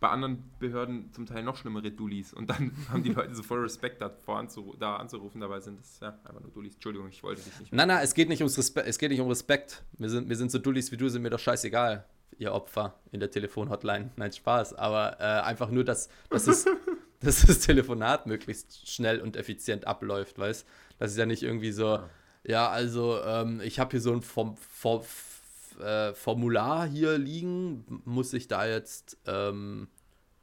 Bei 0.00 0.08
anderen 0.10 0.50
Behörden 0.58 1.12
zum 1.12 1.24
Teil 1.26 1.42
noch 1.42 1.56
schlimmere 1.56 1.90
Dullis 1.90 2.32
und 2.32 2.48
dann 2.50 2.72
haben 2.90 3.02
die 3.02 3.10
Leute 3.10 3.34
so 3.34 3.42
voll 3.42 3.60
Respekt 3.60 4.00
davor 4.00 4.38
anzu 4.38 4.74
da 4.78 4.96
anzurufen, 4.96 5.40
dabei 5.40 5.60
sind 5.60 5.80
es 5.80 6.00
ja 6.00 6.18
einfach 6.24 6.40
nur 6.40 6.50
Dullis. 6.50 6.74
Entschuldigung, 6.74 7.08
ich 7.08 7.22
wollte 7.22 7.42
dich 7.42 7.60
nicht. 7.60 7.72
Na, 7.72 7.84
na, 7.84 8.02
es 8.02 8.14
geht 8.14 8.28
nicht 8.30 8.40
ums 8.40 8.56
Respekt, 8.56 8.88
es 8.88 8.98
geht 8.98 9.10
nicht 9.10 9.20
um 9.20 9.28
Respekt. 9.28 9.82
Wir 9.98 10.08
sind, 10.08 10.28
wir 10.28 10.36
sind 10.36 10.50
so 10.50 10.58
Dullis 10.58 10.90
wie 10.92 10.96
du, 10.96 11.08
sind 11.08 11.22
mir 11.22 11.30
doch 11.30 11.38
scheißegal, 11.38 12.04
ihr 12.38 12.52
Opfer 12.52 12.98
in 13.12 13.20
der 13.20 13.30
Telefonhotline. 13.30 14.10
Nein, 14.16 14.32
Spaß. 14.32 14.74
Aber 14.74 15.20
äh, 15.20 15.24
einfach 15.42 15.70
nur, 15.70 15.84
dass, 15.84 16.08
dass, 16.30 16.46
es, 16.48 16.66
dass 17.24 17.46
das 17.46 17.60
Telefonat 17.60 18.26
möglichst 18.26 18.88
schnell 18.88 19.20
und 19.20 19.36
effizient 19.36 19.86
abläuft, 19.86 20.38
weißt 20.38 20.66
Das 20.98 21.12
ist 21.12 21.18
ja 21.18 21.26
nicht 21.26 21.42
irgendwie 21.42 21.72
so, 21.72 22.00
ja, 22.44 22.68
also 22.68 23.20
ähm, 23.22 23.60
ich 23.62 23.78
habe 23.78 23.92
hier 23.92 24.00
so 24.00 24.12
ein 24.12 24.22
Form, 24.22 24.56
Form, 24.56 25.02
äh, 25.80 26.12
Formular 26.14 26.86
hier 26.86 27.18
liegen, 27.18 28.02
muss 28.04 28.32
ich 28.32 28.48
da 28.48 28.66
jetzt 28.66 29.18
ähm, 29.26 29.88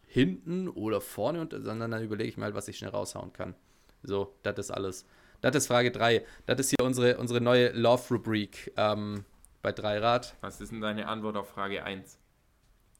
hinten 0.08 0.68
oder 0.68 1.00
vorne, 1.02 1.42
und, 1.42 1.54
sondern 1.54 1.92
dann 1.92 2.04
überlege 2.04 2.30
ich 2.30 2.38
mal, 2.38 2.54
was 2.54 2.68
ich 2.68 2.78
schnell 2.78 2.92
raushauen 2.92 3.32
kann. 3.34 3.56
So, 4.04 4.36
das 4.44 4.58
ist 4.58 4.72
alles. 4.72 5.06
Das 5.42 5.56
ist 5.56 5.68
Frage 5.68 5.92
3. 5.92 6.26
Das 6.46 6.60
ist 6.60 6.70
hier 6.70 6.86
unsere, 6.86 7.18
unsere 7.18 7.42
neue 7.42 7.72
Love-Rubrik 7.72 8.74
ähm, 8.78 9.26
bei 9.62 9.72
Dreirad. 9.72 10.36
Was 10.42 10.60
ist 10.62 10.72
denn 10.72 10.82
deine 10.82 11.08
Antwort 11.08 11.38
auf 11.38 11.50
Frage 11.50 11.84
1? 11.84 12.18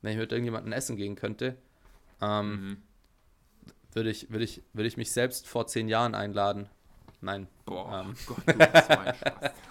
Wenn 0.02 0.14
ich 0.14 0.18
mit 0.18 0.32
irgendjemandem 0.32 0.74
essen 0.74 0.96
gehen 0.96 1.16
könnte, 1.16 1.58
ähm, 2.22 2.52
Mhm. 2.52 2.78
Würde 3.94 4.10
ich, 4.10 4.32
würde 4.32 4.44
ich, 4.44 4.62
würde 4.74 4.88
ich 4.88 4.98
mich 4.98 5.12
selbst 5.12 5.48
vor 5.48 5.68
zehn 5.68 5.88
Jahren 5.88 6.16
einladen. 6.16 6.70
Nein. 7.22 7.48
Boah, 7.66 8.06
Ähm. 8.06 8.16
Gott, 8.26 8.38
du 8.48 8.54
bist 8.54 8.88
so 8.88 9.00
ein 9.00 9.16
Spaß. 9.16 9.52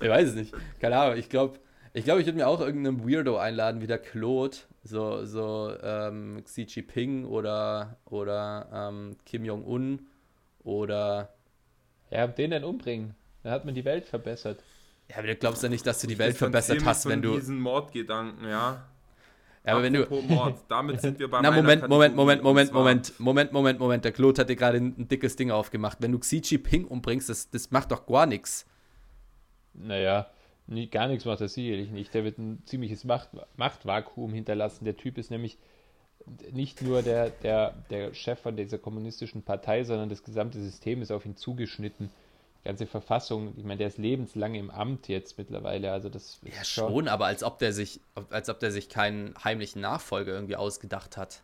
Ich 0.00 0.08
weiß 0.08 0.30
es 0.30 0.34
nicht. 0.34 0.54
Keine 0.80 0.98
Ahnung. 0.98 1.16
Ich 1.16 1.28
glaube, 1.28 1.58
ich, 1.92 2.04
glaub, 2.04 2.18
ich 2.18 2.26
würde 2.26 2.38
mir 2.38 2.48
auch 2.48 2.60
irgendeinen 2.60 3.08
Weirdo 3.08 3.36
einladen, 3.38 3.80
wie 3.80 3.86
der 3.86 3.98
Claude. 3.98 4.56
So, 4.82 5.24
so 5.24 5.74
ähm, 5.82 6.42
Xi 6.44 6.62
Jinping 6.62 7.24
oder, 7.24 7.98
oder 8.04 8.68
ähm, 8.72 9.16
Kim 9.24 9.44
Jong-un 9.44 10.06
oder. 10.64 11.34
Ja, 12.10 12.26
den 12.26 12.50
dann 12.50 12.64
umbringen. 12.64 13.14
Dann 13.42 13.52
hat 13.52 13.64
man 13.64 13.74
die 13.74 13.84
Welt 13.84 14.06
verbessert. 14.06 14.62
Ja, 15.10 15.18
aber 15.18 15.28
du 15.28 15.36
glaubst 15.36 15.62
ja 15.62 15.68
nicht, 15.68 15.86
dass 15.86 16.00
du 16.00 16.06
die 16.06 16.18
Welt 16.18 16.36
verbessert 16.36 16.84
hast, 16.84 17.06
wenn 17.06 17.22
du. 17.22 17.34
diesen 17.34 17.60
Mordgedanken, 17.60 18.48
ja. 18.48 18.86
Ja, 19.64 19.72
aber 19.72 19.82
wenn 19.82 19.92
du. 19.92 20.06
Mord, 20.28 20.58
damit 20.68 21.00
sind 21.00 21.18
wir 21.18 21.28
bei 21.28 21.40
Na, 21.42 21.50
Moment, 21.50 21.88
Moment, 21.88 22.16
Moment, 22.16 22.42
Moment, 22.42 22.72
Moment, 22.72 23.20
Moment, 23.20 23.52
Moment, 23.52 23.78
Moment. 23.78 24.04
Der 24.04 24.12
Claude 24.12 24.40
hat 24.40 24.48
dir 24.48 24.56
gerade 24.56 24.78
ein, 24.78 25.08
dickes 25.08 25.36
Ding 25.36 25.50
aufgemacht. 25.50 25.98
Wenn 26.00 26.12
du 26.12 26.18
Xi 26.18 26.40
Jinping 26.44 26.86
umbringst, 26.86 27.28
das, 27.28 27.50
das 27.50 27.70
macht 27.70 27.90
doch 27.90 28.06
gar 28.06 28.26
nichts. 28.26 28.66
Naja, 29.74 30.28
nie, 30.66 30.88
gar 30.88 31.08
nichts 31.08 31.24
macht 31.24 31.40
er 31.40 31.48
sicherlich 31.48 31.90
nicht. 31.90 32.14
Der 32.14 32.24
wird 32.24 32.38
ein 32.38 32.62
ziemliches 32.66 33.04
Macht, 33.04 33.30
Machtvakuum 33.56 34.32
hinterlassen. 34.32 34.84
Der 34.84 34.96
Typ 34.96 35.18
ist 35.18 35.30
nämlich 35.30 35.58
nicht 36.52 36.82
nur 36.82 37.02
der, 37.02 37.30
der, 37.30 37.74
der 37.90 38.14
Chef 38.14 38.40
von 38.40 38.56
dieser 38.56 38.78
kommunistischen 38.78 39.42
Partei, 39.42 39.84
sondern 39.84 40.08
das 40.08 40.22
gesamte 40.22 40.60
System 40.60 41.02
ist 41.02 41.10
auf 41.10 41.24
ihn 41.26 41.36
zugeschnitten. 41.36 42.10
Ganze 42.64 42.86
Verfassung, 42.86 43.54
ich 43.56 43.64
meine, 43.64 43.78
der 43.78 43.86
ist 43.88 43.98
lebenslang 43.98 44.54
im 44.54 44.70
Amt 44.70 45.08
jetzt 45.08 45.38
mittlerweile. 45.38 45.92
Also 45.92 46.08
das 46.08 46.40
Ja, 46.42 46.60
ist 46.60 46.68
schon, 46.68 47.08
aber 47.08 47.26
als 47.26 47.42
ob 47.42 47.58
der 47.58 47.72
sich, 47.72 48.00
als 48.30 48.50
ob 48.50 48.58
der 48.60 48.72
sich 48.72 48.88
keinen 48.88 49.34
heimlichen 49.42 49.80
Nachfolger 49.80 50.32
irgendwie 50.32 50.56
ausgedacht 50.56 51.16
hat. 51.16 51.42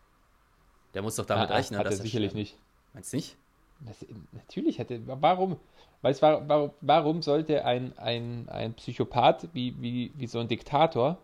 Der 0.92 1.02
muss 1.02 1.16
doch 1.16 1.24
damit 1.26 1.50
Ah, 1.50 1.54
ah, 1.54 1.56
rechnen, 1.56 1.78
hat 1.78 1.86
dass 1.86 1.98
er 1.98 2.02
sicherlich 2.02 2.30
stirbt. 2.32 2.40
nicht. 2.52 2.58
Meinst 2.92 3.12
du 3.12 3.16
nicht? 3.16 3.36
Das, 3.80 3.96
natürlich 4.32 4.78
hätte. 4.78 5.00
Warum? 5.06 5.56
Weil 6.02 6.20
war, 6.20 6.48
warum, 6.48 6.70
warum 6.82 7.22
sollte 7.22 7.64
ein, 7.64 7.96
ein, 7.98 8.48
ein 8.50 8.74
Psychopath 8.74 9.48
wie, 9.54 9.74
wie, 9.80 10.12
wie 10.16 10.26
so 10.26 10.38
ein 10.40 10.48
Diktator 10.48 11.18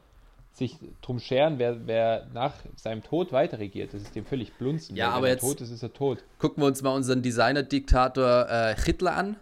sich 0.53 0.77
drum 1.03 1.21
scheren, 1.21 1.59
wer, 1.59 1.87
wer 1.87 2.27
nach 2.33 2.55
seinem 2.77 3.03
Tod 3.03 3.33
weiter 3.33 3.59
regiert? 3.59 3.93
Das 3.93 4.03
ist 4.03 4.15
dem 4.17 4.25
völlig 4.25 4.55
blunzen. 4.55 4.97
Ja, 4.97 5.09
Weil 5.09 5.13
aber 5.15 5.23
wenn 5.27 5.33
jetzt- 5.35 5.43
er 5.45 5.49
tot 5.49 5.61
ist, 5.61 5.71
ist 5.71 5.83
er 5.83 5.93
tot. 5.93 6.25
Gucken 6.39 6.63
wir 6.63 6.67
uns 6.67 6.81
mal 6.83 6.95
unseren 6.95 7.23
Designer-Diktator 7.23 8.49
äh, 8.49 8.77
Hitler 8.81 9.17
an. 9.17 9.37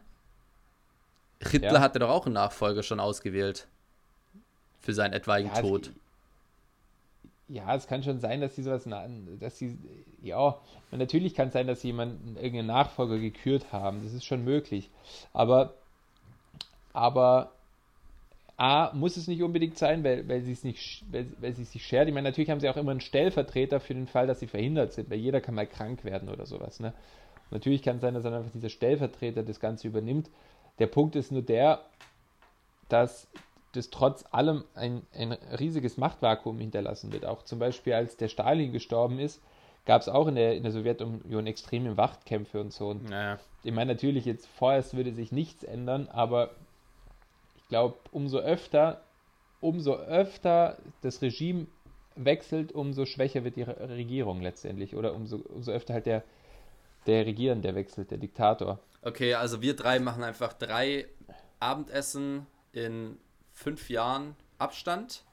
Hitler 1.43 1.75
Ja. 1.75 1.81
hatte 1.81 1.99
doch 1.99 2.11
auch 2.11 2.27
einen 2.27 2.35
Nachfolger 2.35 2.83
schon 2.83 3.01
ausgewählt. 3.01 3.67
Für 4.81 4.95
seinen 4.95 5.13
etwaigen 5.13 5.51
Ja, 5.55 5.61
Tod. 5.61 5.87
Es, 5.89 5.93
ja, 7.49 7.75
es 7.75 7.87
kann 7.87 8.03
schon 8.03 8.21
sein, 8.21 8.41
dass 8.41 8.57
sie 8.57 8.63
sowas, 8.63 8.85
dass 9.41 9.59
sie, 9.59 9.79
ja, 10.23 10.57
natürlich 10.91 11.35
kann 11.35 11.49
es 11.49 11.55
sein, 11.55 11.67
dass 11.67 11.81
sie 11.81 11.89
jemanden, 11.89 12.37
irgendeinen 12.37 12.67
Nachfolger 12.69 13.19
gekürt 13.19 13.73
haben. 13.73 14.03
Das 14.05 14.13
ist 14.13 14.25
schon 14.25 14.45
möglich. 14.45 14.91
Aber, 15.33 15.75
aber, 16.93 17.53
A, 18.57 18.91
muss 18.93 19.17
es 19.17 19.29
nicht 19.29 19.43
unbedingt 19.43 19.79
sein, 19.79 20.03
weil, 20.03 20.29
weil 20.29 20.43
sie 20.43 20.53
es 20.53 20.65
nicht, 20.65 21.05
weil, 21.13 21.27
weil 21.41 21.55
sie 21.55 21.63
es 21.63 21.71
sich 21.73 21.87
schert. 21.87 22.09
Ich 22.09 22.15
meine, 22.15 22.29
natürlich 22.29 22.51
haben 22.51 22.59
sie 22.61 22.69
auch 22.69 22.77
immer 22.77 22.91
einen 22.91 23.01
Stellvertreter 23.01 23.79
für 23.79 23.95
den 23.95 24.09
Fall, 24.09 24.27
dass 24.27 24.41
sie 24.41 24.49
verhindert 24.49 24.93
sind, 24.93 25.09
weil 25.11 25.19
jeder 25.19 25.41
kann 25.41 25.55
mal 25.55 25.67
krank 25.67 26.05
werden 26.05 26.29
oder 26.29 26.45
sowas, 26.45 26.81
ne? 26.81 26.89
Und 27.51 27.53
natürlich 27.53 27.83
kann 27.83 27.97
es 27.97 28.03
sein, 28.03 28.15
dass 28.15 28.25
dann 28.25 28.35
einfach 28.35 28.51
dieser 28.53 28.69
Stellvertreter 28.69 29.43
das 29.45 29.61
Ganze 29.61 29.87
übernimmt. 29.89 30.29
Der 30.79 30.87
Punkt 30.87 31.17
ist 31.17 31.33
nur 31.33 31.43
der, 31.43 31.81
dass 32.89 33.29
das 33.73 33.91
trotz 33.91 34.25
allem 34.31 34.65
ein, 34.75 35.03
ein 35.13 35.33
riesiges 35.33 35.99
Machtvakuum 35.99 36.59
hinterlassen 36.59 37.13
wird. 37.13 37.27
Auch 37.27 37.43
zum 37.43 37.59
Beispiel, 37.59 37.93
als 37.93 38.17
der 38.17 38.29
Stalin 38.29 38.73
gestorben 38.73 39.19
ist, 39.19 39.43
gab 39.85 40.03
es 40.03 40.09
auch 40.09 40.27
in 40.27 40.35
der, 40.37 40.57
in 40.57 40.63
der 40.63 40.73
Sowjetunion 40.73 41.47
extreme 41.47 41.95
Machtkämpfe 41.95 42.61
und 42.61 42.73
so. 42.73 42.89
Und 42.89 43.09
Naja. 43.09 43.39
ich 43.63 43.73
meine, 43.73 43.93
natürlich 43.93 44.25
jetzt 44.25 44.47
vorerst 44.47 44.97
würde 44.97 45.13
sich 45.13 45.33
nichts 45.33 45.65
ändern, 45.65 46.09
aber 46.11 46.51
ich 47.57 47.69
glaube, 47.69 47.97
umso 48.11 48.39
öfter, 48.39 49.03
umso 49.61 49.95
öfter 49.97 50.79
das 51.03 51.21
Regime 51.21 51.67
wechselt, 52.17 52.73
umso 52.73 53.05
schwächer 53.05 53.45
wird 53.45 53.57
die 53.57 53.63
Re- 53.63 53.89
Regierung 53.91 54.41
letztendlich. 54.41 54.97
Oder 54.97 55.15
umso, 55.15 55.37
umso 55.37 55.73
öfter 55.73 55.95
halt 55.95 56.07
der, 56.07 56.23
der 57.07 57.27
Regierende 57.27 57.75
wechselt, 57.75 58.11
der 58.11 58.19
Diktator. 58.19 58.79
Okay, 59.03 59.35
also 59.35 59.63
wir 59.63 59.77
drei 59.77 60.01
machen 60.01 60.23
einfach 60.23 60.53
drei 60.53 61.09
Abendessen 61.61 62.47
in 62.73 63.19
fünf 63.53 63.91
Jahren 63.91 64.35
Abstand. 64.59 65.25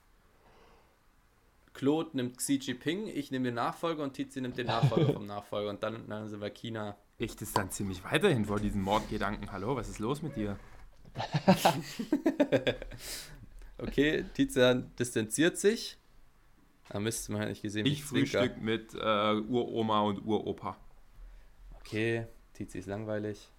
Claude 1.73 2.11
nimmt 2.13 2.37
Xi 2.37 2.55
Jinping, 2.61 3.07
ich 3.07 3.31
nehme 3.31 3.45
den 3.45 3.55
Nachfolger 3.55 4.03
und 4.03 4.13
Tizi 4.13 4.39
nimmt 4.39 4.57
den 4.57 4.67
Nachfolger 4.67 5.13
vom 5.13 5.25
Nachfolger 5.27 5.69
und 5.69 5.83
dann, 5.83 6.07
dann 6.07 6.29
sind 6.29 6.39
wir 6.41 6.49
China. 6.49 6.95
Ich 7.17 7.35
distanziere 7.35 7.69
ziemlich 7.69 8.03
weiterhin 8.03 8.45
vor 8.45 8.59
diesen 8.59 8.81
Mordgedanken. 8.81 9.51
Hallo, 9.51 9.75
was 9.75 9.89
ist 9.89 9.99
los 9.99 10.21
mit 10.21 10.35
dir? 10.35 10.57
Okay, 13.77 14.23
Tizian 14.33 14.91
distanziert 14.97 15.57
sich. 15.57 15.97
Da 16.89 16.99
müsste 16.99 17.33
man 17.33 17.49
nicht 17.49 17.61
gesehen, 17.61 17.85
Ich 17.85 18.03
frühstück 18.03 18.61
mit 18.61 18.93
äh, 18.93 18.97
Uroma 18.97 20.01
und 20.01 20.25
Uropa. 20.25 20.77
Okay, 21.79 22.27
Tizi 22.53 22.79
ist 22.79 22.85
langweilig. 22.85 23.49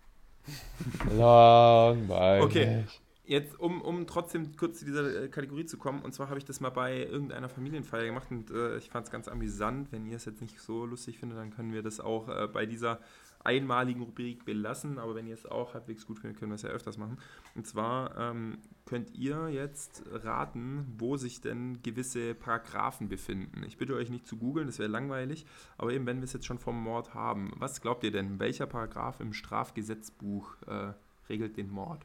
Langweilig. 1.17 2.45
Okay. 2.45 2.85
Jetzt, 3.29 3.59
um, 3.59 3.83
um 3.83 4.07
trotzdem 4.07 4.57
kurz 4.57 4.79
zu 4.79 4.85
dieser 4.85 5.25
äh, 5.25 5.29
Kategorie 5.29 5.67
zu 5.67 5.79
kommen, 5.79 6.03
und 6.03 6.15
zwar 6.15 6.29
habe 6.29 6.39
ich 6.39 6.45
das 6.45 6.61
mal 6.61 6.71
bei 6.71 6.99
irgendeiner 6.99 7.49
Familienfeier 7.49 8.07
gemacht 8.07 8.29
und 8.31 8.51
äh, 8.53 8.77
ich 8.77 8.89
fand 8.89 9.07
es 9.07 9.11
ganz 9.11 9.27
amüsant. 9.27 9.91
Wenn 9.91 10.07
ihr 10.07 10.17
es 10.17 10.27
jetzt 10.27 10.41
nicht 10.41 10.61
so 10.61 10.87
lustig 10.87 11.19
findet, 11.19 11.39
dann 11.39 11.51
können 11.51 11.73
wir 11.73 11.83
das 11.83 11.99
auch 11.99 12.29
äh, 12.29 12.47
bei 12.47 12.67
dieser 12.67 13.01
einmaligen 13.47 14.03
Rubrik 14.03 14.45
belassen, 14.45 14.99
aber 14.99 15.15
wenn 15.15 15.27
ihr 15.27 15.35
es 15.35 15.47
auch 15.47 15.75
halbwegs 15.75 16.07
gut 16.07 16.19
findet, 16.19 16.39
können 16.39 16.51
wir 16.51 16.57
es 16.57 16.63
ja 16.63 16.71
öfters 16.71 16.99
machen. 16.99 17.19
Und 17.55 17.67
zwar 17.67 18.17
ähm, 18.19 18.59
könnt 18.85 19.15
ihr 19.15 19.49
jetzt 19.49 20.05
raten, 20.13 20.95
wo 20.99 21.17
sich 21.17 21.41
denn 21.41 21.83
gewisse 21.83 22.35
Paragraphen 22.35 23.09
befinden. 23.09 23.63
Ich 23.67 23.79
bitte 23.79 23.95
euch 23.95 24.11
nicht 24.11 24.27
zu 24.27 24.37
googeln, 24.37 24.67
das 24.67 24.79
wäre 24.79 24.91
langweilig, 24.91 25.47
aber 25.79 25.93
eben 25.93 26.07
wenn 26.07 26.19
wir 26.19 26.25
es 26.25 26.33
jetzt 26.33 26.47
schon 26.47 26.59
vom 26.59 26.83
Mord 26.83 27.15
haben, 27.15 27.53
was 27.57 27.81
glaubt 27.81 28.05
ihr 28.05 28.13
denn, 28.13 28.39
welcher 28.41 28.67
Paragraph 28.67 29.21
im 29.21 29.33
Strafgesetzbuch 29.33 30.57
äh, 30.67 30.93
regelt 31.29 31.57
den 31.57 31.71
Mord? 31.71 32.05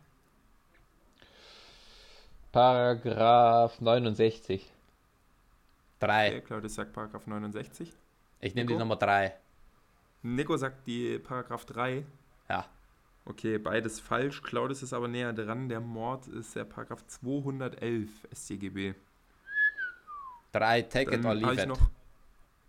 Paragraph 2.52 3.80
69. 3.80 4.72
Drei. 6.00 6.28
Okay, 6.30 6.42
Claudia 6.42 6.70
sagt 6.70 6.94
Paragraph 6.94 7.28
69. 7.28 7.94
Ich 8.42 8.56
nehme 8.56 8.68
die? 8.68 8.76
Nummer 8.76 8.96
drei. 8.96 9.36
Nico 10.24 10.56
sagt 10.58 10.88
die 10.88 11.18
Paragraph 11.20 11.66
3. 11.66 12.06
Ja. 12.50 12.66
Okay, 13.26 13.58
beides 13.58 14.00
falsch. 14.00 14.42
Claudius 14.42 14.84
ist 14.84 14.94
aber 14.94 15.08
näher 15.08 15.34
dran. 15.34 15.70
Der 15.70 15.80
Mord 15.80 16.28
ist 16.28 16.56
der 16.56 16.66
Paragraph 16.66 17.06
211 17.08 18.10
StGB. 18.34 18.94
Drei, 20.52 20.82
take 20.82 21.14
it 21.16 21.24
or 21.26 21.30
Dann 21.34 21.38
leave 21.38 21.46
habe 21.48 21.56
ich 21.56 21.62
it. 21.62 21.68
noch, 21.70 21.90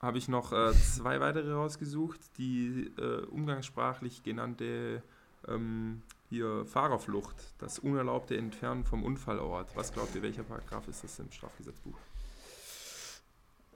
hab 0.00 0.14
ich 0.16 0.28
noch 0.28 0.52
äh, 0.52 0.72
zwei 0.72 1.20
weitere 1.20 1.52
rausgesucht. 1.52 2.20
Die 2.38 2.92
äh, 2.98 3.22
umgangssprachlich 3.26 4.22
genannte 4.22 5.02
ähm, 5.48 6.02
hier 6.28 6.64
Fahrerflucht, 6.66 7.36
das 7.58 7.78
unerlaubte 7.78 8.36
Entfernen 8.36 8.84
vom 8.84 9.02
Unfallort. 9.04 9.74
Was 9.74 9.92
glaubt 9.92 10.14
ihr, 10.14 10.22
welcher 10.22 10.44
Paragraph 10.44 10.86
ist 10.88 11.02
das 11.04 11.18
im 11.18 11.30
Strafgesetzbuch? 11.32 11.96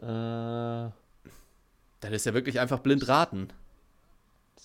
Äh, 0.01 0.91
Das 2.01 2.11
ist 2.13 2.27
ja 2.27 2.35
wirklich 2.35 2.61
einfach 2.61 2.79
blind 2.81 3.09
raten. 3.09 3.49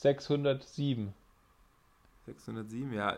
607. 0.01 1.13
607, 2.25 2.93
ja. 2.93 3.17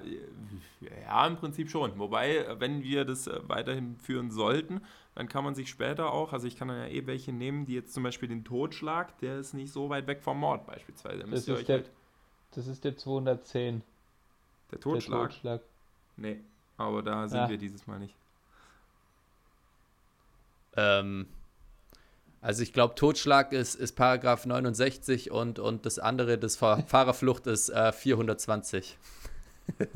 Ja, 1.05 1.27
im 1.27 1.37
Prinzip 1.37 1.69
schon. 1.69 1.97
Wobei, 1.97 2.45
wenn 2.59 2.83
wir 2.83 3.05
das 3.05 3.27
äh, 3.27 3.39
weiterhin 3.47 3.97
führen 3.97 4.31
sollten, 4.31 4.81
dann 5.15 5.27
kann 5.29 5.43
man 5.43 5.55
sich 5.55 5.69
später 5.69 6.11
auch, 6.11 6.33
also 6.33 6.47
ich 6.47 6.57
kann 6.57 6.67
dann 6.67 6.77
ja 6.77 6.87
eh 6.87 7.05
welche 7.05 7.31
nehmen, 7.31 7.65
die 7.65 7.73
jetzt 7.73 7.93
zum 7.93 8.03
Beispiel 8.03 8.27
den 8.29 8.43
Totschlag, 8.43 9.17
der 9.19 9.39
ist 9.39 9.53
nicht 9.53 9.71
so 9.71 9.89
weit 9.89 10.07
weg 10.07 10.21
vom 10.21 10.39
Mord 10.39 10.65
beispielsweise. 10.65 11.19
Da 11.19 11.27
Das 11.27 11.41
ist, 11.41 11.49
euch 11.49 11.65
der, 11.65 11.77
halt, 11.77 11.91
das 12.51 12.67
ist 12.67 12.83
der 12.83 12.97
210. 12.97 13.79
der 13.79 13.83
Der 14.71 14.79
Totschlag? 14.79 15.29
Totschlag. 15.29 15.61
Nee, 16.17 16.39
aber 16.77 17.01
da 17.01 17.27
sind 17.27 17.39
Ja. 17.39 17.49
wir 17.49 17.57
dieses 17.57 17.87
Mal 17.87 17.99
nicht. 17.99 18.15
Ähm, 20.75 21.27
also 22.43 22.61
ich 22.61 22.73
glaube, 22.73 22.95
Totschlag 22.95 23.53
ist, 23.53 23.75
ist 23.75 23.93
Paragraph 23.93 24.45
69 24.45 25.31
und, 25.31 25.59
und 25.59 25.85
das 25.85 25.97
andere, 25.97 26.37
das 26.37 26.55
Fahr 26.57 26.83
Fahrerflucht, 26.87 27.47
ist 27.47 27.69
äh, 27.69 27.91
420. 27.91 28.97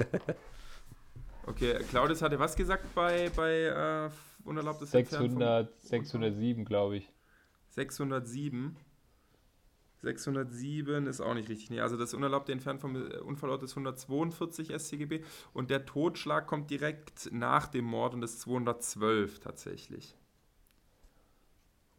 Okay, 1.46 1.80
Claudius 1.90 2.22
hatte 2.22 2.38
was 2.40 2.58
gesagt 2.58 2.94
bei, 2.94 3.30
bei 3.34 3.62
äh, 3.62 4.10
unerlaubtes 4.44 4.94
Entfernen 4.94 5.30
vom- 5.30 5.40
600, 5.40 5.82
607, 5.82 6.66
glaube 6.66 6.98
ich. 6.98 7.10
607. 7.70 8.76
607 10.02 11.08
ist 11.08 11.22
auch 11.22 11.34
nicht 11.34 11.48
richtig. 11.48 11.70
Nee, 11.70 11.80
also 11.80 11.96
das 11.96 12.14
unerlaubte 12.14 12.52
Entfernen 12.52 12.80
vom 12.80 12.96
äh, 12.98 13.18
Unfallort 13.20 13.64
ist 13.64 13.72
142 13.72 14.74
StGB 14.78 15.24
und 15.54 15.70
der 15.70 15.86
Totschlag 15.86 16.48
kommt 16.48 16.70
direkt 16.70 17.30
nach 17.32 17.68
dem 17.68 17.86
Mord 17.86 18.14
und 18.14 18.24
ist 18.24 18.42
212 18.42 19.40
tatsächlich. 19.40 20.18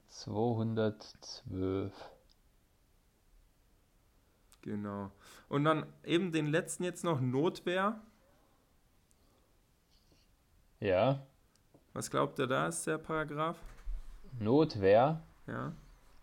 212. 0.08 1.92
Genau. 4.62 5.10
Und 5.48 5.64
dann 5.64 5.86
eben 6.04 6.32
den 6.32 6.46
letzten 6.46 6.84
jetzt 6.84 7.04
noch 7.04 7.20
Notwehr. 7.20 8.00
Ja. 10.80 11.26
Was 11.92 12.10
glaubt 12.10 12.38
ihr 12.38 12.46
da 12.46 12.68
ist 12.68 12.86
der 12.86 12.98
Paragraph? 12.98 13.58
Notwehr. 14.38 15.22
Ja. 15.46 15.72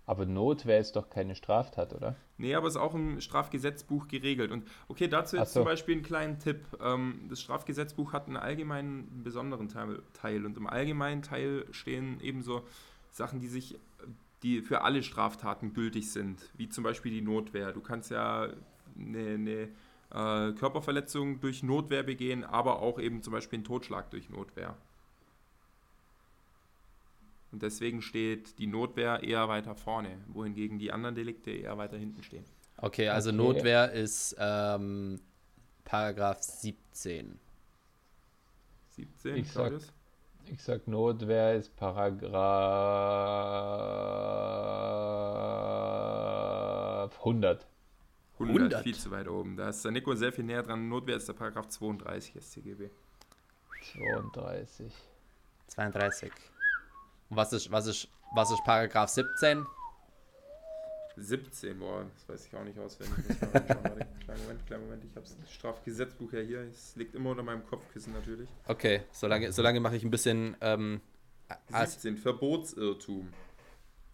Aber 0.05 0.25
Notwehr 0.25 0.79
ist 0.79 0.95
doch 0.95 1.09
keine 1.09 1.35
Straftat, 1.35 1.93
oder? 1.93 2.15
Nee, 2.37 2.53
aber 2.53 2.67
ist 2.67 2.75
auch 2.75 2.93
im 2.93 3.19
Strafgesetzbuch 3.19 4.07
geregelt. 4.07 4.51
Und 4.51 4.67
okay, 4.87 5.07
dazu 5.07 5.37
jetzt 5.37 5.53
so. 5.53 5.61
zum 5.61 5.65
Beispiel 5.65 5.95
einen 5.95 6.03
kleinen 6.03 6.37
Tipp. 6.37 6.65
Ähm, 6.79 7.25
das 7.29 7.41
Strafgesetzbuch 7.41 8.13
hat 8.13 8.27
einen 8.27 8.37
allgemeinen, 8.37 9.09
einen 9.09 9.23
besonderen 9.23 9.67
Teil. 9.67 10.45
Und 10.45 10.57
im 10.57 10.67
allgemeinen 10.67 11.23
Teil 11.23 11.65
stehen 11.71 12.19
ebenso 12.21 12.63
Sachen, 13.15 13.39
die 13.39 13.47
sich, 13.47 13.79
die 14.43 14.61
für 14.61 14.81
alle 14.81 15.01
Straftaten 15.01 15.73
gültig 15.73 16.11
sind, 16.11 16.49
wie 16.57 16.67
zum 16.67 16.83
Beispiel 16.83 17.13
die 17.13 17.21
Notwehr. 17.21 17.71
Du 17.71 17.79
kannst 17.79 18.11
ja 18.11 18.49
eine, 18.99 19.69
eine 20.09 20.49
äh, 20.51 20.53
Körperverletzung 20.53 21.39
durch 21.39 21.63
Notwehr 21.63 22.03
begehen, 22.03 22.43
aber 22.43 22.81
auch 22.81 22.99
eben 22.99 23.21
zum 23.23 23.31
Beispiel 23.31 23.57
einen 23.57 23.63
Totschlag 23.63 24.11
durch 24.11 24.29
Notwehr. 24.29 24.75
Und 27.53 27.63
deswegen 27.63 28.01
steht 28.01 28.59
die 28.59 28.67
Notwehr 28.67 29.23
eher 29.23 29.47
weiter 29.47 29.75
vorne, 29.75 30.17
wohingegen 30.27 30.77
die 30.77 30.91
anderen 30.91 31.15
Delikte 31.15 31.51
eher 31.51 31.77
weiter 31.77 31.97
hinten 31.97 32.21
stehen. 32.21 32.43
Okay, 32.75 33.07
also 33.07 33.29
Okay. 33.29 33.37
Notwehr 33.37 33.93
ist 33.93 34.35
ähm, 34.37 35.21
Paragraph 35.85 36.41
17. 36.41 37.39
17, 38.89 39.35
Ich 39.37 39.51
sag-? 39.53 39.71
Ich 40.47 40.61
sag 40.61 40.87
Notwehr 40.87 41.55
ist 41.55 41.75
Paragraph 41.75 42.37
100. 47.19 47.67
100, 48.33 48.55
100. 48.55 48.83
viel 48.83 48.95
zu 48.95 49.11
weit 49.11 49.27
oben. 49.27 49.55
Da 49.57 49.69
ist 49.69 49.83
der 49.83 49.91
Nico 49.91 50.13
sehr 50.13 50.31
viel 50.31 50.43
näher 50.43 50.61
dran. 50.61 50.87
Notwehr 50.87 51.17
ist 51.17 51.27
der 51.27 51.33
Paragraph 51.33 51.67
32 51.67 52.35
StGB. 52.43 52.89
32. 53.93 54.93
32. 55.67 56.31
Und 57.29 57.37
was 57.37 57.53
ist, 57.53 57.71
was 57.71 57.87
ist, 57.87 58.07
was 58.33 58.51
ist 58.51 58.63
Paragraph 58.63 59.09
17? 59.09 59.65
17, 61.17 61.79
boah, 61.79 62.05
das 62.13 62.29
weiß 62.29 62.47
ich 62.47 62.55
auch 62.55 62.63
nicht 62.63 62.77
auswendig. 62.77 63.25
Kleinen 64.35 64.47
Moment, 64.47 64.67
kleinen 64.67 64.83
Moment. 64.83 65.03
Ich 65.05 65.15
habe 65.15 65.25
das 65.25 65.51
Strafgesetzbuch 65.53 66.33
ja 66.33 66.41
hier. 66.41 66.59
Es 66.61 66.95
liegt 66.97 67.15
immer 67.15 67.29
unter 67.29 67.43
meinem 67.43 67.65
Kopfkissen 67.65 68.11
natürlich. 68.11 68.49
Okay, 68.67 69.03
solange, 69.11 69.53
solange 69.53 69.79
mache 69.79 69.95
ich 69.95 70.03
ein 70.03 70.11
bisschen. 70.11 70.57
Ähm, 70.59 70.99
as- 71.71 71.93
17, 71.93 72.17
Verbotsirrtum. 72.17 73.29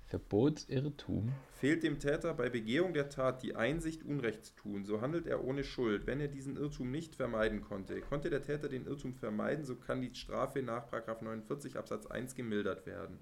Verbotsirrtum. 0.06 1.32
Fehlt 1.54 1.82
dem 1.82 1.98
Täter 1.98 2.36
bei 2.36 2.50
Begehung 2.50 2.94
der 2.94 3.10
Tat 3.10 3.42
die 3.42 3.56
Einsicht, 3.56 4.04
Unrecht 4.04 4.46
zu 4.46 4.56
tun, 4.56 4.86
so 4.86 5.02
handelt 5.02 5.26
er 5.26 5.44
ohne 5.44 5.64
Schuld. 5.64 6.06
Wenn 6.06 6.20
er 6.20 6.28
diesen 6.28 6.56
Irrtum 6.58 6.92
nicht 6.92 7.16
vermeiden 7.16 7.62
konnte, 7.62 8.00
konnte 8.02 8.30
der 8.30 8.44
Täter 8.44 8.70
den 8.70 8.86
Irrtum 8.86 9.16
vermeiden, 9.16 9.66
so 9.66 9.76
kann 9.76 10.02
die 10.02 10.14
Strafe 10.14 10.62
nach 10.62 10.92
49 10.92 11.78
Absatz 11.78 12.06
1 12.06 12.36
gemildert 12.36 12.86
werden. 12.86 13.18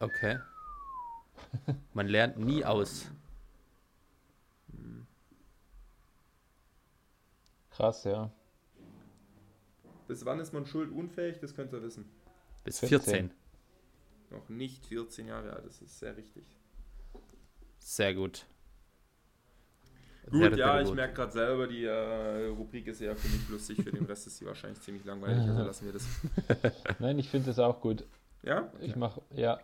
okay. 0.00 0.38
Man 1.94 2.08
lernt 2.08 2.38
nie 2.38 2.64
aus. 2.64 3.06
Krass, 7.70 8.04
ja. 8.04 8.30
Bis 10.08 10.24
wann 10.24 10.40
ist 10.40 10.52
man 10.52 10.66
schuldunfähig? 10.66 11.38
Das 11.38 11.54
könnt 11.54 11.72
ihr 11.72 11.82
wissen. 11.82 12.06
Bis 12.64 12.80
14. 12.80 13.00
14. 13.00 13.30
Noch 14.30 14.48
nicht 14.48 14.86
14 14.86 15.28
Jahre 15.28 15.52
alt, 15.52 15.66
das 15.66 15.80
ist 15.80 15.98
sehr 15.98 16.16
richtig. 16.16 16.44
Sehr 17.78 18.14
gut. 18.14 18.46
Gut, 20.30 20.40
Sehr, 20.40 20.56
ja, 20.58 20.72
sehr 20.72 20.80
ich 20.82 20.88
gut. 20.88 20.96
merke 20.96 21.14
gerade 21.14 21.32
selber, 21.32 21.66
die 21.66 21.84
äh, 21.84 22.48
Rubrik 22.48 22.86
ist 22.88 23.00
ja 23.00 23.14
für 23.14 23.28
mich 23.28 23.48
lustig, 23.48 23.82
für 23.82 23.90
den 23.90 24.04
Rest 24.04 24.26
ist 24.26 24.36
sie 24.36 24.44
wahrscheinlich 24.44 24.78
ziemlich 24.82 25.04
langweilig, 25.04 25.38
also 25.38 25.62
lassen 25.62 25.86
wir 25.86 25.92
das. 25.94 26.06
Nein, 26.98 27.18
ich 27.18 27.30
finde 27.30 27.46
das 27.46 27.58
auch 27.58 27.80
gut. 27.80 28.04
Ja? 28.42 28.70
Ich 28.80 28.94
mache, 28.94 29.22
ja. 29.34 29.58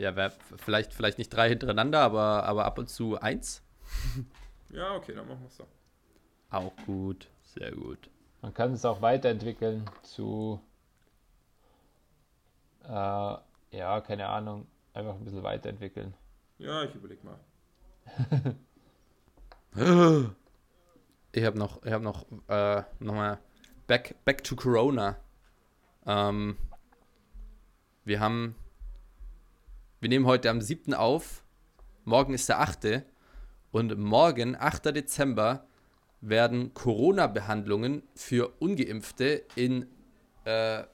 Ja, 0.00 0.14
vielleicht, 0.56 0.94
vielleicht 0.94 1.18
nicht 1.18 1.28
drei 1.28 1.50
hintereinander, 1.50 2.00
aber, 2.00 2.44
aber 2.44 2.64
ab 2.64 2.78
und 2.78 2.88
zu 2.88 3.20
eins. 3.20 3.62
Ja, 4.72 4.94
okay, 4.94 5.12
dann 5.16 5.26
machen 5.26 5.40
wir 5.40 5.48
es 5.48 5.56
so. 5.56 5.66
Auch 6.48 6.72
gut. 6.86 7.28
Sehr 7.42 7.72
gut. 7.72 8.08
Man 8.40 8.54
kann 8.54 8.72
es 8.72 8.84
auch 8.84 9.02
weiterentwickeln 9.02 9.84
zu, 10.04 10.60
äh, 12.84 12.88
ja, 12.88 14.00
keine 14.06 14.28
Ahnung, 14.28 14.68
einfach 14.94 15.14
ein 15.14 15.24
bisschen 15.24 15.42
weiterentwickeln. 15.42 16.14
Ja, 16.58 16.84
ich 16.84 16.94
überleg 16.94 17.18
mal. 17.24 17.40
Ich 21.32 21.44
habe 21.44 21.58
noch, 21.58 21.84
ich 21.84 21.92
habe 21.92 22.04
noch, 22.04 22.26
äh, 22.48 22.82
nochmal 22.98 23.38
back, 23.86 24.16
back 24.24 24.42
to 24.42 24.56
Corona. 24.56 25.16
Ähm, 26.06 26.56
wir 28.04 28.18
haben, 28.20 28.56
wir 30.00 30.08
nehmen 30.08 30.26
heute 30.26 30.50
am 30.50 30.60
7. 30.60 30.94
auf, 30.94 31.44
morgen 32.04 32.34
ist 32.34 32.48
der 32.48 32.60
8. 32.60 33.02
Und 33.72 33.96
morgen, 33.98 34.56
8. 34.56 34.86
Dezember, 34.86 35.66
werden 36.22 36.74
Corona-Behandlungen 36.74 38.02
für 38.14 38.48
Ungeimpfte 38.58 39.44
in 39.54 39.86
äh, 40.44 40.84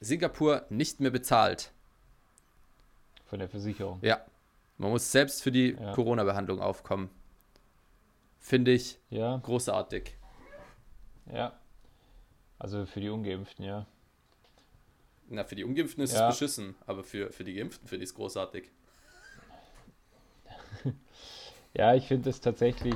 Singapur 0.00 0.66
nicht 0.68 1.00
mehr 1.00 1.10
bezahlt. 1.10 1.72
Von 3.24 3.38
der 3.38 3.48
Versicherung. 3.48 3.98
Ja, 4.02 4.20
man 4.76 4.90
muss 4.90 5.10
selbst 5.10 5.42
für 5.42 5.52
die 5.52 5.70
Ja. 5.78 5.92
Corona-Behandlung 5.94 6.60
aufkommen. 6.60 7.08
Finde 8.38 8.72
ich 8.72 8.98
Ja, 9.10 9.36
großartig. 9.38 10.16
ja. 11.32 11.52
Also 12.58 12.86
für 12.86 13.00
die 13.00 13.08
Ungeimpften, 13.08 13.64
ja. 13.64 13.86
Na, 15.30 15.44
für 15.44 15.54
die 15.56 15.64
Ungeimpften 15.64 16.02
ist 16.04 16.12
Ja. 16.14 16.28
es 16.28 16.34
beschissen, 16.38 16.74
aber 16.86 17.04
für, 17.04 17.30
für 17.30 17.44
die 17.44 17.54
Geimpften 17.54 17.86
finde 17.88 18.04
ich 18.04 18.10
es 18.10 18.14
großartig. 18.14 18.70
Ja, 21.74 21.94
ich 21.94 22.06
finde 22.08 22.24
das 22.30 22.40
tatsächlich 22.40 22.94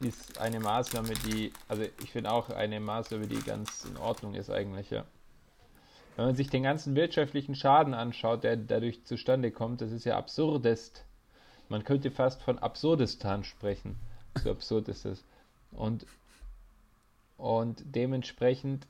ist 0.00 0.38
eine 0.38 0.60
Maßnahme, 0.60 1.14
die, 1.26 1.52
also 1.68 1.84
ich 2.02 2.12
finde 2.12 2.30
auch 2.30 2.50
eine 2.50 2.80
Maßnahme, 2.80 3.26
die 3.26 3.40
ganz 3.42 3.86
in 3.86 3.96
Ordnung 3.96 4.34
ist 4.34 4.50
eigentlich, 4.50 4.90
ja. 4.90 5.04
Wenn 6.16 6.26
man 6.26 6.36
sich 6.36 6.48
den 6.50 6.62
ganzen 6.62 6.94
wirtschaftlichen 6.94 7.54
Schaden 7.54 7.94
anschaut, 7.94 8.44
der 8.44 8.56
dadurch 8.56 9.04
zustande 9.04 9.50
kommt, 9.50 9.80
das 9.80 9.90
ist 9.90 10.04
ja 10.04 10.16
absurdest. 10.18 11.04
Man 11.68 11.82
könnte 11.82 12.10
fast 12.10 12.42
von 12.42 12.58
Absurdistan 12.58 13.42
sprechen. 13.42 13.96
So 14.42 14.50
absurd 14.50 14.88
ist 14.88 15.04
es. 15.06 15.24
Und, 15.72 16.06
und 17.38 17.82
dementsprechend 17.86 18.86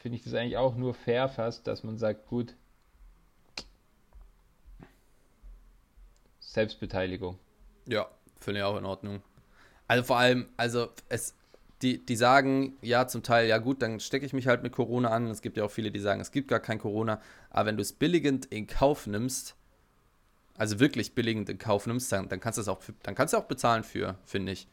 finde 0.00 0.16
ich 0.16 0.24
das 0.24 0.34
eigentlich 0.34 0.56
auch 0.56 0.74
nur 0.76 0.94
fair 0.94 1.28
fast, 1.28 1.66
dass 1.66 1.84
man 1.84 1.98
sagt, 1.98 2.26
gut, 2.26 2.56
Selbstbeteiligung. 6.40 7.38
Ja, 7.86 8.08
finde 8.40 8.60
ich 8.60 8.64
auch 8.64 8.76
in 8.76 8.84
Ordnung. 8.84 9.22
Also 9.86 10.02
vor 10.02 10.16
allem, 10.18 10.48
also 10.56 10.88
es, 11.08 11.36
die, 11.82 12.04
die 12.04 12.16
sagen, 12.16 12.76
ja, 12.82 13.06
zum 13.06 13.22
Teil, 13.22 13.46
ja 13.46 13.58
gut, 13.58 13.82
dann 13.82 14.00
stecke 14.00 14.26
ich 14.26 14.32
mich 14.32 14.46
halt 14.46 14.62
mit 14.62 14.72
Corona 14.72 15.10
an. 15.10 15.26
Es 15.26 15.42
gibt 15.42 15.56
ja 15.56 15.64
auch 15.64 15.70
viele, 15.70 15.90
die 15.90 16.00
sagen, 16.00 16.20
es 16.20 16.32
gibt 16.32 16.48
gar 16.48 16.60
kein 16.60 16.78
Corona. 16.78 17.20
Aber 17.50 17.66
wenn 17.66 17.76
du 17.76 17.82
es 17.82 17.92
billigend 17.92 18.46
in 18.46 18.66
Kauf 18.66 19.06
nimmst, 19.06 19.54
also 20.56 20.80
wirklich 20.80 21.14
billigend 21.14 21.48
in 21.48 21.58
Kauf 21.58 21.86
nimmst, 21.86 22.10
dann, 22.10 22.28
dann 22.28 22.40
kannst 22.40 22.58
du 22.58 22.62
es 22.62 22.68
auch, 22.68 22.80
dann 23.02 23.14
kannst 23.14 23.34
du 23.34 23.38
auch 23.38 23.44
bezahlen 23.44 23.84
für, 23.84 24.16
finde 24.24 24.52
ich. 24.52 24.66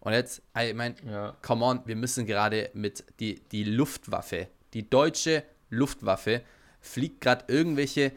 Und 0.00 0.12
jetzt, 0.12 0.42
ich 0.60 0.74
meine, 0.74 0.96
ja. 1.06 1.36
come 1.42 1.64
on, 1.64 1.80
wir 1.86 1.96
müssen 1.96 2.26
gerade 2.26 2.70
mit 2.74 3.04
die, 3.20 3.40
die 3.50 3.64
Luftwaffe, 3.64 4.48
die 4.74 4.88
deutsche 4.88 5.44
Luftwaffe, 5.70 6.42
fliegt 6.80 7.20
gerade 7.20 7.46
irgendwelche 7.48 8.12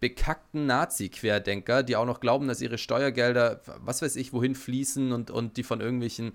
bekackten 0.00 0.66
Nazi-Querdenker, 0.66 1.82
die 1.82 1.96
auch 1.96 2.06
noch 2.06 2.20
glauben, 2.20 2.48
dass 2.48 2.62
ihre 2.62 2.78
Steuergelder, 2.78 3.60
was 3.78 4.02
weiß 4.02 4.16
ich, 4.16 4.32
wohin 4.32 4.54
fließen 4.54 5.12
und, 5.12 5.30
und 5.30 5.56
die 5.56 5.62
von 5.62 5.80
irgendwelchen 5.80 6.32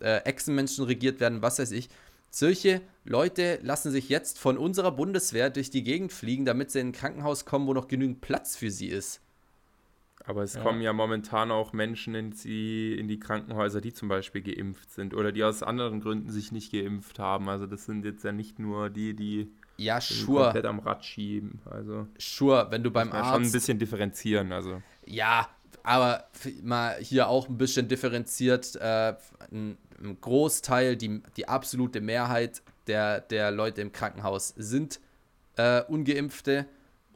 äh, 0.00 0.18
Echsenmenschen 0.18 0.84
regiert 0.84 1.20
werden, 1.20 1.42
was 1.42 1.58
weiß 1.58 1.72
ich. 1.72 1.88
Solche 2.30 2.80
Leute 3.04 3.58
lassen 3.62 3.90
sich 3.90 4.08
jetzt 4.08 4.38
von 4.38 4.58
unserer 4.58 4.92
Bundeswehr 4.92 5.50
durch 5.50 5.70
die 5.70 5.82
Gegend 5.82 6.12
fliegen, 6.12 6.44
damit 6.44 6.70
sie 6.70 6.80
in 6.80 6.88
ein 6.88 6.92
Krankenhaus 6.92 7.44
kommen, 7.44 7.66
wo 7.66 7.74
noch 7.74 7.88
genügend 7.88 8.20
Platz 8.20 8.54
für 8.54 8.70
sie 8.70 8.88
ist. 8.88 9.20
Aber 10.28 10.42
es 10.42 10.54
ja. 10.54 10.62
kommen 10.62 10.82
ja 10.82 10.92
momentan 10.92 11.50
auch 11.50 11.72
Menschen 11.72 12.14
in 12.14 12.32
die, 12.32 12.94
in 12.98 13.08
die 13.08 13.18
Krankenhäuser, 13.18 13.80
die 13.80 13.94
zum 13.94 14.08
Beispiel 14.08 14.42
geimpft 14.42 14.92
sind 14.92 15.14
oder 15.14 15.32
die 15.32 15.42
aus 15.42 15.62
anderen 15.62 16.02
Gründen 16.02 16.30
sich 16.30 16.52
nicht 16.52 16.70
geimpft 16.70 17.18
haben. 17.18 17.48
Also 17.48 17.66
das 17.66 17.86
sind 17.86 18.04
jetzt 18.04 18.24
ja 18.24 18.32
nicht 18.32 18.58
nur 18.58 18.90
die, 18.90 19.14
die 19.14 19.50
ja, 19.78 20.02
sure. 20.02 20.44
komplett 20.44 20.66
am 20.66 20.80
Rad 20.80 21.02
schieben. 21.02 21.62
Also 21.64 22.06
sure, 22.18 22.66
wenn 22.70 22.82
du 22.82 22.90
beim 22.90 23.10
Arzt 23.10 23.30
schon 23.30 23.42
ein 23.44 23.52
bisschen 23.52 23.78
differenzieren. 23.78 24.52
Also 24.52 24.82
ja, 25.06 25.48
aber 25.82 26.28
mal 26.62 26.98
hier 27.00 27.28
auch 27.28 27.48
ein 27.48 27.56
bisschen 27.56 27.88
differenziert. 27.88 28.76
Äh, 28.76 29.14
ein, 29.50 29.78
ein, 29.98 30.20
Großteil, 30.20 30.96
die, 30.96 31.22
die 31.38 31.48
absolute 31.48 32.02
Mehrheit 32.02 32.60
der, 32.86 33.22
der 33.22 33.50
Leute 33.50 33.80
im 33.80 33.92
Krankenhaus 33.92 34.52
sind 34.58 35.00
äh, 35.56 35.80
ungeimpfte 35.84 36.66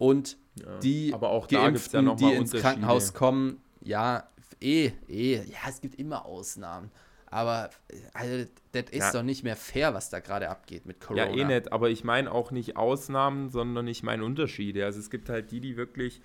und 0.02 0.36
ja, 0.56 0.78
die 0.80 1.14
aber 1.14 1.30
auch 1.30 1.46
Geimpften, 1.46 2.08
ja 2.08 2.14
die 2.16 2.32
ins 2.32 2.50
Krankenhaus 2.50 3.14
kommen, 3.14 3.62
ja, 3.80 4.28
eh, 4.60 4.90
eh, 5.08 5.36
ja, 5.36 5.58
es 5.68 5.80
gibt 5.80 5.94
immer 5.94 6.26
Ausnahmen. 6.26 6.90
Aber 7.26 7.70
also, 8.12 8.44
das 8.72 8.84
ist 8.90 8.98
ja. 8.98 9.12
doch 9.12 9.22
nicht 9.22 9.44
mehr 9.44 9.56
fair, 9.56 9.94
was 9.94 10.10
da 10.10 10.18
gerade 10.18 10.50
abgeht 10.50 10.86
mit 10.86 11.00
Corona. 11.00 11.30
Ja, 11.30 11.32
eh 11.32 11.44
nicht, 11.44 11.72
aber 11.72 11.88
ich 11.88 12.02
meine 12.02 12.30
auch 12.32 12.50
nicht 12.50 12.76
Ausnahmen, 12.76 13.48
sondern 13.48 13.86
ich 13.86 14.02
meine 14.02 14.24
Unterschiede. 14.24 14.84
Also 14.84 14.98
es 14.98 15.08
gibt 15.08 15.28
halt 15.28 15.52
die, 15.52 15.60
die 15.60 15.76
wirklich 15.76 16.20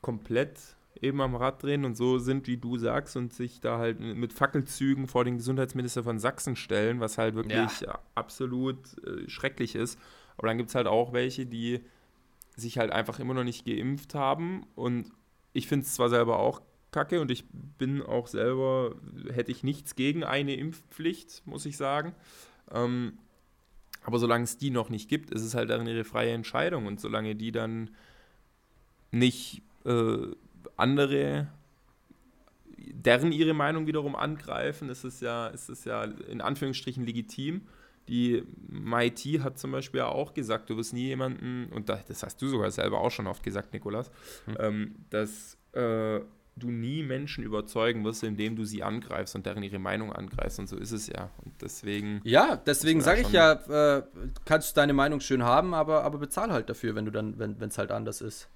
komplett 0.00 0.58
eben 1.00 1.20
am 1.20 1.34
Rad 1.34 1.64
drehen 1.64 1.84
und 1.84 1.96
so 1.96 2.18
sind, 2.18 2.46
wie 2.46 2.58
du 2.58 2.78
sagst, 2.78 3.16
und 3.16 3.34
sich 3.34 3.60
da 3.60 3.78
halt 3.78 3.98
mit 3.98 4.32
Fackelzügen 4.32 5.08
vor 5.08 5.24
den 5.24 5.36
Gesundheitsminister 5.36 6.04
von 6.04 6.20
Sachsen 6.20 6.54
stellen, 6.54 7.00
was 7.00 7.18
halt 7.18 7.34
wirklich 7.34 7.80
ja. 7.80 7.98
absolut 8.14 8.78
äh, 9.04 9.28
schrecklich 9.28 9.74
ist. 9.74 9.98
Aber 10.36 10.46
dann 10.46 10.58
gibt 10.58 10.68
es 10.68 10.74
halt 10.76 10.86
auch 10.86 11.12
welche, 11.12 11.44
die 11.44 11.84
sich 12.62 12.78
halt 12.78 12.90
einfach 12.90 13.18
immer 13.18 13.34
noch 13.34 13.44
nicht 13.44 13.66
geimpft 13.66 14.14
haben. 14.14 14.64
Und 14.74 15.10
ich 15.52 15.68
finde 15.68 15.84
es 15.84 15.94
zwar 15.94 16.08
selber 16.08 16.38
auch 16.38 16.62
kacke 16.92 17.20
und 17.20 17.30
ich 17.30 17.44
bin 17.78 18.02
auch 18.02 18.26
selber, 18.26 18.94
hätte 19.32 19.50
ich 19.50 19.62
nichts 19.62 19.96
gegen 19.96 20.24
eine 20.24 20.54
Impfpflicht, 20.54 21.42
muss 21.46 21.66
ich 21.66 21.76
sagen. 21.76 22.14
Ähm, 22.70 23.18
aber 24.04 24.18
solange 24.18 24.44
es 24.44 24.58
die 24.58 24.70
noch 24.70 24.90
nicht 24.90 25.08
gibt, 25.08 25.30
ist 25.30 25.42
es 25.42 25.54
halt 25.54 25.70
dann 25.70 25.86
ihre 25.86 26.04
freie 26.04 26.32
Entscheidung. 26.32 26.86
Und 26.86 27.00
solange 27.00 27.34
die 27.34 27.52
dann 27.52 27.90
nicht 29.10 29.62
äh, 29.84 30.26
andere, 30.76 31.48
deren 32.76 33.32
ihre 33.32 33.54
Meinung 33.54 33.86
wiederum 33.86 34.16
angreifen, 34.16 34.88
ist 34.88 35.04
es 35.04 35.20
ja, 35.20 35.48
ist 35.48 35.68
es 35.68 35.84
ja 35.84 36.04
in 36.04 36.40
Anführungsstrichen 36.40 37.06
legitim. 37.06 37.62
Die 38.08 38.42
MIT 38.68 39.42
hat 39.42 39.58
zum 39.58 39.72
Beispiel 39.72 40.02
auch 40.02 40.34
gesagt, 40.34 40.70
du 40.70 40.76
wirst 40.76 40.92
nie 40.92 41.06
jemanden, 41.06 41.66
und 41.72 41.88
das 41.88 42.22
hast 42.22 42.40
du 42.42 42.48
sogar 42.48 42.70
selber 42.70 43.00
auch 43.00 43.10
schon 43.10 43.26
oft 43.26 43.42
gesagt, 43.42 43.72
Nikolas, 43.72 44.10
hm. 44.46 44.56
ähm, 44.58 44.94
dass 45.10 45.56
äh, 45.72 46.20
du 46.56 46.70
nie 46.70 47.02
Menschen 47.02 47.44
überzeugen 47.44 48.04
wirst, 48.04 48.22
indem 48.24 48.56
du 48.56 48.64
sie 48.64 48.82
angreifst 48.82 49.34
und 49.34 49.46
deren 49.46 49.62
ihre 49.62 49.78
Meinung 49.78 50.12
angreifst. 50.12 50.58
Und 50.58 50.68
so 50.68 50.76
ist 50.76 50.92
es 50.92 51.06
ja. 51.06 51.30
Und 51.44 51.54
deswegen. 51.62 52.20
Ja, 52.24 52.56
deswegen 52.56 53.00
sage 53.00 53.22
ich 53.22 53.32
ja, 53.32 53.52
äh, 53.98 54.02
kannst 54.44 54.72
du 54.72 54.80
deine 54.80 54.92
Meinung 54.92 55.20
schön 55.20 55.42
haben, 55.42 55.74
aber, 55.74 56.04
aber 56.04 56.18
bezahl 56.18 56.52
halt 56.52 56.68
dafür, 56.68 56.94
wenn 56.94 57.04
du 57.04 57.10
dann, 57.10 57.38
wenn 57.38 57.60
es 57.60 57.78
halt 57.78 57.90
anders 57.90 58.20
ist. 58.20 58.48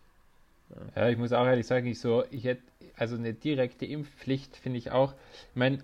Ja, 0.94 1.08
ich 1.08 1.16
muss 1.16 1.32
auch 1.32 1.46
ehrlich 1.46 1.66
sagen, 1.66 1.86
ich 1.86 2.00
so, 2.00 2.24
ich 2.30 2.44
hätte, 2.44 2.62
also 2.96 3.16
eine 3.16 3.34
direkte 3.34 3.86
Impfpflicht 3.86 4.56
finde 4.56 4.78
ich 4.78 4.90
auch, 4.90 5.14
ich 5.50 5.56
meine, 5.56 5.78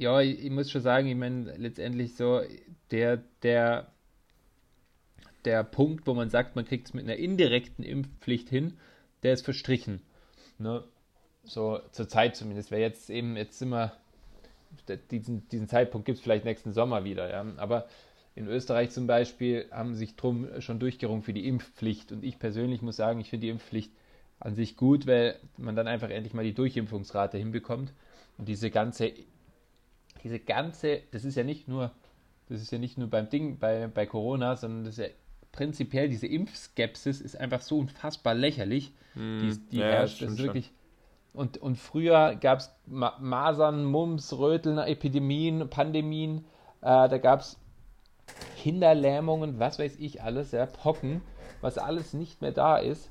ja, 0.00 0.20
ich, 0.20 0.44
ich, 0.46 0.50
muss 0.50 0.70
schon 0.70 0.80
sagen, 0.80 1.08
ich 1.08 1.14
meine, 1.14 1.54
letztendlich 1.58 2.16
so, 2.16 2.40
der, 2.90 3.22
der, 3.42 3.92
der 5.44 5.62
Punkt, 5.62 6.06
wo 6.06 6.14
man 6.14 6.30
sagt, 6.30 6.56
man 6.56 6.64
kriegt 6.64 6.86
es 6.86 6.94
mit 6.94 7.04
einer 7.04 7.16
indirekten 7.16 7.84
Impfpflicht 7.84 8.48
hin, 8.48 8.78
der 9.22 9.34
ist 9.34 9.44
verstrichen. 9.44 10.00
Ne? 10.58 10.82
So 11.44 11.80
zur 11.92 12.08
Zeit 12.08 12.34
zumindest. 12.34 12.70
Wer 12.70 12.78
jetzt 12.78 13.10
eben, 13.10 13.36
jetzt 13.36 13.58
sind 13.58 13.68
wir, 13.68 13.92
diesen, 15.10 15.46
diesen 15.50 15.68
Zeitpunkt 15.68 16.06
gibt 16.06 16.16
es 16.16 16.24
vielleicht 16.24 16.46
nächsten 16.46 16.72
Sommer 16.72 17.04
wieder, 17.04 17.30
ja. 17.30 17.44
Aber 17.58 17.86
in 18.34 18.46
Österreich 18.46 18.90
zum 18.92 19.06
Beispiel 19.06 19.66
haben 19.70 19.94
sich 19.94 20.16
drum 20.16 20.48
schon 20.60 20.78
durchgerungen 20.78 21.22
für 21.22 21.34
die 21.34 21.46
Impfpflicht. 21.46 22.10
Und 22.10 22.24
ich 22.24 22.38
persönlich 22.38 22.80
muss 22.80 22.96
sagen, 22.96 23.20
ich 23.20 23.28
finde 23.28 23.46
die 23.46 23.50
Impfpflicht 23.50 23.92
an 24.38 24.54
sich 24.54 24.78
gut, 24.78 25.06
weil 25.06 25.38
man 25.58 25.76
dann 25.76 25.88
einfach 25.88 26.08
endlich 26.08 26.32
mal 26.32 26.44
die 26.44 26.54
Durchimpfungsrate 26.54 27.36
hinbekommt. 27.36 27.92
Und 28.38 28.48
diese 28.48 28.70
ganze, 28.70 29.12
diese 30.22 30.38
ganze, 30.38 31.02
das 31.10 31.24
ist 31.24 31.36
ja 31.36 31.44
nicht 31.44 31.68
nur, 31.68 31.90
das 32.48 32.60
ist 32.60 32.70
ja 32.70 32.78
nicht 32.78 32.98
nur 32.98 33.08
beim 33.08 33.28
Ding, 33.28 33.58
bei, 33.58 33.86
bei 33.86 34.06
Corona, 34.06 34.56
sondern 34.56 34.84
das 34.84 34.98
ist 34.98 35.04
ja 35.04 35.12
prinzipiell 35.52 36.08
diese 36.08 36.26
Impfskepsis 36.26 37.20
ist 37.20 37.36
einfach 37.36 37.60
so 37.60 37.78
unfassbar 37.78 38.34
lächerlich. 38.34 38.92
Mm, 39.14 39.40
die, 39.40 39.58
die 39.70 39.78
ja, 39.78 39.86
herrscht. 39.86 40.22
Das 40.22 40.32
ist 40.32 40.38
wirklich. 40.42 40.72
Und, 41.32 41.58
und 41.58 41.76
früher 41.76 42.34
gab 42.36 42.58
es 42.58 42.74
Masern, 42.86 43.84
Mumps, 43.84 44.32
Röteln, 44.36 44.78
Epidemien, 44.78 45.68
Pandemien. 45.70 46.44
Äh, 46.80 47.08
da 47.08 47.18
gab 47.18 47.40
es 47.40 47.58
Kinderlähmungen, 48.56 49.58
was 49.58 49.78
weiß 49.78 49.96
ich 49.98 50.22
alles, 50.22 50.52
ja, 50.52 50.66
Pocken, 50.66 51.22
was 51.60 51.78
alles 51.78 52.14
nicht 52.14 52.42
mehr 52.42 52.52
da 52.52 52.78
ist. 52.78 53.10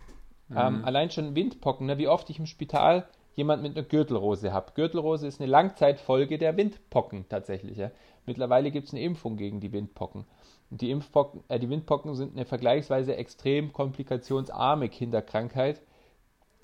Mhm. 0.50 0.58
Ähm, 0.58 0.86
allein 0.86 1.12
schon 1.12 1.36
Windpocken, 1.36 1.88
ne, 1.88 1.98
wie 1.98 2.08
oft 2.08 2.30
ich 2.30 2.40
im 2.40 2.46
Spital 2.46 3.08
jemand 3.36 3.64
mit 3.64 3.78
einer 3.78 3.88
Gürtelrose 3.88 4.54
habe. 4.54 4.74
Gürtelrose 4.76 5.28
ist 5.28 5.40
eine 5.40 5.50
Langzeitfolge 5.50 6.38
der 6.38 6.58
Windpocken 6.58 7.28
tatsächlich. 7.30 7.78
Ja. 7.78 7.92
Mittlerweile 8.26 8.72
gibt 8.72 8.88
es 8.88 8.94
eine 8.94 9.02
Impfung 9.02 9.38
gegen 9.38 9.60
die 9.60 9.72
Windpocken. 9.72 10.26
Und 10.70 10.82
die, 10.82 10.92
Impfpocken, 10.92 11.44
äh, 11.48 11.60
die 11.60 11.70
Windpocken 11.70 12.16
sind 12.16 12.36
eine 12.36 12.46
vergleichsweise 12.46 13.16
extrem 13.16 13.74
komplikationsarme 13.74 14.90
Kinderkrankheit, 14.90 15.82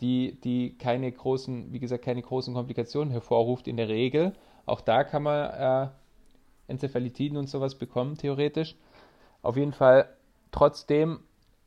die, 0.01 0.39
die 0.41 0.77
keine 0.77 1.11
großen, 1.11 1.71
wie 1.71 1.79
gesagt, 1.79 2.03
keine 2.03 2.21
großen 2.21 2.53
Komplikationen 2.53 3.11
hervorruft 3.11 3.67
in 3.67 3.77
der 3.77 3.89
Regel. 3.89 4.33
Auch 4.65 4.81
da 4.81 5.03
kann 5.03 5.23
man 5.23 5.49
äh, 5.51 5.89
Enzephalitiden 6.67 7.37
und 7.37 7.49
sowas 7.49 7.75
bekommen, 7.75 8.17
theoretisch. 8.17 8.75
Auf 9.41 9.57
jeden 9.57 9.73
Fall, 9.73 10.09
trotzdem 10.51 11.19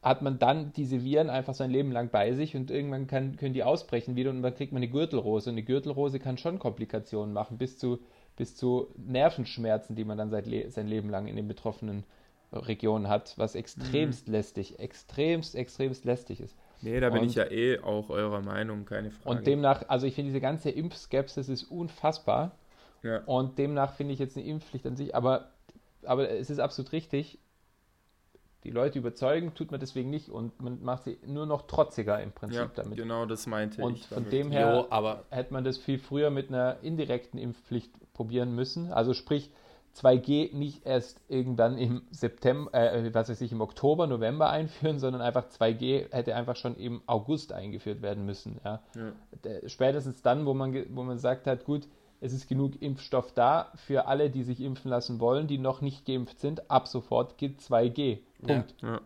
hat 0.03 0.23
man 0.23 0.39
dann 0.39 0.73
diese 0.75 1.03
Viren 1.03 1.29
einfach 1.29 1.55
sein 1.55 1.71
Leben 1.71 1.91
lang 1.91 2.11
bei 2.11 2.33
sich 2.33 2.55
und 2.55 2.71
irgendwann 2.71 3.07
kann, 3.09 3.37
können 3.37 3.55
die 3.55 3.65
ausbrechen 3.65 4.15
wieder 4.15 4.31
und 4.31 4.43
dann 4.43 4.55
kriegt 4.55 4.73
man 4.73 4.83
eine 4.83 4.91
Gürtelrose. 4.91 5.51
Und 5.51 5.55
eine 5.55 5.65
Gürtelrose 5.65 6.21
kann 6.21 6.39
schon 6.39 6.59
Komplikationen 6.59 7.33
machen, 7.33 7.59
bis 7.59 7.79
zu, 7.79 7.99
bis 8.37 8.57
zu 8.57 8.89
Nervenschmerzen, 8.97 9.97
die 9.97 10.05
man 10.05 10.17
dann 10.17 10.31
seit 10.31 10.47
Le 10.47 10.71
sein 10.71 10.87
Leben 10.87 11.11
lang 11.11 11.27
in 11.27 11.37
den 11.37 11.49
betroffenen 11.49 12.05
Regionen 12.53 13.09
hat, 13.09 13.35
was 13.37 13.55
extremst 13.55 14.29
mhm. 14.29 14.35
lästig, 14.35 14.79
extremst, 14.79 15.55
extremst 15.55 16.05
lästig 16.05 16.41
ist. 16.41 16.57
Nee, 16.81 17.01
da 17.01 17.11
bin 17.11 17.23
und, 17.23 17.29
ich 17.29 17.35
ja 17.35 17.51
eh 17.51 17.81
auch 17.81 18.09
eurer 18.09 18.41
Meinung, 18.41 18.85
keine 18.85 19.11
Frage. 19.11 19.37
Und 19.37 19.47
demnach, 19.47 19.85
also 19.89 20.07
ich 20.07 20.15
finde 20.15 20.31
diese 20.31 20.41
ganze 20.41 20.71
Impfskepsis 20.71 21.49
ist 21.49 21.65
unfassbar. 21.65 22.53
Ja. 23.03 23.23
Und 23.27 23.59
demnach 23.59 23.95
finde 23.95 24.15
ich 24.15 24.21
jetzt 24.21 24.37
eine 24.37 24.47
Impfpflicht 24.47 24.87
an 24.87 24.97
sich, 24.97 25.15
aber, 25.15 25.51
aber 26.05 26.31
es 26.31 26.51
ist 26.51 26.61
absolut 26.61 26.93
richtig. 26.93 27.39
Die 28.65 28.71
Leute 28.71 28.99
überzeugen, 28.99 29.55
tut 29.55 29.71
man 29.71 29.79
deswegen 29.79 30.11
nicht 30.11 30.29
und 30.29 30.61
man 30.61 30.83
macht 30.83 31.05
sie 31.05 31.19
nur 31.25 31.47
noch 31.47 31.63
trotziger 31.63 32.21
im 32.21 32.33
Prinzip 32.33 32.59
ja, 32.59 32.71
damit. 32.75 32.99
Genau, 32.99 33.25
das 33.25 33.47
meinte 33.47 33.83
und 33.83 33.97
ich. 33.97 34.11
Und 34.11 34.23
von 34.23 34.31
dem 34.31 34.51
her 34.51 34.75
jo, 34.75 34.87
aber 34.91 35.25
hätte 35.31 35.53
man 35.53 35.65
das 35.65 35.79
viel 35.79 35.99
früher 35.99 36.31
mit 36.31 36.49
einer 36.49 36.79
indirekten 36.83 37.39
Impfpflicht 37.39 37.93
probieren 38.15 38.55
müssen. 38.55 38.93
Also 38.93 39.15
sprich, 39.15 39.53
2G 39.97 40.55
nicht 40.55 40.87
erst 40.87 41.21
irgendwann 41.29 41.77
im 41.79 42.03
September, 42.11 42.73
äh, 42.75 43.13
was 43.15 43.29
weiß 43.29 43.41
ich, 43.41 43.53
im 43.53 43.61
Oktober, 43.61 44.07
November 44.07 44.51
einführen, 44.51 44.99
sondern 44.99 45.23
einfach 45.23 45.47
2G 45.49 46.13
hätte 46.13 46.35
einfach 46.35 46.57
schon 46.57 46.77
im 46.77 47.03
August 47.07 47.53
eingeführt 47.53 48.03
werden 48.03 48.25
müssen. 48.25 48.61
Ja. 48.65 48.83
ja. 48.95 49.69
Spätestens 49.69 50.23
dann, 50.23 50.47
wo 50.47 50.55
man, 50.55 50.75
wo 50.91 51.03
man 51.03 51.19
sagt 51.19 51.47
hat, 51.47 51.65
gut, 51.65 51.89
es 52.21 52.33
ist 52.33 52.49
genug 52.49 52.81
Impfstoff 52.83 53.33
da 53.33 53.71
für 53.75 54.07
alle, 54.07 54.31
die 54.31 54.43
sich 54.43 54.61
impfen 54.61 54.91
lassen 54.91 55.21
wollen, 55.21 55.47
die 55.47 55.59
noch 55.59 55.81
nicht 55.81 56.05
geimpft 56.05 56.41
sind. 56.41 56.71
Ab 56.71 56.89
sofort 56.89 57.39
gilt 57.39 57.61
2G. 57.61 58.19
Punkt. 58.41 58.75
Ja, 58.83 58.95
ja. 58.95 59.01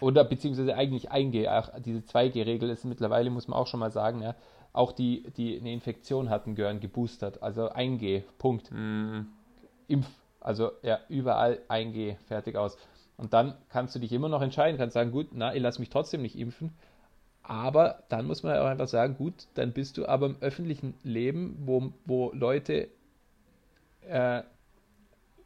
Oder 0.00 0.24
beziehungsweise 0.24 0.74
eigentlich 0.76 1.10
1G. 1.10 1.48
Auch 1.48 1.70
diese 1.80 2.00
2G-Regel 2.00 2.70
ist 2.70 2.84
mittlerweile, 2.84 3.30
muss 3.30 3.48
man 3.48 3.58
auch 3.58 3.66
schon 3.66 3.80
mal 3.80 3.90
sagen, 3.90 4.22
ja, 4.22 4.34
auch 4.72 4.92
die, 4.92 5.24
die 5.36 5.58
eine 5.58 5.72
Infektion 5.72 6.30
hatten, 6.30 6.54
gehören 6.54 6.80
geboostert. 6.80 7.42
Also 7.42 7.70
1G, 7.70 8.22
Punkt. 8.38 8.70
Mhm. 8.70 9.26
Impf, 9.88 10.08
also 10.40 10.70
ja, 10.82 11.00
überall 11.08 11.60
1G, 11.68 12.16
fertig 12.26 12.56
aus. 12.56 12.78
Und 13.16 13.34
dann 13.34 13.54
kannst 13.68 13.94
du 13.94 13.98
dich 13.98 14.12
immer 14.12 14.28
noch 14.28 14.40
entscheiden, 14.40 14.78
kannst 14.78 14.94
sagen, 14.94 15.10
gut, 15.10 15.28
na, 15.32 15.54
ich 15.54 15.60
lasse 15.60 15.80
mich 15.80 15.90
trotzdem 15.90 16.22
nicht 16.22 16.38
impfen. 16.38 16.72
Aber 17.42 18.04
dann 18.08 18.26
muss 18.26 18.42
man 18.42 18.56
auch 18.58 18.66
einfach 18.66 18.88
sagen, 18.88 19.16
gut, 19.16 19.48
dann 19.54 19.72
bist 19.72 19.96
du 19.96 20.06
aber 20.06 20.26
im 20.26 20.36
öffentlichen 20.40 20.94
Leben, 21.02 21.56
wo, 21.64 21.92
wo 22.04 22.30
Leute, 22.32 22.88
äh, 24.02 24.42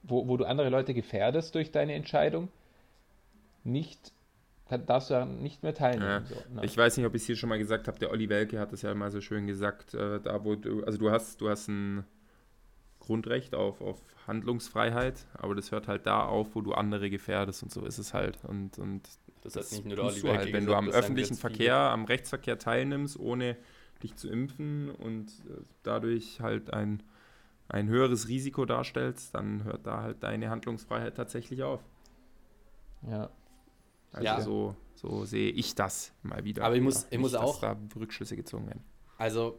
wo, 0.03 0.28
wo 0.28 0.36
du 0.36 0.45
andere 0.45 0.68
Leute 0.68 0.92
gefährdest 0.92 1.55
durch 1.55 1.70
deine 1.70 1.95
Entscheidung, 1.95 2.49
nicht, 3.62 4.12
kann, 4.68 4.84
darfst 4.86 5.11
du 5.11 5.14
daran 5.14 5.42
nicht 5.42 5.62
mehr 5.62 5.72
Ja. 5.72 5.78
teilnehmen. 5.78 6.26
So, 6.26 6.34
ne? 6.55 6.64
Ich 6.64 6.76
weiß 6.76 6.97
nicht, 6.97 7.07
ob 7.07 7.14
ich 7.14 7.22
es 7.22 7.26
hier 7.26 7.36
schon 7.36 7.49
mal 7.49 7.59
gesagt 7.59 7.88
habe, 7.88 7.99
der 7.99 8.11
Olli 8.11 8.28
Welke 8.28 8.59
hat 8.59 8.72
es 8.72 8.82
ja 8.82 8.95
mal 8.95 9.11
so 9.11 9.20
schön 9.20 9.47
gesagt, 9.47 9.95
äh, 9.95 10.20
da 10.20 10.45
wo 10.45 10.57
du, 10.57 10.84
also 10.84 10.99
du 10.99 11.11
hast, 11.11 11.40
du 11.40 11.49
hast 11.49 11.68
ein 11.68 12.05
Grundrecht 13.01 13.55
auf, 13.55 13.80
auf 13.80 14.01
Handlungsfreiheit, 14.26 15.26
aber 15.34 15.55
das 15.55 15.72
hört 15.72 15.88
halt 15.88 16.07
da 16.07 16.24
auf, 16.24 16.55
wo 16.55 16.61
du 16.62 16.72
andere 16.72 17.11
gefährdest 17.11 17.62
und 17.62 17.70
so 17.70 17.84
ist 17.84 17.99
es 17.99 18.14
halt. 18.14 18.38
Und, 18.45 18.78
und 18.78 19.03
Das, 19.45 19.55
hat 19.55 19.62
das 19.62 19.72
nicht 19.72 19.84
nur 19.84 19.95
der 19.97 20.05
Oliver 20.07 20.36
halt, 20.36 20.53
wenn 20.53 20.66
du 20.66 20.74
am 20.74 20.88
öffentlichen 20.88 21.34
jetzt 21.34 21.40
viele. 21.42 21.55
Verkehr, 21.55 21.76
am 21.76 22.05
Rechtsverkehr 22.07 22.59
teilnimmst, 22.59 23.18
ohne 23.18 23.57
dich 24.03 24.16
zu 24.16 24.28
impfen 24.28 24.90
und 24.90 25.28
äh, 25.49 25.61
dadurch 25.82 26.40
halt 26.40 26.72
ein, 26.72 27.03
ein 27.68 27.88
höheres 27.88 28.26
Risiko 28.28 28.64
darstellst, 28.64 29.34
dann 29.34 29.64
hört 29.64 29.86
da 29.86 30.03
halt 30.03 30.22
deine 30.22 30.51
Handlungsfreiheit 30.51 31.16
tatsächlich 31.16 31.62
auf. 31.62 31.80
ja. 33.09 33.30
Also 34.12 34.24
Ja. 34.26 34.40
so, 34.40 34.76
so 34.95 35.24
sehe 35.24 35.51
ich 35.51 35.74
das 35.74 36.12
mal 36.22 36.45
wieder. 36.45 36.62
Aber 36.64 36.76
ich 36.76 36.82
muss- 36.82 37.05
ich 37.05 37.11
Nicht, 37.12 37.20
muss 37.20 37.32
dass 37.32 37.40
auch- 37.42 37.61
da 37.61 37.76
Rückschlüsse 37.97 38.36
gezogen 38.36 38.66
werden. 38.68 38.84
Also, 39.18 39.59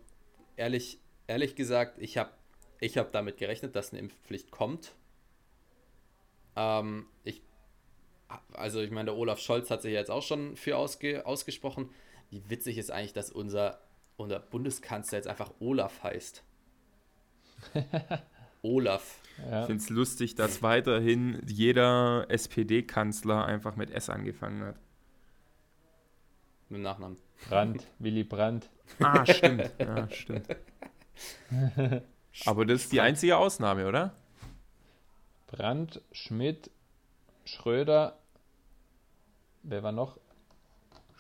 ehrlich, 0.56 1.00
ehrlich 1.28 1.56
gesagt, 1.56 1.98
ich 2.00 2.18
habe 2.18 2.30
ich 2.80 2.98
hab 2.98 3.12
damit 3.12 3.38
gerechnet, 3.38 3.76
dass 3.76 3.92
eine 3.92 4.00
Impfpflicht 4.00 4.52
kommt. 4.52 4.96
Ähm, 6.56 7.08
ich, 7.24 7.42
also 8.54 8.82
ich 8.82 8.92
meine, 8.92 9.06
der 9.06 9.16
Olaf 9.16 9.40
Scholz 9.40 9.70
hat 9.70 9.82
sich 9.82 9.94
ja 9.94 10.00
jetzt 10.00 10.12
auch 10.12 10.24
schon 10.24 10.56
für 10.56 10.78
ausge, 10.78 11.26
ausgesprochen. 11.26 11.90
Wie 12.30 12.50
witzig 12.50 12.78
ist 12.78 12.92
eigentlich, 12.92 13.14
dass 13.14 13.32
unser, 13.32 13.80
unser 14.18 14.40
Bundeskanzler 14.40 15.18
jetzt 15.18 15.28
einfach 15.28 15.52
Olaf 15.60 16.04
heißt. 16.04 16.44
Olaf. 18.62 19.20
ja. 19.50 19.62
Ich 19.62 19.68
finde 19.68 19.84
es 19.84 19.90
lustig, 19.90 20.36
dass 20.36 20.64
weiterhin 20.64 21.42
jeder 21.48 22.26
SPD-Kanzler 22.30 23.46
einfach 23.46 23.76
mit 23.76 23.92
S 23.92 24.10
angefangen 24.10 24.64
hat. 24.64 24.76
Mit 26.70 26.80
dem 26.80 26.84
Nachnamen. 26.84 27.18
Brandt, 27.48 27.86
Willy 28.00 28.24
Brandt. 28.24 28.70
Ah, 29.00 29.26
stimmt. 29.26 29.72
Ja, 29.78 30.10
stimmt. 30.10 30.48
Aber 32.46 32.66
das 32.66 32.84
ist 32.84 32.92
die 32.92 33.02
einzige 33.02 33.38
Ausnahme, 33.38 33.88
oder? 33.88 34.16
Brandt, 35.48 36.02
Schmidt, 36.12 36.72
Schröder. 37.46 38.18
Wer 39.64 39.84
war 39.84 39.92
noch? 39.92 40.20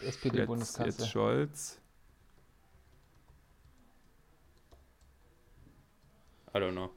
SPD-Bundeskanzler. 0.01 1.05
jetzt 1.05 1.11
Scholz. 1.11 1.79
I 6.53 6.57
don't 6.57 6.71
know. 6.73 6.89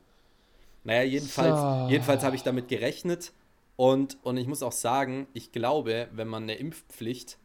Naja, 0.84 1.02
jedenfalls, 1.02 1.58
So. 1.58 1.90
jedenfalls 1.90 2.22
habe 2.22 2.36
ich 2.36 2.42
damit 2.42 2.68
gerechnet 2.68 3.32
und, 3.76 4.18
und 4.24 4.36
ich 4.36 4.46
muss 4.46 4.62
auch 4.62 4.72
sagen, 4.72 5.26
ich 5.32 5.52
glaube, 5.52 6.08
wenn 6.12 6.28
man 6.28 6.44
eine 6.44 6.54
Impfpflicht, 6.54 7.38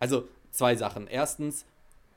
also 0.00 0.28
zwei 0.50 0.76
Sachen. 0.76 1.06
Erstens, 1.06 1.64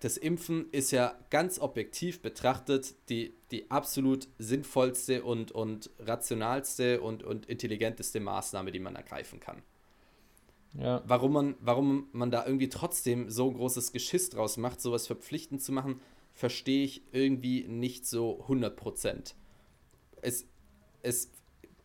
das 0.02 0.18
Impfen 0.18 0.70
ist 0.72 0.91
ja 0.91 1.18
ganz 1.30 1.60
objektiv 1.60 2.22
betrachtet 2.22 2.95
die, 3.10 3.34
die 3.52 3.72
absolut 3.72 4.28
sinnvollste 4.39 5.24
und, 5.24 5.52
und 5.52 5.89
rationalste 5.99 7.02
und, 7.02 7.24
und 7.24 7.45
intelligenteste 7.47 8.20
Maßnahme, 8.20 8.72
die 8.72 8.80
man 8.80 8.95
ergreifen 8.95 9.39
kann 9.39 9.64
Ja. 10.74 11.04
warum 11.06 11.34
man, 11.34 11.56
warum 11.60 12.08
man 12.14 12.32
da 12.32 12.45
irgendwie 12.45 12.70
trotzdem 12.70 13.30
so 13.30 13.49
ein 13.49 13.56
großes 13.56 13.91
Geschiss 13.91 14.30
draus 14.30 14.58
macht, 14.58 14.82
sowas 14.82 15.06
verpflichtend 15.08 15.62
zu 15.62 15.72
machen, 15.72 15.99
verstehe 16.34 16.84
ich 16.86 17.04
irgendwie 17.12 17.68
nicht 17.68 18.06
so 18.06 18.43
100%. 18.47 19.36
Es, 20.22 20.45
es 21.02 21.30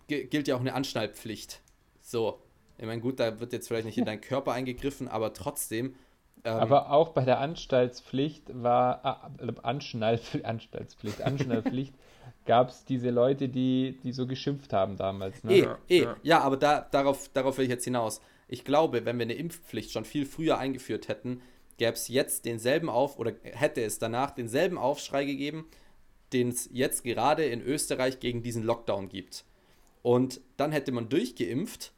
gi- 0.08 0.26
gilt 0.26 0.46
ja 0.48 0.56
auch 0.56 0.60
eine 0.60 0.74
Anschnallpflicht. 0.74 1.62
So, 2.00 2.40
ich 2.78 2.86
meine, 2.86 3.00
gut, 3.02 3.18
da 3.18 3.40
wird 3.40 3.52
jetzt 3.52 3.66
vielleicht 3.68 3.86
nicht 3.86 3.98
in 3.98 4.04
deinen 4.04 4.20
Körper 4.20 4.52
eingegriffen, 4.52 5.08
aber 5.08 5.32
trotzdem. 5.32 5.94
Ähm, 6.45 6.53
Aber 6.55 6.91
auch 6.91 7.11
bei 7.11 7.24
der 7.24 7.41
Anstaltspflicht 7.41 8.62
war 8.62 9.05
ah, 9.05 9.30
Anschnall, 9.62 10.20
Anstaltspflicht, 10.43 11.22
Anschnallpflicht 11.22 11.95
gab 12.47 12.70
es 12.70 12.84
diese 12.84 13.11
Leute, 13.11 13.49
die, 13.49 13.99
die 14.03 14.12
so 14.12 14.26
geschimpft 14.26 14.72
haben 14.72 14.97
damals. 14.97 15.43
Ne? 15.45 15.53
Eh, 15.53 15.61
Ja, 15.62 15.78
eh, 15.89 16.03
ja. 16.03 16.16
ja. 16.22 16.41
aber 16.41 16.57
da, 16.57 16.80
darauf, 16.80 17.28
darauf 17.32 17.59
will 17.59 17.64
ich 17.64 17.70
jetzt 17.70 17.84
hinaus. 17.84 18.20
Ich 18.49 18.64
glaube, 18.64 19.05
wenn 19.05 19.18
wir 19.18 19.24
eine 19.24 19.34
Impfpflicht 19.34 19.91
schon 19.91 20.05
viel 20.05 20.24
früher 20.24 20.59
eingeführt 20.59 21.09
hätten, 21.09 21.43
gäbe 21.78 21.93
es 21.93 22.09
jetzt 22.09 22.45
denselben 22.45 22.89
Auf 22.89 23.18
oder 23.18 23.32
hätte 23.43 23.82
es 23.82 23.99
danach 23.99 24.30
denselben 24.30 24.78
Aufschrei 24.78 25.24
gegeben, 25.24 25.66
den 26.32 26.49
es 26.49 26.68
jetzt 26.72 27.05
gerade 27.05 27.45
in 27.45 27.61
Österreich 27.61 28.20
gegen 28.20 28.43
diesen 28.43 28.62
Lockdown 28.62 29.09
gibt. 29.09 29.45
Und 30.03 30.41
dann 30.57 30.72
hätte 30.72 30.93
man 30.93 31.09
durchgeimpft, 31.09 31.93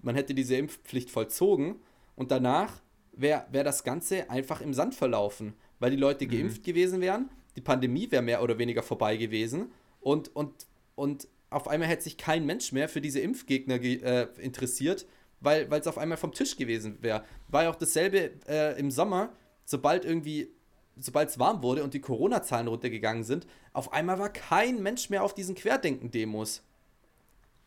man 0.00 0.14
hätte 0.14 0.34
diese 0.34 0.56
Impfpflicht 0.56 1.10
vollzogen 1.10 1.76
und 2.14 2.30
danach 2.30 2.82
wäre 3.20 3.46
wär 3.50 3.64
das 3.64 3.84
Ganze 3.84 4.30
einfach 4.30 4.60
im 4.60 4.72
Sand 4.74 4.94
verlaufen, 4.94 5.54
weil 5.78 5.90
die 5.90 5.96
Leute 5.96 6.26
geimpft 6.26 6.64
gewesen 6.64 7.00
wären, 7.00 7.28
die 7.56 7.60
Pandemie 7.60 8.10
wäre 8.10 8.22
mehr 8.22 8.42
oder 8.42 8.58
weniger 8.58 8.82
vorbei 8.82 9.16
gewesen 9.16 9.72
und, 10.00 10.34
und, 10.34 10.66
und 10.94 11.28
auf 11.50 11.66
einmal 11.66 11.88
hätte 11.88 12.04
sich 12.04 12.16
kein 12.16 12.46
Mensch 12.46 12.72
mehr 12.72 12.88
für 12.88 13.00
diese 13.00 13.20
Impfgegner 13.20 13.78
ge- 13.78 14.00
äh, 14.02 14.28
interessiert, 14.38 15.06
weil 15.40 15.72
es 15.72 15.86
auf 15.86 15.98
einmal 15.98 16.18
vom 16.18 16.32
Tisch 16.32 16.56
gewesen 16.56 16.98
wäre. 17.00 17.24
War 17.48 17.64
ja 17.64 17.70
auch 17.70 17.76
dasselbe 17.76 18.32
äh, 18.48 18.78
im 18.78 18.90
Sommer, 18.90 19.32
sobald 19.64 20.04
irgendwie, 20.04 20.48
sobald 20.96 21.30
es 21.30 21.38
warm 21.38 21.62
wurde 21.62 21.84
und 21.84 21.94
die 21.94 22.00
Corona-Zahlen 22.00 22.68
runtergegangen 22.68 23.24
sind, 23.24 23.46
auf 23.72 23.92
einmal 23.92 24.18
war 24.18 24.30
kein 24.30 24.82
Mensch 24.82 25.10
mehr 25.10 25.22
auf 25.22 25.34
diesen 25.34 25.54
Querdenken-Demos. 25.54 26.62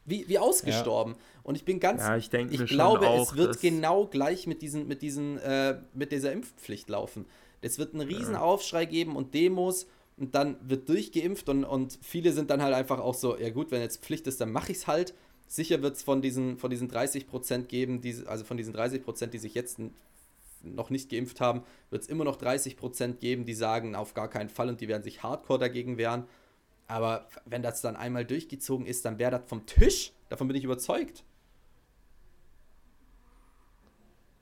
Wie, 0.06 0.28
wie 0.28 0.40
ausgestorben. 0.40 1.16
Und 1.44 1.56
ich 1.56 1.66
bin 1.66 1.80
ganz, 1.80 2.02
Ja, 2.02 2.18
ich 2.18 2.34
ich 2.34 2.66
glaube, 2.66 3.08
auch, 3.08 3.32
es 3.32 3.38
wird 3.38 3.60
genau 3.62 4.08
gleich 4.08 4.48
mit 4.48 4.62
diesen, 4.62 4.88
mit 4.88 5.02
diesen, 5.02 5.38
äh, 5.38 5.80
mit 5.94 6.12
dieser 6.12 6.32
Impfpflicht 6.32 6.90
laufen. 6.90 7.26
Es 7.62 7.78
wird 7.78 7.94
einen 7.94 8.08
riesen 8.08 8.36
Aufschrei 8.36 8.86
geben 8.86 9.16
und 9.16 9.34
Demos 9.36 9.86
und 10.18 10.36
dann 10.36 10.58
wird 10.62 10.90
durchgeimpft 10.90 11.50
und, 11.50 11.64
und 11.64 12.00
viele 12.02 12.34
sind 12.34 12.50
dann 12.50 12.62
halt 12.62 12.74
einfach 12.74 13.00
auch 13.00 13.14
so, 13.14 13.38
ja 13.38 13.50
gut, 13.50 13.72
wenn 13.72 13.82
jetzt 13.82 14.04
Pflicht 14.04 14.28
ist, 14.28 14.42
dann 14.42 14.52
mache 14.52 14.72
ich 14.72 14.80
es 14.80 14.88
halt. 14.88 15.14
Sicher 15.48 15.82
wird 15.82 15.98
es 15.98 16.04
von 16.04 16.22
diesen, 16.22 16.58
von 16.58 16.70
diesen 16.70 16.88
30 16.88 17.28
Prozent 17.28 17.70
geben, 17.70 18.02
die, 18.02 18.16
also 18.26 18.44
von 18.44 18.58
diesen 18.58 18.74
30 18.74 19.04
Prozent, 19.04 19.34
die 19.34 19.38
sich 19.38 19.54
jetzt 19.54 19.80
noch 20.64 20.90
nicht 20.90 21.10
geimpft 21.10 21.42
haben, 21.42 21.64
wird 21.90 22.04
es 22.04 22.10
immer 22.10 22.24
noch 22.24 22.36
30 22.36 22.78
Prozent 22.78 23.20
geben, 23.20 23.46
die 23.46 23.54
sagen, 23.54 23.96
auf 23.96 24.14
gar 24.14 24.30
keinen 24.30 24.50
Fall 24.50 24.70
und 24.70 24.82
die 24.82 24.88
werden 24.88 25.04
sich 25.04 25.24
hardcore 25.24 25.60
dagegen 25.60 25.98
wehren. 25.98 26.26
Aber 26.92 27.30
wenn 27.46 27.64
das 27.64 27.80
dann 27.80 27.96
einmal 27.96 28.26
durchgezogen 28.26 28.86
ist, 28.86 29.06
dann 29.06 29.18
wäre 29.18 29.32
das 29.32 29.44
vom 29.48 29.66
Tisch. 29.66 30.12
Davon 30.28 30.50
bin 30.50 30.58
ich 30.58 30.66
überzeugt. 30.66 31.24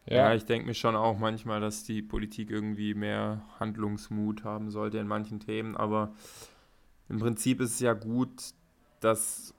Ja, 0.08 0.34
ich 0.34 0.46
denke 0.46 0.66
mir 0.68 0.74
schon 0.74 0.96
auch 0.96 1.20
manchmal, 1.20 1.62
dass 1.62 1.84
die 1.84 2.02
Politik 2.02 2.50
irgendwie 2.50 2.96
mehr 2.96 3.44
Handlungsmut 3.60 4.44
haben 4.44 4.72
sollte 4.72 4.98
in 4.98 5.08
manchen 5.08 5.40
Themen, 5.40 5.78
aber 5.78 6.16
im 7.08 7.20
Prinzip 7.20 7.62
ist 7.62 7.76
es 7.76 7.80
ja 7.82 7.94
gut, 7.94 8.32
dass 9.00 9.54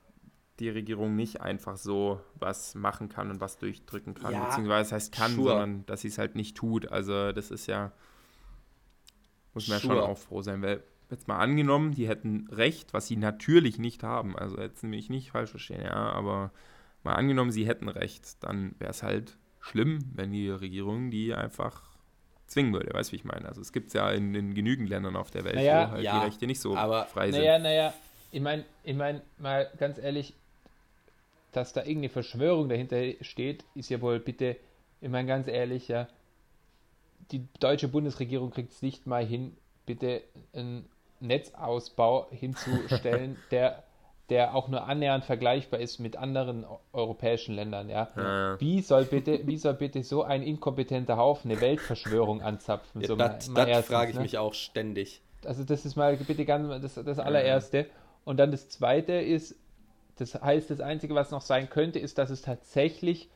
die 0.59 0.67
Regierung 0.67 1.15
nicht 1.15 1.39
einfach 1.39 1.77
so 1.77 2.19
was 2.35 2.75
machen 2.75 3.07
kann 3.07 3.31
und 3.31 3.39
was 3.39 3.57
durchdrücken 3.57 4.15
kann, 4.15 4.33
Ja, 4.33 4.43
beziehungsweise 4.47 4.89
das 4.89 4.91
heißt 4.91 5.13
kann, 5.13 5.31
sure. 5.35 5.51
sondern 5.51 5.85
dass 5.85 6.01
sie 6.01 6.09
es 6.09 6.17
halt 6.17 6.35
nicht 6.35 6.57
tut. 6.57 6.91
Also 6.91 7.31
das 7.31 7.51
ist 7.51 7.67
ja, 7.67 7.93
muss 9.53 9.69
man 9.69 9.77
ja 9.77 9.81
Sure. 9.81 9.95
schon 9.95 10.03
auch 10.03 10.17
froh 10.17 10.41
sein, 10.41 10.61
weil 10.61 10.83
jetzt 11.11 11.27
mal 11.27 11.37
angenommen, 11.37 11.91
die 11.93 12.07
hätten 12.07 12.47
recht, 12.51 12.93
was 12.93 13.07
sie 13.07 13.17
natürlich 13.17 13.77
nicht 13.77 14.03
haben, 14.03 14.37
also 14.37 14.57
jetzt 14.59 14.83
mich 14.83 15.09
nicht 15.09 15.31
falsch 15.31 15.51
verstehen, 15.51 15.83
ja, 15.83 15.93
aber 15.93 16.51
mal 17.03 17.13
angenommen, 17.15 17.51
sie 17.51 17.67
hätten 17.67 17.89
recht, 17.89 18.43
dann 18.43 18.75
wäre 18.79 18.91
es 18.91 19.03
halt 19.03 19.37
schlimm, 19.59 19.99
wenn 20.13 20.31
die 20.31 20.49
Regierung 20.49 21.11
die 21.11 21.33
einfach 21.33 21.83
zwingen 22.47 22.73
würde, 22.73 22.93
weißt 22.93 23.09
du, 23.09 23.13
wie 23.13 23.17
ich 23.17 23.25
meine? 23.25 23.47
Also 23.47 23.61
es 23.61 23.71
gibt 23.71 23.87
es 23.87 23.93
ja 23.93 24.11
in, 24.11 24.35
in 24.35 24.53
genügend 24.53 24.89
Ländern 24.89 25.15
auf 25.15 25.31
der 25.31 25.43
Welt, 25.43 25.55
Naja, 25.55 25.87
wo 25.87 25.91
halt 25.93 26.03
ja, 26.03 26.19
die 26.19 26.25
Rechte 26.25 26.47
nicht 26.47 26.59
so 26.59 26.75
aber- 26.75 27.05
frei 27.05 27.31
sind. 27.31 27.41
Naja, 27.41 27.59
naja, 27.59 27.93
ich 28.31 28.41
meine, 28.41 28.65
ich 28.83 28.95
mein, 28.95 29.21
mal 29.37 29.69
ganz 29.77 29.97
ehrlich, 29.97 30.33
dass 31.51 31.73
da 31.73 31.81
irgendeine 31.81 32.09
Verschwörung 32.09 32.69
dahinter 32.69 33.01
steht, 33.21 33.65
ist 33.75 33.89
ja 33.89 33.99
wohl 34.01 34.19
bitte, 34.19 34.55
ich 35.01 35.09
meine 35.09 35.27
ganz 35.27 35.47
ehrlich, 35.47 35.87
ja, 35.87 36.07
die 37.31 37.45
deutsche 37.59 37.87
Bundesregierung 37.87 38.51
kriegt 38.51 38.71
es 38.71 38.81
nicht 38.81 39.07
mal 39.07 39.25
hin, 39.25 39.55
bitte 39.85 40.21
einen 40.53 40.85
Netzausbau 41.21 42.27
hinzustellen, 42.31 43.37
der, 43.51 43.83
der 44.29 44.55
auch 44.55 44.67
nur 44.67 44.85
annähernd 44.85 45.25
vergleichbar 45.25 45.79
ist 45.79 45.99
mit 45.99 46.17
anderen 46.17 46.65
europäischen 46.93 47.55
Ländern, 47.55 47.89
ja. 47.89 48.07
Ja. 48.15 48.59
Wie 48.59 48.81
soll 48.81 49.05
bitte, 49.05 49.45
wie 49.45 49.57
soll 49.57 49.73
bitte 49.73 50.03
so 50.03 50.23
ein 50.23 50.43
inkompetenter 50.43 51.17
Haufen 51.17 51.51
eine 51.51 51.61
Weltverschwörung 51.61 52.41
anzapfen? 52.41 53.03
So 53.03 53.15
das 53.15 53.47
frage 53.47 54.11
ich 54.11 54.15
ne? 54.15 54.21
mich 54.21 54.37
auch 54.37 54.53
ständig. 54.53 55.21
Also 55.45 55.63
das 55.63 55.85
ist 55.85 55.95
mal 55.95 56.15
bitte 56.17 56.45
ganz 56.45 56.81
das, 56.81 57.03
das 57.03 57.19
allererste. 57.19 57.87
Und 58.23 58.37
dann 58.37 58.51
das 58.51 58.69
zweite 58.69 59.13
ist, 59.13 59.55
das 60.17 60.35
heißt, 60.35 60.69
das 60.69 60.81
Einzige, 60.81 61.15
was 61.15 61.31
noch 61.31 61.41
sein 61.41 61.69
könnte, 61.69 61.99
ist, 61.99 62.17
dass 62.17 62.29
es 62.29 62.41
tatsächlich 62.41 63.29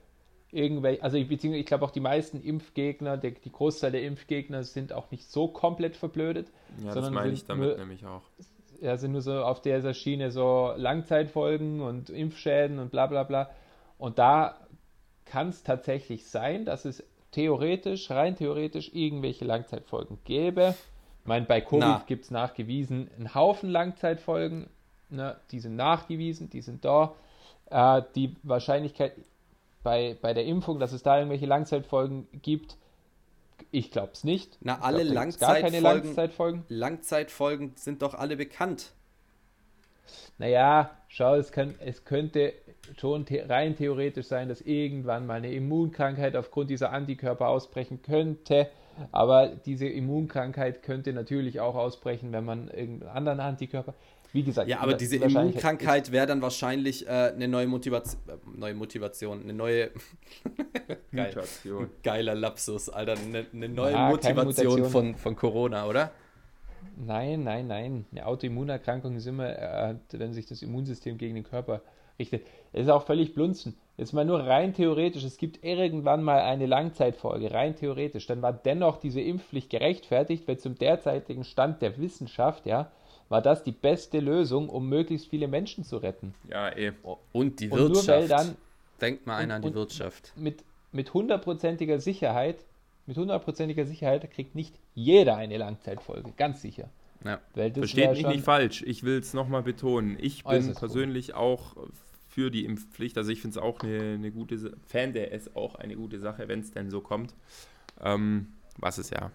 irgendwelche, 0.52 1.04
also 1.04 1.18
ich, 1.18 1.28
beziehungsweise 1.28 1.60
ich 1.62 1.66
glaube 1.66 1.86
auch 1.86 1.92
die 1.92 2.00
meisten 2.00 2.42
Impfgegner, 2.42 3.18
der, 3.18 3.32
die 3.32 3.52
Großteil 3.52 3.92
der 3.92 4.04
Impfgegner 4.04 4.64
sind 4.64 4.94
auch 4.94 5.12
nicht 5.12 5.30
so 5.30 5.48
komplett 5.48 5.96
verblödet, 5.98 6.48
Ja, 6.80 6.86
das 6.86 6.94
sondern 6.96 7.14
meine 7.14 7.28
sind 7.30 7.36
ich 7.38 7.46
damit 7.46 7.68
nur- 7.70 7.78
nämlich 7.78 8.06
auch. 8.06 8.22
ja, 8.82 8.98
sind 8.98 9.12
nur 9.12 9.22
so 9.22 9.44
auf 9.44 9.62
dieser 9.62 9.94
Schiene 9.94 10.32
so 10.32 10.74
Langzeitfolgen 10.78 11.82
und 11.82 12.10
Impfschäden 12.10 12.80
und 12.80 12.92
bla 12.92 13.08
bla 13.08 13.24
bla. 13.24 13.50
Und 13.98 14.20
da 14.20 14.56
kann 15.26 15.50
es 15.50 15.64
tatsächlich 15.64 16.28
sein, 16.28 16.66
dass 16.66 16.86
es 16.86 17.04
theoretisch, 17.32 18.10
rein 18.12 18.36
theoretisch, 18.36 18.92
irgendwelche 18.94 19.44
Langzeitfolgen 19.46 20.20
gäbe. 20.24 20.76
Ich 21.22 21.28
meine, 21.28 21.46
bei. 21.46 21.60
Covid 21.60 22.06
gibt 22.08 22.26
es 22.26 22.32
nachgewiesen 22.32 23.10
einen 23.18 23.34
Haufen 23.34 23.70
Langzeitfolgen. 23.70 24.68
Ne? 25.10 25.36
Die 25.52 25.60
sind 25.60 25.76
nachgewiesen, 25.76 26.50
die 26.50 26.62
sind 26.62 26.86
da. 26.86 27.14
Äh, 27.70 28.04
die 28.16 28.36
Wahrscheinlichkeit 28.44 29.14
bei, 29.86 30.18
bei 30.20 30.34
der 30.34 30.46
Impfung, 30.46 30.80
dass 30.80 30.92
es 30.92 31.04
da 31.04 31.18
irgendwelche 31.20 31.46
Langzeitfolgen 31.46 32.28
gibt, 32.42 32.76
ich 33.72 33.92
glaube 33.92 34.12
es 34.14 34.24
nicht. 34.24 34.58
Na, 34.60 34.80
alle 34.82 35.04
glaub, 35.04 35.16
Langzeitfolgen- 35.16 35.82
Langzeitfolgen. 35.82 36.64
Langzeitfolgen 36.68 37.72
sind 37.76 38.02
doch 38.02 38.16
alle 38.16 38.36
bekannt. 38.36 38.92
Naja, 40.40 40.90
schau, 41.08 41.36
es, 41.36 41.52
kann, 41.52 41.76
es 41.80 42.04
könnte 42.04 42.54
schon 43.00 43.26
the 43.28 43.38
rein 43.38 43.76
theoretisch 43.76 44.26
sein, 44.26 44.50
dass 44.50 44.60
irgendwann 44.62 45.28
mal 45.28 45.36
eine 45.36 45.52
Immunkrankheit 45.52 46.36
aufgrund 46.36 46.72
dieser 46.72 46.92
Antikörper 46.92 47.48
ausbrechen 47.48 48.02
könnte. 48.02 48.68
Aber 49.12 49.48
diese 49.48 49.88
Immunkrankheit 49.88 50.82
könnte 50.82 51.14
natürlich 51.14 51.60
auch 51.60 51.76
ausbrechen, 51.76 52.32
wenn 52.32 52.46
man 52.46 52.70
irgendeinen 52.70 53.12
anderen 53.12 53.40
Antikörper. 53.40 53.94
Wie 54.36 54.44
gesagt, 54.44 54.70
Ja, 54.70 54.82
aber 54.82 54.96
die- 54.96 55.06
diese 55.08 55.16
Immunkrankheit 55.16 56.12
wäre 56.12 56.28
dann 56.28 56.42
wahrscheinlich 56.42 57.08
äh, 57.08 57.10
eine 57.10 57.48
neue 57.48 57.68
Motivation, 57.68 58.20
äh, 58.28 58.34
neue 58.60 58.74
Motivation, 58.74 59.42
eine 59.44 59.54
neue, 59.54 59.92
Geil. 61.14 61.28
Mutation. 61.28 61.90
geiler 62.04 62.36
Lapsus, 62.36 62.90
Alter, 62.90 63.14
eine, 63.14 63.46
eine 63.54 63.70
neue 63.70 63.94
keine 63.94 64.44
Motivation 64.44 64.86
von, 64.86 65.16
von 65.16 65.36
Corona, 65.38 65.88
oder? 65.88 66.12
Nein, 66.98 67.44
nein, 67.44 67.68
nein. 67.68 68.06
Eine 68.12 68.26
Autoimmunerkrankung 68.26 69.16
ist 69.16 69.26
immer, 69.26 69.50
äh, 69.58 69.96
wenn 70.12 70.34
sich 70.34 70.46
das 70.46 70.62
Immunsystem 70.62 71.18
gegen 71.18 71.36
den 71.36 71.44
Körper 71.46 71.82
richtet. 72.20 72.46
Es 72.74 72.84
ist 72.84 72.90
auch 72.90 73.06
völlig 73.06 73.34
blunzen. 73.34 73.76
Jetzt 73.98 74.12
mal 74.12 74.26
nur 74.26 74.42
rein 74.42 74.74
theoretisch. 74.74 75.24
Es 75.24 75.38
gibt 75.38 75.64
irgendwann 75.64 76.24
mal 76.24 76.42
eine 76.42 76.66
Langzeitfolge, 76.66 77.52
rein 77.52 77.76
theoretisch. 77.76 78.28
Dann 78.28 78.42
war 78.42 78.52
dennoch 78.52 78.98
diese 78.98 79.22
Impfpflicht 79.22 79.70
gerechtfertigt, 79.70 80.46
weil 80.48 80.58
zum 80.58 80.76
derzeitigen 80.78 81.46
Stand 81.46 81.82
der 81.82 81.98
Wissenschaft, 81.98 82.66
ja, 82.66 82.92
war 83.30 83.42
das 83.42 83.64
die 83.64 83.72
beste 83.72 84.20
Lösung, 84.20 84.70
um 84.70 84.88
möglichst 84.88 85.28
viele 85.28 85.48
Menschen 85.48 85.84
zu 85.84 85.98
retten. 85.98 86.34
Ja, 86.50 86.76
eh. 86.76 86.92
Oh, 87.04 87.18
Und 87.32 87.60
die 87.60 87.70
Und 87.70 87.80
nur 87.80 87.90
Wirtschaft. 87.90 88.08
weil 88.08 88.28
dann 88.28 88.56
Denkt 89.02 89.26
mal 89.28 89.38
einer 89.38 89.56
und- 89.58 89.66
an 89.66 89.70
die 89.72 89.76
Wirtschaft. 89.76 90.32
mit, 90.36 90.64
mit 90.92 91.14
hundertprozentiger 91.14 92.00
Sicherheit, 92.00 92.58
mit 93.08 93.18
hundertprozentiger 93.18 93.86
Sicherheit 93.86 94.30
kriegt 94.32 94.56
nicht 94.56 94.74
jeder 94.94 95.36
eine 95.38 95.58
Langzeitfolge, 95.58 96.32
ganz 96.38 96.62
sicher. 96.62 96.90
Ja. 97.24 97.40
Weil 97.56 97.70
das 97.72 97.80
Versteht 97.80 98.12
mich 98.12 98.26
nicht 98.28 98.44
falsch. 98.44 98.84
Ich 98.86 99.04
will 99.04 99.18
es 99.18 99.34
nochmal 99.34 99.64
betonen. 99.64 100.18
Ich 100.20 100.44
bin 100.44 100.74
persönlich 100.76 101.34
auch 101.34 101.76
für 102.30 102.52
die 102.52 102.66
Impfpflicht. 102.66 103.18
Also 103.18 103.32
ich 103.32 103.42
finde 103.42 103.58
es 103.58 103.64
auch 103.64 103.80
eine, 103.80 104.14
eine 104.14 104.32
gute 104.32 104.74
fände 104.86 105.32
es 105.32 105.56
auch 105.56 105.76
eine 105.76 105.96
gute 105.96 106.20
Sache, 106.20 106.48
wenn 106.48 106.60
es 106.60 106.72
denn 106.72 106.90
so 106.92 107.02
kommt. 107.02 107.34
Ähm, 108.04 108.48
was 108.78 108.98
es 109.00 109.10
ja 109.10 109.32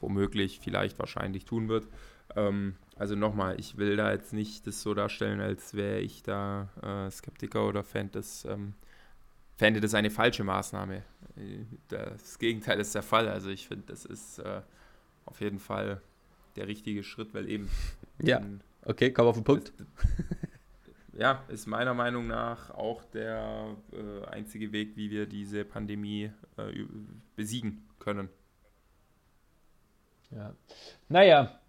womöglich, 0.00 0.60
vielleicht, 0.62 0.98
wahrscheinlich 0.98 1.44
tun 1.44 1.68
wird. 1.68 1.86
Ähm, 2.34 2.76
also 2.96 3.14
nochmal, 3.14 3.58
ich 3.60 3.76
will 3.76 3.96
da 3.96 4.12
jetzt 4.12 4.32
nicht 4.32 4.66
das 4.66 4.82
so 4.82 4.94
darstellen, 4.94 5.40
als 5.40 5.74
wäre 5.74 6.00
ich 6.00 6.22
da 6.22 6.68
äh, 6.82 7.10
Skeptiker 7.10 7.66
oder 7.68 7.84
fände 7.84 8.12
das, 8.14 8.44
ähm, 8.46 8.74
fände 9.56 9.80
das 9.80 9.94
eine 9.94 10.10
falsche 10.10 10.44
Maßnahme. 10.44 11.02
Das 11.88 12.38
Gegenteil 12.38 12.80
ist 12.80 12.94
der 12.94 13.02
Fall. 13.02 13.28
Also 13.28 13.50
ich 13.50 13.68
finde, 13.68 13.86
das 13.88 14.04
ist 14.04 14.38
äh, 14.38 14.62
auf 15.26 15.40
jeden 15.40 15.58
Fall 15.58 16.00
der 16.56 16.68
richtige 16.68 17.02
Schritt, 17.02 17.34
weil 17.34 17.48
eben 17.48 17.68
Ja, 18.22 18.38
ein- 18.38 18.62
okay, 18.84 19.12
komm 19.12 19.26
auf 19.26 19.36
den 19.36 19.44
Punkt. 19.44 19.72
ja, 21.12 21.44
ist 21.48 21.66
meiner 21.66 21.94
Meinung 21.94 22.26
nach 22.26 22.70
auch 22.70 23.04
der 23.04 23.76
äh, 23.92 24.26
einzige 24.26 24.72
Weg, 24.72 24.96
wie 24.96 25.10
wir 25.10 25.26
diese 25.26 25.64
Pandemie 25.64 26.30
äh, 26.56 26.84
besiegen 27.36 27.86
können. 27.98 28.28
Ja. 30.30 30.54
Naja, 31.08 31.60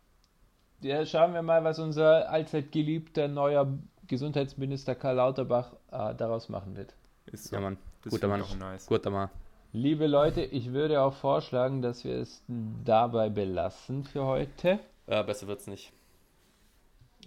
ja, 0.81 1.05
schauen 1.05 1.33
wir 1.33 1.41
mal, 1.41 1.63
was 1.63 1.79
unser 1.79 2.29
allzeit 2.29 2.71
geliebter 2.71 3.27
neuer 3.27 3.67
Gesundheitsminister 4.07 4.95
Karl 4.95 5.15
Lauterbach 5.15 5.73
äh, 5.91 6.15
daraus 6.15 6.49
machen 6.49 6.75
wird. 6.75 6.93
Ist 7.25 7.45
so. 7.45 7.55
Ja, 7.55 7.61
Mann. 7.61 7.77
Das 8.03 8.11
Guter 8.11 8.27
Mann. 8.27 8.43
nice. 8.59 8.85
Guter 8.85 9.09
Mann. 9.09 9.29
Liebe 9.73 10.07
Leute, 10.07 10.41
ich 10.43 10.71
würde 10.71 11.01
auch 11.01 11.13
vorschlagen, 11.13 11.81
dass 11.81 12.05
wir 12.05 12.15
es 12.15 12.41
dabei 12.47 13.29
belassen 13.29 14.05
für 14.05 14.23
heute. 14.25 14.79
Ja, 15.07 15.23
besser 15.23 15.47
wird's 15.47 15.67
nicht. 15.67 15.91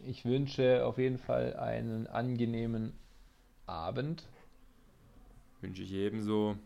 Ich 0.07 0.25
wünsche 0.25 0.85
auf 0.87 0.97
jeden 0.97 1.19
Fall 1.19 1.55
einen 1.57 2.07
angenehmen 2.07 2.95
Abend. 3.67 4.25
Wünsche 5.61 5.83
ich 5.83 5.93
ebenso. 5.93 6.57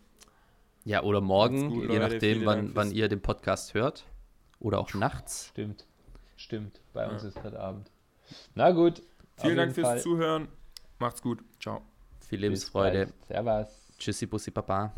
Ja, 0.85 1.03
oder 1.03 1.21
morgen, 1.21 1.71
gut, 1.71 1.91
je 1.91 1.99
Leute. 1.99 2.15
nachdem, 2.15 2.47
wann, 2.47 2.77
wann 2.77 2.93
ihr 2.93 3.09
den 3.09 3.21
Podcast 3.21 3.75
hört. 3.75 4.05
Oder 4.61 4.79
auch 4.79 4.95
nachts. 4.95 5.49
Stimmt. 5.49 5.87
Stimmt. 6.37 6.81
Bei 6.93 7.09
uns 7.09 7.23
Ja. 7.23 7.29
ist 7.29 7.35
gerade 7.41 7.59
Abend. 7.61 7.91
Na 8.55 8.71
gut. 8.71 9.03
Vielen 9.37 9.57
Dank 9.57 9.75
fürs 9.75 9.87
Fall. 9.89 10.01
Zuhören. 10.01 10.49
Macht's 10.99 11.21
gut. 11.23 11.43
Ciao. 11.61 11.83
Viel 12.29 12.41
Lebensfreude. 12.41 13.09
Servus. 13.27 13.69
Tschüssi, 13.99 14.27
Bussi, 14.27 14.51
Papa. 14.51 14.93